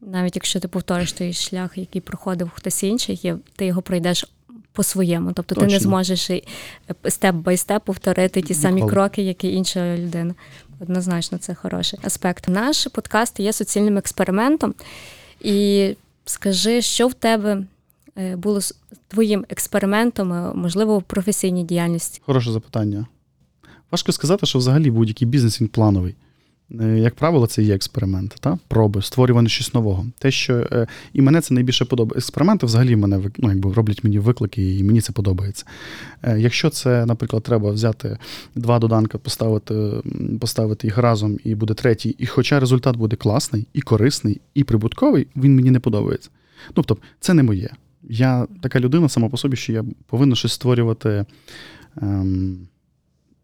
Навіть 0.01 0.37
якщо 0.37 0.61
ти 0.61 0.69
повториш 0.69 1.13
той 1.13 1.33
шлях, 1.33 1.79
який 1.79 2.01
проходив 2.01 2.51
хтось 2.55 2.83
інший, 2.83 3.35
ти 3.57 3.67
його 3.67 3.83
пройдеш 3.83 4.25
по-своєму. 4.73 5.33
Тобто 5.33 5.55
Точно. 5.55 5.69
ти 5.69 5.75
не 5.75 5.81
зможеш 5.81 6.31
степ 7.09 7.35
бай 7.35 7.57
степ 7.57 7.85
повторити 7.85 8.43
ті 8.43 8.55
самі 8.55 8.75
Ніколи. 8.75 8.93
кроки, 8.93 9.23
як 9.23 9.45
і 9.45 9.53
інша 9.55 9.97
людина. 9.97 10.35
Однозначно, 10.81 11.39
це 11.39 11.55
хороший 11.55 11.99
аспект. 12.03 12.49
Наш 12.49 12.87
подкаст 12.87 13.41
є 13.41 13.53
суцільним 13.53 13.99
експериментом. 13.99 14.75
І 15.45 15.97
скажи, 16.25 16.83
що 16.83 17.09
в 17.09 17.15
тебе 17.15 17.65
е, 18.19 18.37
було 18.37 18.61
з 18.61 18.75
твоїм 19.09 19.45
експериментом, 19.49 20.33
е, 20.33 20.53
можливо, 20.55 20.99
в 20.99 21.03
професійній 21.03 21.65
діяльності? 21.65 22.21
Хороше 22.27 22.53
запитання. 22.53 23.07
Важко 23.91 24.13
сказати, 24.13 24.47
що 24.47 24.59
взагалі 24.59 24.91
будь-який 24.91 25.29
бізнес 25.29 25.61
він 25.61 25.69
плановий. 25.69 26.15
Е, 26.81 26.99
як 26.99 27.15
правило, 27.15 27.47
це 27.47 27.63
є 27.63 27.75
експеримент, 27.75 28.37
та? 28.41 28.59
проби, 28.69 29.03
створювання 29.03 29.49
щось 29.49 29.75
нового. 29.75 30.07
Те, 30.19 30.31
що 30.31 30.55
е, 30.55 30.87
І 31.13 31.23
мене 31.23 31.41
це 31.41 31.55
найбільше 31.55 31.85
подобається. 31.85 32.19
Експерименти 32.19 32.67
взагалі 32.67 32.97
мене 32.97 33.21
ну, 33.39 33.49
якби 33.49 33.73
роблять 33.73 34.05
мені 34.05 34.19
виклики, 34.19 34.79
і 34.79 34.85
мені 34.85 35.01
це 35.01 35.13
подобається. 35.13 35.65
Е, 36.23 36.41
якщо 36.41 36.71
це, 36.71 37.07
наприклад, 37.07 37.43
треба 37.43 37.71
взяти 37.71 38.19
два 38.55 38.79
доданки, 38.79 39.19
поставити 39.19 39.75
поставити 40.41 40.87
їх 40.87 40.99
разом, 40.99 41.39
і 41.45 41.55
буде 41.55 41.75
третій, 41.75 42.15
і 42.19 42.27
хоча 42.27 42.61
результат 42.61 42.97
буде 42.97 43.17
класний, 43.17 43.67
і 43.73 43.81
корисний, 43.81 44.41
і 44.55 44.65
прибутковий, 44.65 45.27
він 45.37 45.57
мені 45.57 45.71
не 45.71 45.81
подобається. 45.81 46.31
Ну, 46.69 46.73
тобто, 46.75 46.97
це 47.21 47.35
не 47.35 47.43
моє. 47.43 47.71
Я 48.09 48.47
така 48.63 48.81
людина 48.81 49.09
сама 49.09 49.29
по 49.29 49.37
собі, 49.37 49.57
що 49.57 49.73
я 49.73 49.85
повинен 50.07 50.37
щось 50.37 50.53
створювати. 50.53 51.25
Ем, 52.03 52.69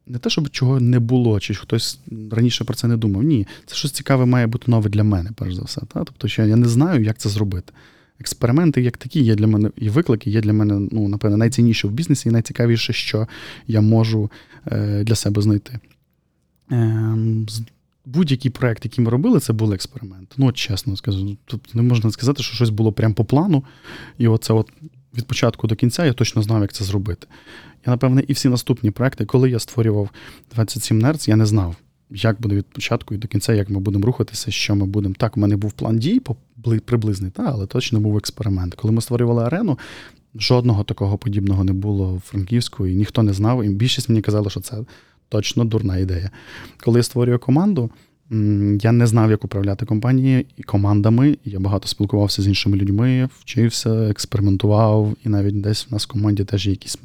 не 0.09 0.19
те, 0.19 0.31
щоб 0.31 0.51
чого 0.51 0.81
не 0.81 0.99
було, 0.99 1.41
чи 1.41 1.55
хтось 1.55 2.01
раніше 2.31 2.65
про 2.65 2.75
це 2.75 2.89
не 2.89 2.97
думав. 2.97 3.23
Ні, 3.23 3.47
це 3.67 3.75
щось 3.75 3.93
цікаве 3.93 4.27
має 4.27 4.47
бути 4.47 4.71
нове 4.71 4.91
для 4.91 5.05
мене, 5.05 5.31
перш 5.37 5.55
за 5.55 5.63
все. 5.63 5.81
Та? 5.81 6.05
Тобто, 6.05 6.29
що 6.29 6.45
я 6.45 6.57
не 6.57 6.69
знаю, 6.69 7.05
як 7.05 7.19
це 7.19 7.29
зробити. 7.29 7.73
Експерименти, 8.21 8.83
як 8.83 8.97
такі, 8.97 9.21
є 9.21 9.35
для 9.35 9.47
мене, 9.47 9.71
і 9.77 9.89
виклики 9.89 10.31
є 10.31 10.41
для 10.41 10.53
мене, 10.53 10.89
ну, 10.93 11.09
напевно, 11.09 11.37
найцінніше 11.37 11.89
в 11.89 11.91
бізнесі 11.91 12.29
і 12.29 12.33
найцікавіше, 12.33 12.93
що 12.93 13.29
я 13.67 13.81
можу 13.81 14.31
е, 14.67 15.05
для 15.05 15.15
себе 15.15 15.43
знайти. 15.43 15.79
Е, 16.73 17.17
Будь-який 18.05 18.51
проект, 18.51 18.85
який 18.85 19.05
ми 19.05 19.11
робили, 19.11 19.41
це 19.41 19.53
був 19.53 19.73
експеримент. 19.73 20.35
Ну, 20.37 20.47
от 20.47 20.57
чесно 20.57 20.97
скажу. 20.97 21.37
Тобто 21.45 21.71
не 21.75 21.83
можна 21.83 22.11
сказати, 22.11 22.43
що 22.43 22.55
щось 22.55 22.71
було 22.71 22.93
прямо 22.93 23.15
по 23.15 23.25
плану. 23.25 23.65
І 24.19 24.29
оце 24.29 24.53
от 24.53 24.73
від 25.17 25.27
початку 25.27 25.67
до 25.67 25.77
кінця 25.77 26.07
я 26.07 26.13
точно 26.13 26.43
знав, 26.43 26.63
як 26.63 26.73
це 26.73 26.85
зробити. 26.85 27.27
Я, 27.89 27.93
напевне, 27.93 28.23
і 28.29 28.33
всі 28.33 28.49
наступні 28.49 28.91
проекти, 28.91 29.25
коли 29.25 29.51
я 29.51 29.59
створював 29.59 30.11
27 30.55 30.99
Нерц, 30.99 31.29
я 31.29 31.37
не 31.37 31.47
знав, 31.47 31.77
як 32.11 32.41
буде 32.41 32.55
від 32.57 32.67
початку 32.67 33.15
і 33.15 33.19
до 33.19 33.29
кінця, 33.29 33.53
як 33.55 33.71
ми 33.71 33.81
будемо 33.81 34.07
рухатися, 34.07 34.51
що 34.51 34.77
ми 34.77 34.87
будемо. 34.87 35.15
Так, 35.19 35.37
у 35.37 35.41
мене 35.41 35.57
був 35.57 35.73
план 35.73 35.99
дій 35.99 36.21
приблизний, 36.85 37.31
та, 37.31 37.43
але 37.43 37.67
точно 37.67 38.01
був 38.01 38.17
експеримент. 38.17 38.75
Коли 38.75 38.93
ми 38.93 39.01
створювали 39.01 39.45
арену, 39.45 39.79
жодного 40.35 40.85
такого 40.85 41.19
подібного 41.19 41.65
не 41.65 41.73
було 41.73 42.15
в 42.15 42.21
Франківську, 42.21 42.87
і 42.87 42.95
ніхто 42.95 43.23
не 43.23 43.33
знав. 43.33 43.65
І 43.65 43.69
більшість 43.69 44.09
мені 44.09 44.23
казали, 44.23 44.51
що 44.51 44.61
це 44.61 44.77
точно 45.29 45.65
дурна 45.65 45.97
ідея. 45.97 46.31
Коли 46.85 46.99
я 46.99 47.03
створюю 47.03 47.39
команду. 47.39 47.91
Я 48.81 48.93
не 48.93 49.07
знав, 49.07 49.31
як 49.31 49.45
управляти 49.45 49.87
компанією 49.87 50.45
і 50.57 50.63
командами. 50.63 51.39
Я 51.45 51.61
багато 51.61 51.89
спілкувався 51.89 52.43
з 52.43 52.47
іншими 52.47 52.77
людьми, 52.77 53.29
вчився, 53.39 53.91
експериментував, 53.91 55.17
і 55.25 55.29
навіть 55.29 55.61
десь 55.61 55.87
в 55.91 55.93
нас 55.93 56.05
в 56.05 56.09
команді 56.09 56.45
теж 56.45 56.67
є 56.67 56.73
якісь 56.73 56.99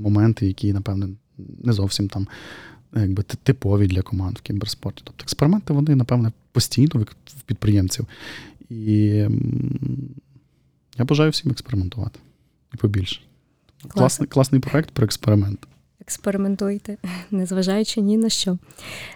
моменти, 0.00 0.46
які, 0.46 0.72
напевне, 0.72 1.08
не 1.64 1.72
зовсім 1.72 2.08
там 2.08 2.28
якби 2.96 3.22
типові 3.22 3.86
для 3.86 4.02
команд 4.02 4.38
в 4.38 4.40
кіберспорті. 4.40 5.02
Тобто 5.04 5.22
експерименти, 5.22 5.72
вони, 5.72 5.94
напевне, 5.94 6.32
постійно 6.52 7.06
в 7.26 7.42
підприємців. 7.42 8.06
І 8.70 8.84
я 10.98 11.04
бажаю 11.04 11.30
всім 11.30 11.50
експериментувати 11.50 12.20
і 12.74 12.76
побільше. 12.76 13.20
Класний, 13.88 14.28
класний 14.28 14.60
проект 14.60 14.90
про 14.90 15.04
експеримент 15.04 15.66
експериментуйте, 16.00 16.96
незважаючи 17.30 18.00
ні 18.00 18.16
на 18.16 18.28
що. 18.28 18.58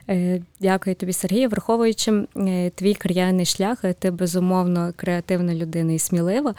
Е, 0.08 0.42
дякую 0.60 0.96
тобі, 0.96 1.12
Сергію. 1.12 1.48
Враховуючи 1.48 2.26
е, 2.36 2.70
твій 2.70 2.94
кар'єрний 2.94 3.46
шлях, 3.46 3.84
ти 3.98 4.10
безумовно 4.10 4.92
креативна 4.96 5.54
людина 5.54 5.92
і 5.92 5.98
смілива. 5.98 6.54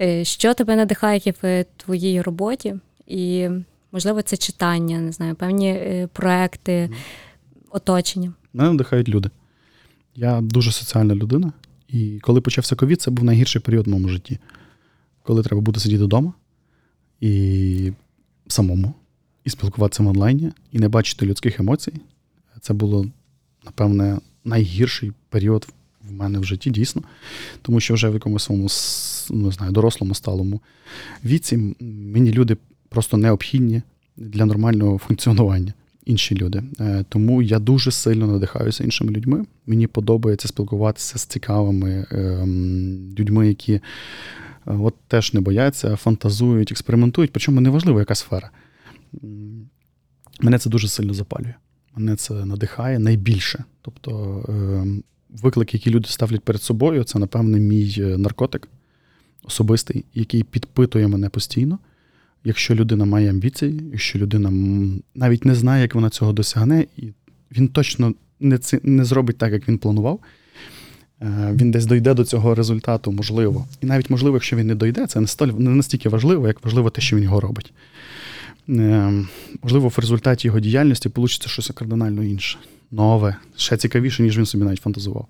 Е, 0.00 0.24
що 0.24 0.54
тебе 0.54 0.76
надихає 0.76 1.34
в 1.42 1.64
твоїй 1.76 2.22
роботі? 2.22 2.74
І, 3.06 3.48
можливо, 3.92 4.22
це 4.22 4.36
читання, 4.36 4.98
не 5.00 5.12
знаю, 5.12 5.34
певні 5.34 6.08
проекти, 6.12 6.90
оточення. 7.70 8.32
Мене 8.52 8.70
надихають 8.70 9.08
люди. 9.08 9.30
Я 10.14 10.40
дуже 10.40 10.72
соціальна 10.72 11.14
людина, 11.14 11.52
і 11.88 12.18
коли 12.22 12.40
почався 12.40 12.76
ковід, 12.76 13.00
це 13.00 13.10
був 13.10 13.24
найгірший 13.24 13.62
період 13.62 13.86
в 13.86 13.90
моєму 13.90 14.08
житті, 14.08 14.38
коли 15.22 15.42
треба 15.42 15.62
буде 15.62 15.80
сидіти 15.80 16.04
вдома 16.04 16.32
і 17.20 17.92
самому 18.46 18.94
і 19.44 19.50
спілкуватися 19.50 20.02
в 20.02 20.06
онлайні, 20.06 20.52
і 20.72 20.78
не 20.78 20.88
бачити 20.88 21.26
людських 21.26 21.60
емоцій. 21.60 21.92
Це 22.60 22.74
було, 22.74 23.06
напевне, 23.64 24.18
найгірший 24.44 25.12
період 25.28 25.68
в 26.08 26.12
мене 26.12 26.38
в 26.38 26.44
житті, 26.44 26.70
дійсно. 26.70 27.02
Тому 27.62 27.80
що 27.80 27.94
вже 27.94 28.08
в 28.08 28.14
якомусь 28.14 28.42
своєму 28.42 28.68
не 29.30 29.50
знаю, 29.50 29.72
дорослому 29.72 30.14
сталому 30.14 30.60
віці 31.24 31.76
мені 31.80 32.32
люди 32.32 32.56
просто 32.88 33.16
необхідні 33.16 33.82
для 34.16 34.44
нормального 34.44 34.98
функціонування. 34.98 35.72
Інші 36.04 36.34
люди. 36.34 36.62
Е, 36.80 37.04
тому 37.08 37.42
я 37.42 37.58
дуже 37.58 37.90
сильно 37.90 38.26
надихаюся 38.26 38.84
іншими 38.84 39.12
людьми. 39.12 39.44
Мені 39.66 39.86
подобається 39.86 40.48
спілкуватися 40.48 41.18
з 41.18 41.24
цікавими 41.24 42.06
ем, 42.10 43.14
людьми, 43.18 43.48
які 43.48 43.72
е, 43.72 43.80
от 44.66 44.94
теж 45.08 45.34
не 45.34 45.40
бояться, 45.40 45.96
фантазують, 45.96 46.72
експериментують. 46.72 47.32
Причому 47.32 47.60
неважливо, 47.60 47.98
яка 47.98 48.14
сфера. 48.14 48.50
Мене 50.40 50.58
це 50.58 50.70
дуже 50.70 50.88
сильно 50.88 51.14
запалює. 51.14 51.54
Мене 51.96 52.16
це 52.16 52.44
надихає 52.44 52.98
найбільше. 52.98 53.64
Тобто 53.82 54.44
ем, 54.48 55.02
виклики, 55.28 55.76
які 55.76 55.90
люди 55.90 56.08
ставлять 56.08 56.40
перед 56.40 56.62
собою, 56.62 57.04
це, 57.04 57.18
напевне, 57.18 57.60
мій 57.60 57.96
е, 57.98 58.18
наркотик 58.18 58.68
особистий, 59.42 60.04
який 60.14 60.42
підпитує 60.42 61.08
мене 61.08 61.28
постійно. 61.28 61.78
Якщо 62.44 62.74
людина 62.74 63.04
має 63.04 63.30
амбіції, 63.30 63.80
якщо 63.92 64.18
людина 64.18 64.52
навіть 65.14 65.44
не 65.44 65.54
знає, 65.54 65.82
як 65.82 65.94
вона 65.94 66.10
цього 66.10 66.32
досягне, 66.32 66.86
і 66.96 67.12
він 67.52 67.68
точно 67.68 68.14
не 68.40 68.58
це, 68.58 68.80
не 68.82 69.04
зробить 69.04 69.38
так, 69.38 69.52
як 69.52 69.68
він 69.68 69.78
планував. 69.78 70.20
Е, 71.22 71.52
він 71.54 71.70
десь 71.70 71.86
дойде 71.86 72.14
до 72.14 72.24
цього 72.24 72.54
результату, 72.54 73.12
можливо. 73.12 73.66
І 73.80 73.86
навіть 73.86 74.10
можливо, 74.10 74.36
якщо 74.36 74.56
він 74.56 74.66
не 74.66 74.74
дойде, 74.74 75.06
це 75.06 75.20
не 75.58 75.70
настільки 75.70 76.08
важливо, 76.08 76.46
як 76.46 76.64
важливо 76.64 76.90
те, 76.90 77.00
що 77.00 77.16
він 77.16 77.24
його 77.24 77.40
робить. 77.40 77.72
Е, 78.78 79.24
можливо, 79.62 79.88
в 79.88 79.98
результаті 79.98 80.48
його 80.48 80.60
діяльності 80.60 81.10
вийде 81.16 81.46
щось 81.46 81.70
кардинально 81.74 82.22
інше, 82.22 82.58
нове, 82.90 83.36
ще 83.56 83.76
цікавіше, 83.76 84.22
ніж 84.22 84.38
він 84.38 84.46
собі 84.46 84.64
навіть 84.64 84.80
фантазував. 84.80 85.26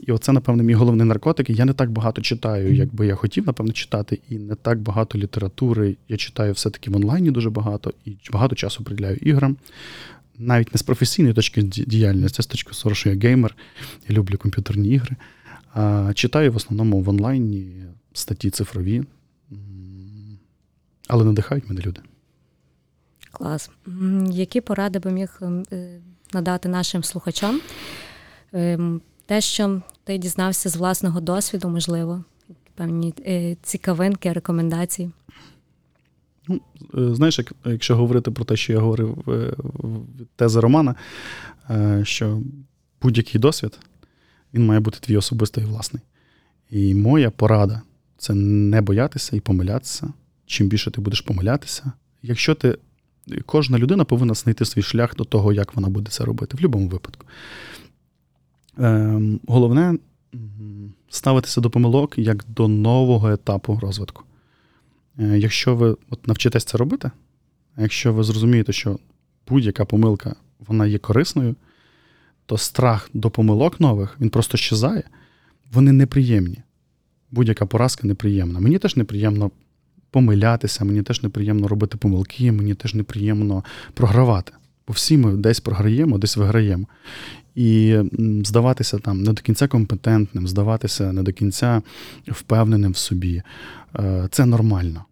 І 0.00 0.12
оце, 0.12 0.32
напевно, 0.32 0.62
мій 0.62 0.74
головний 0.74 1.06
наркотик. 1.06 1.50
Я 1.50 1.64
не 1.64 1.72
так 1.72 1.90
багато 1.90 2.22
читаю, 2.22 2.74
як 2.74 2.94
би 2.94 3.06
я 3.06 3.14
хотів, 3.14 3.46
напевно, 3.46 3.72
читати, 3.72 4.18
і 4.28 4.38
не 4.38 4.54
так 4.54 4.78
багато 4.78 5.18
літератури. 5.18 5.96
Я 6.08 6.16
читаю 6.16 6.52
все-таки 6.52 6.90
в 6.90 6.96
онлайні 6.96 7.30
дуже 7.30 7.50
багато 7.50 7.92
і 8.04 8.16
багато 8.32 8.56
часу 8.56 8.84
приділяю 8.84 9.16
іграм. 9.16 9.56
Навіть 10.38 10.74
не 10.74 10.78
з 10.78 10.82
професійної 10.82 11.34
точки 11.34 11.62
діяльності, 11.62 12.36
а 12.38 12.42
з 12.42 12.46
точки 12.46 12.72
зору, 12.72 12.94
що 12.94 13.10
я 13.10 13.16
геймер, 13.16 13.56
я 14.08 14.16
люблю 14.16 14.38
комп'ютерні 14.38 14.88
ігри. 14.88 15.16
А 15.74 16.12
Читаю 16.14 16.52
в 16.52 16.56
основному 16.56 17.00
в 17.00 17.08
онлайні 17.08 17.72
статті 18.12 18.50
цифрові, 18.50 19.02
але 21.08 21.24
надихають 21.24 21.68
мене 21.68 21.80
люди. 21.80 22.00
Клас. 23.38 23.70
Які 24.30 24.60
поради 24.60 24.98
би 24.98 25.10
міг 25.10 25.38
ем, 25.42 25.62
е, 25.72 26.00
надати 26.34 26.68
нашим 26.68 27.04
слухачам? 27.04 27.60
Ем, 28.52 29.00
те, 29.26 29.40
що 29.40 29.82
ти 30.04 30.18
дізнався 30.18 30.68
з 30.68 30.76
власного 30.76 31.20
досвіду, 31.20 31.68
можливо, 31.68 32.24
певні 32.74 33.14
е, 33.26 33.56
цікавинки, 33.62 34.32
рекомендації. 34.32 35.10
Ну, 36.48 36.60
е, 36.94 37.14
Знаєш, 37.14 37.38
як, 37.38 37.52
якщо 37.64 37.96
говорити 37.96 38.30
про 38.30 38.44
те, 38.44 38.56
що 38.56 38.72
я 38.72 38.78
говорив 38.78 39.24
від 40.20 40.28
тези 40.36 40.60
Романа, 40.60 40.94
що 42.02 42.42
будь-який 43.02 43.40
досвід 43.40 43.78
він 44.54 44.66
має 44.66 44.80
бути 44.80 44.98
твій 45.00 45.16
особистий 45.16 45.64
і 45.64 45.66
власний. 45.66 46.02
І 46.70 46.94
моя 46.94 47.30
порада 47.30 47.82
це 48.16 48.34
не 48.34 48.80
боятися 48.80 49.36
і 49.36 49.40
помилятися. 49.40 50.12
Чим 50.46 50.68
більше 50.68 50.90
ти 50.90 51.00
будеш 51.00 51.20
помилятися, 51.20 51.92
якщо 52.22 52.54
ти 52.54 52.78
кожна 53.46 53.78
людина 53.78 54.04
повинна 54.04 54.34
знайти 54.34 54.64
свій 54.64 54.82
шлях 54.82 55.16
до 55.16 55.24
того, 55.24 55.52
як 55.52 55.74
вона 55.74 55.88
буде 55.88 56.10
це 56.10 56.24
робити, 56.24 56.56
в 56.56 56.60
будь-якому 56.60 56.88
випадку. 56.88 57.26
Ем, 58.78 59.40
Головне 59.46 59.98
ставитися 61.08 61.60
до 61.60 61.70
помилок 61.70 62.18
як 62.18 62.44
до 62.48 62.68
нового 62.68 63.30
етапу 63.30 63.78
розвитку. 63.82 64.24
Е, 65.18 65.38
якщо 65.38 65.74
ви 65.76 65.96
от 66.10 66.26
навчитесь 66.26 66.64
це 66.64 66.78
робити, 66.78 67.10
якщо 67.76 68.12
ви 68.12 68.22
зрозумієте, 68.22 68.72
що 68.72 68.98
будь-яка 69.48 69.84
помилка 69.84 70.34
вона 70.58 70.86
є 70.86 70.98
корисною, 70.98 71.56
то 72.46 72.58
страх 72.58 73.10
до 73.14 73.30
помилок 73.30 73.80
нових 73.80 74.16
він 74.20 74.30
просто 74.30 74.56
щезає, 74.56 75.02
вони 75.72 75.92
неприємні. 75.92 76.62
Будь-яка 77.30 77.66
поразка 77.66 78.06
неприємна. 78.06 78.60
Мені 78.60 78.78
теж 78.78 78.96
неприємно 78.96 79.50
помилятися, 80.10 80.84
мені 80.84 81.02
теж 81.02 81.22
неприємно 81.22 81.68
робити 81.68 81.96
помилки, 81.96 82.52
мені 82.52 82.74
теж 82.74 82.94
неприємно 82.94 83.64
програвати. 83.94 84.52
Бо 84.88 84.94
всі 84.94 85.18
ми 85.18 85.32
десь 85.32 85.60
програємо, 85.60 86.18
десь 86.18 86.36
виграємо. 86.36 86.86
І 87.54 87.98
здаватися 88.44 88.98
там 88.98 89.22
не 89.22 89.32
до 89.32 89.42
кінця 89.42 89.68
компетентним, 89.68 90.48
здаватися 90.48 91.12
не 91.12 91.22
до 91.22 91.32
кінця 91.32 91.82
впевненим 92.26 92.92
в 92.92 92.96
собі. 92.96 93.42
Е, 93.98 94.28
це 94.30 94.46
нормально. 94.46 95.04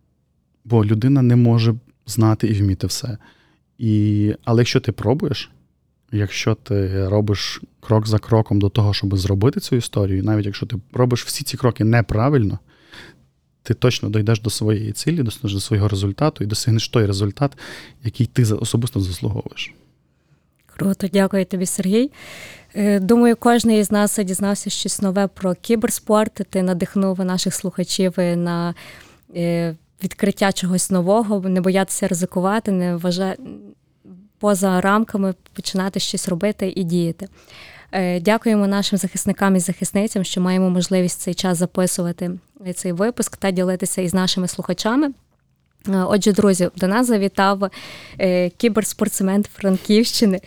Бо 0.65 0.85
людина 0.85 1.23
не 1.23 1.37
може 1.37 1.75
знати 2.07 2.47
і 2.47 2.53
вміти 2.53 2.87
все. 2.87 3.19
І, 3.79 4.35
Але 4.45 4.61
якщо 4.61 4.81
ти 4.81 4.93
пробуєш, 4.93 5.51
якщо 6.13 6.55
ти 6.55 7.09
робиш 7.09 7.63
крок 7.81 8.07
за 8.07 8.19
кроком 8.19 8.59
до 8.59 8.69
того, 8.69 8.95
щоб 8.95 9.17
зробити 9.17 9.61
цю 9.61 9.77
історію, 9.77 10.23
навіть 10.23 10.47
якщо 10.47 10.67
ти 10.67 10.77
робиш 10.93 11.25
всі 11.25 11.45
ці 11.45 11.57
кроки 11.57 11.85
неправильно, 11.85 12.59
ти 13.67 13.75
точно 13.75 14.11
дійдеш 14.11 14.41
до 14.41 14.51
своєї 14.51 14.93
цілі, 14.93 15.23
до 15.23 15.31
свого 15.31 15.89
результату 15.89 16.45
і 16.45 16.47
досягнеш 16.47 16.89
той 16.89 17.07
результат, 17.07 17.53
який 18.05 18.27
ти 18.27 18.43
особисто 18.43 19.01
заслуговуєш. 19.01 19.75
Круто, 20.67 21.09
дякую 21.13 21.45
тобі, 21.45 21.67
Сергій. 21.67 22.11
Е, 22.75 23.01
думаю, 23.01 23.37
кожен 23.37 23.71
із 23.71 23.91
нас 23.91 24.19
дізнався 24.19 24.71
щось 24.71 25.03
нове 25.03 25.27
про 25.27 25.55
кіберспорт. 25.55 26.33
Ти 26.33 26.63
надихнув 26.63 27.25
наших 27.25 27.55
слухачів 27.55 28.15
на 28.19 28.75
е, 29.37 29.75
відкриття 30.05 30.53
чогось 30.53 30.91
нового, 30.91 31.41
не 31.41 31.61
боятися 31.61 32.09
ризикувати, 32.09 32.71
не 32.73 32.97
вважати 32.97 33.43
поза 34.39 34.81
рамками 34.81 35.35
починати 35.53 36.01
щось 36.01 36.29
робити 36.29 36.73
і 36.77 36.85
діяти. 36.85 37.29
Е, 37.93 38.21
дякуємо 38.21 38.67
нашим 38.67 38.99
захисникам 38.99 39.57
і 39.57 39.61
захисницям, 39.61 40.25
що 40.25 40.41
маємо 40.41 40.71
можливість 40.71 41.21
цей 41.21 41.35
час 41.35 41.59
записувати 41.59 42.31
цей 42.75 42.93
випуск 42.93 43.37
та 43.37 43.51
ділитися 43.51 44.03
із 44.03 44.15
нашими 44.15 44.49
слухачами. 44.49 45.11
Е, 45.89 46.05
отже, 46.09 46.33
друзі, 46.33 46.69
до 46.77 46.89
нас 46.89 47.07
завітав 47.07 47.71
е, 48.21 48.51
кіберспортсмен 48.51 49.45
Франківщини 49.55 50.41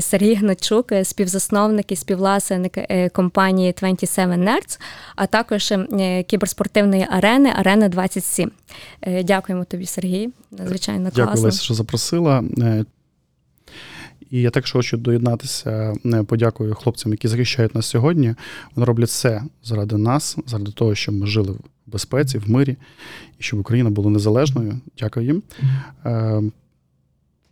Сергій 0.00 0.34
Гначук, 0.34 0.92
співзасновник 1.02 1.92
і 1.92 1.96
співвласник 1.96 2.78
компанії 3.12 3.74
27 3.80 4.30
Nerds, 4.30 4.80
а 5.16 5.26
також 5.26 5.72
кіберспортивної 6.26 7.06
арени 7.10 7.52
Арена 7.56 7.88
27. 7.88 8.50
Дякуємо 9.24 9.64
тобі, 9.64 9.86
Сергій. 9.86 10.28
Надзвичайно 10.50 11.10
класно. 11.10 11.24
Дякую, 11.24 11.44
Леся, 11.44 11.62
що 11.62 11.74
запросила. 11.74 12.44
І 14.30 14.40
я 14.40 14.50
також 14.50 14.72
хочу 14.72 14.96
доєднатися. 14.96 15.94
Подякую 16.26 16.74
хлопцям, 16.74 17.12
які 17.12 17.28
захищають 17.28 17.74
нас 17.74 17.86
сьогодні. 17.86 18.34
Вони 18.74 18.86
роблять 18.86 19.08
все 19.08 19.42
заради 19.64 19.96
нас, 19.96 20.36
заради 20.46 20.72
того, 20.72 20.94
щоб 20.94 21.14
ми 21.14 21.26
жили 21.26 21.52
в 21.52 21.60
безпеці, 21.86 22.38
в 22.38 22.50
мирі, 22.50 22.76
і 23.38 23.42
щоб 23.42 23.60
Україна 23.60 23.90
була 23.90 24.10
незалежною. 24.10 24.80
Дякую 24.98 25.26
їм. 25.26 25.42
Е, 26.04 26.42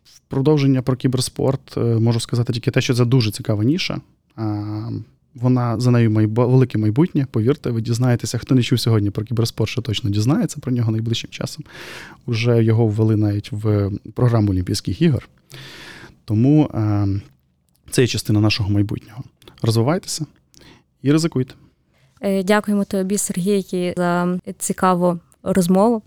в 0.05 0.19
продовження 0.29 0.83
про 0.83 0.97
кіберспорт 0.97 1.77
е, 1.77 1.81
можу 1.81 2.21
сказати 2.21 2.53
тільки 2.53 2.71
те, 2.71 2.81
що 2.81 2.95
це 2.95 3.05
дуже 3.05 3.31
цікава 3.31 3.65
ніша. 3.65 4.01
Вона 5.35 5.81
за 5.81 5.91
нею 5.91 6.11
майб... 6.11 6.39
велике 6.39 6.79
майбутнє. 6.79 7.27
Повірте, 7.31 7.71
ви 7.71 7.81
дізнаєтеся, 7.81 8.39
хто 8.39 8.55
не 8.55 8.63
чув 8.63 8.81
сьогодні 8.81 9.11
про 9.11 9.25
кіберспорт, 9.25 9.71
що 9.71 9.83
точно 9.83 10.11
дізнається 10.11 10.61
про 10.61 10.73
нього 10.73 10.93
найближчим 10.93 11.31
часом. 11.31 11.65
Уже 12.27 12.65
його 12.65 12.87
ввели 12.87 13.17
навіть 13.17 13.53
в 13.53 13.91
програму 14.15 14.51
Олімпійських 14.51 15.03
ігор. 15.03 15.29
Тому 16.27 16.71
е, 16.75 17.09
це 17.91 18.03
є 18.03 18.09
частина 18.09 18.41
нашого 18.41 18.71
майбутнього. 18.71 19.25
Розвивайтеся 19.63 20.27
і 21.03 21.13
ризикуйте. 21.13 21.55
Е, 22.21 22.43
дякуємо 22.43 22.85
тобі, 22.85 23.19
Сергій, 23.19 23.95
за 23.97 24.39
цікаву 24.59 25.19
розмову. 25.43 26.03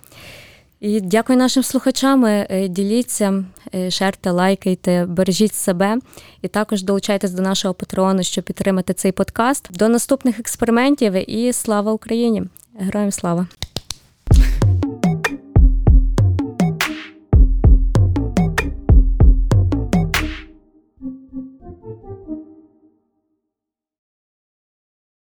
І 0.79 1.01
дякую 1.01 1.39
нашим 1.39 1.63
слухачам. 1.63 2.25
Е, 2.25 2.67
діліться, 2.67 3.43
е, 3.75 3.91
шерте, 3.91 4.31
лайкайте, 4.31 5.05
бережіть 5.05 5.53
себе 5.53 5.97
і 6.41 6.47
також 6.47 6.83
долучайтесь 6.83 7.31
до 7.31 7.41
нашого 7.41 7.73
патреону, 7.73 8.23
щоб 8.23 8.43
підтримати 8.43 8.93
цей 8.93 9.11
подкаст. 9.11 9.69
До 9.71 9.89
наступних 9.89 10.39
експериментів 10.39 11.29
і 11.29 11.53
слава 11.53 11.91
Україні! 11.91 12.43
Героям 12.79 13.11
слава! 13.11 13.47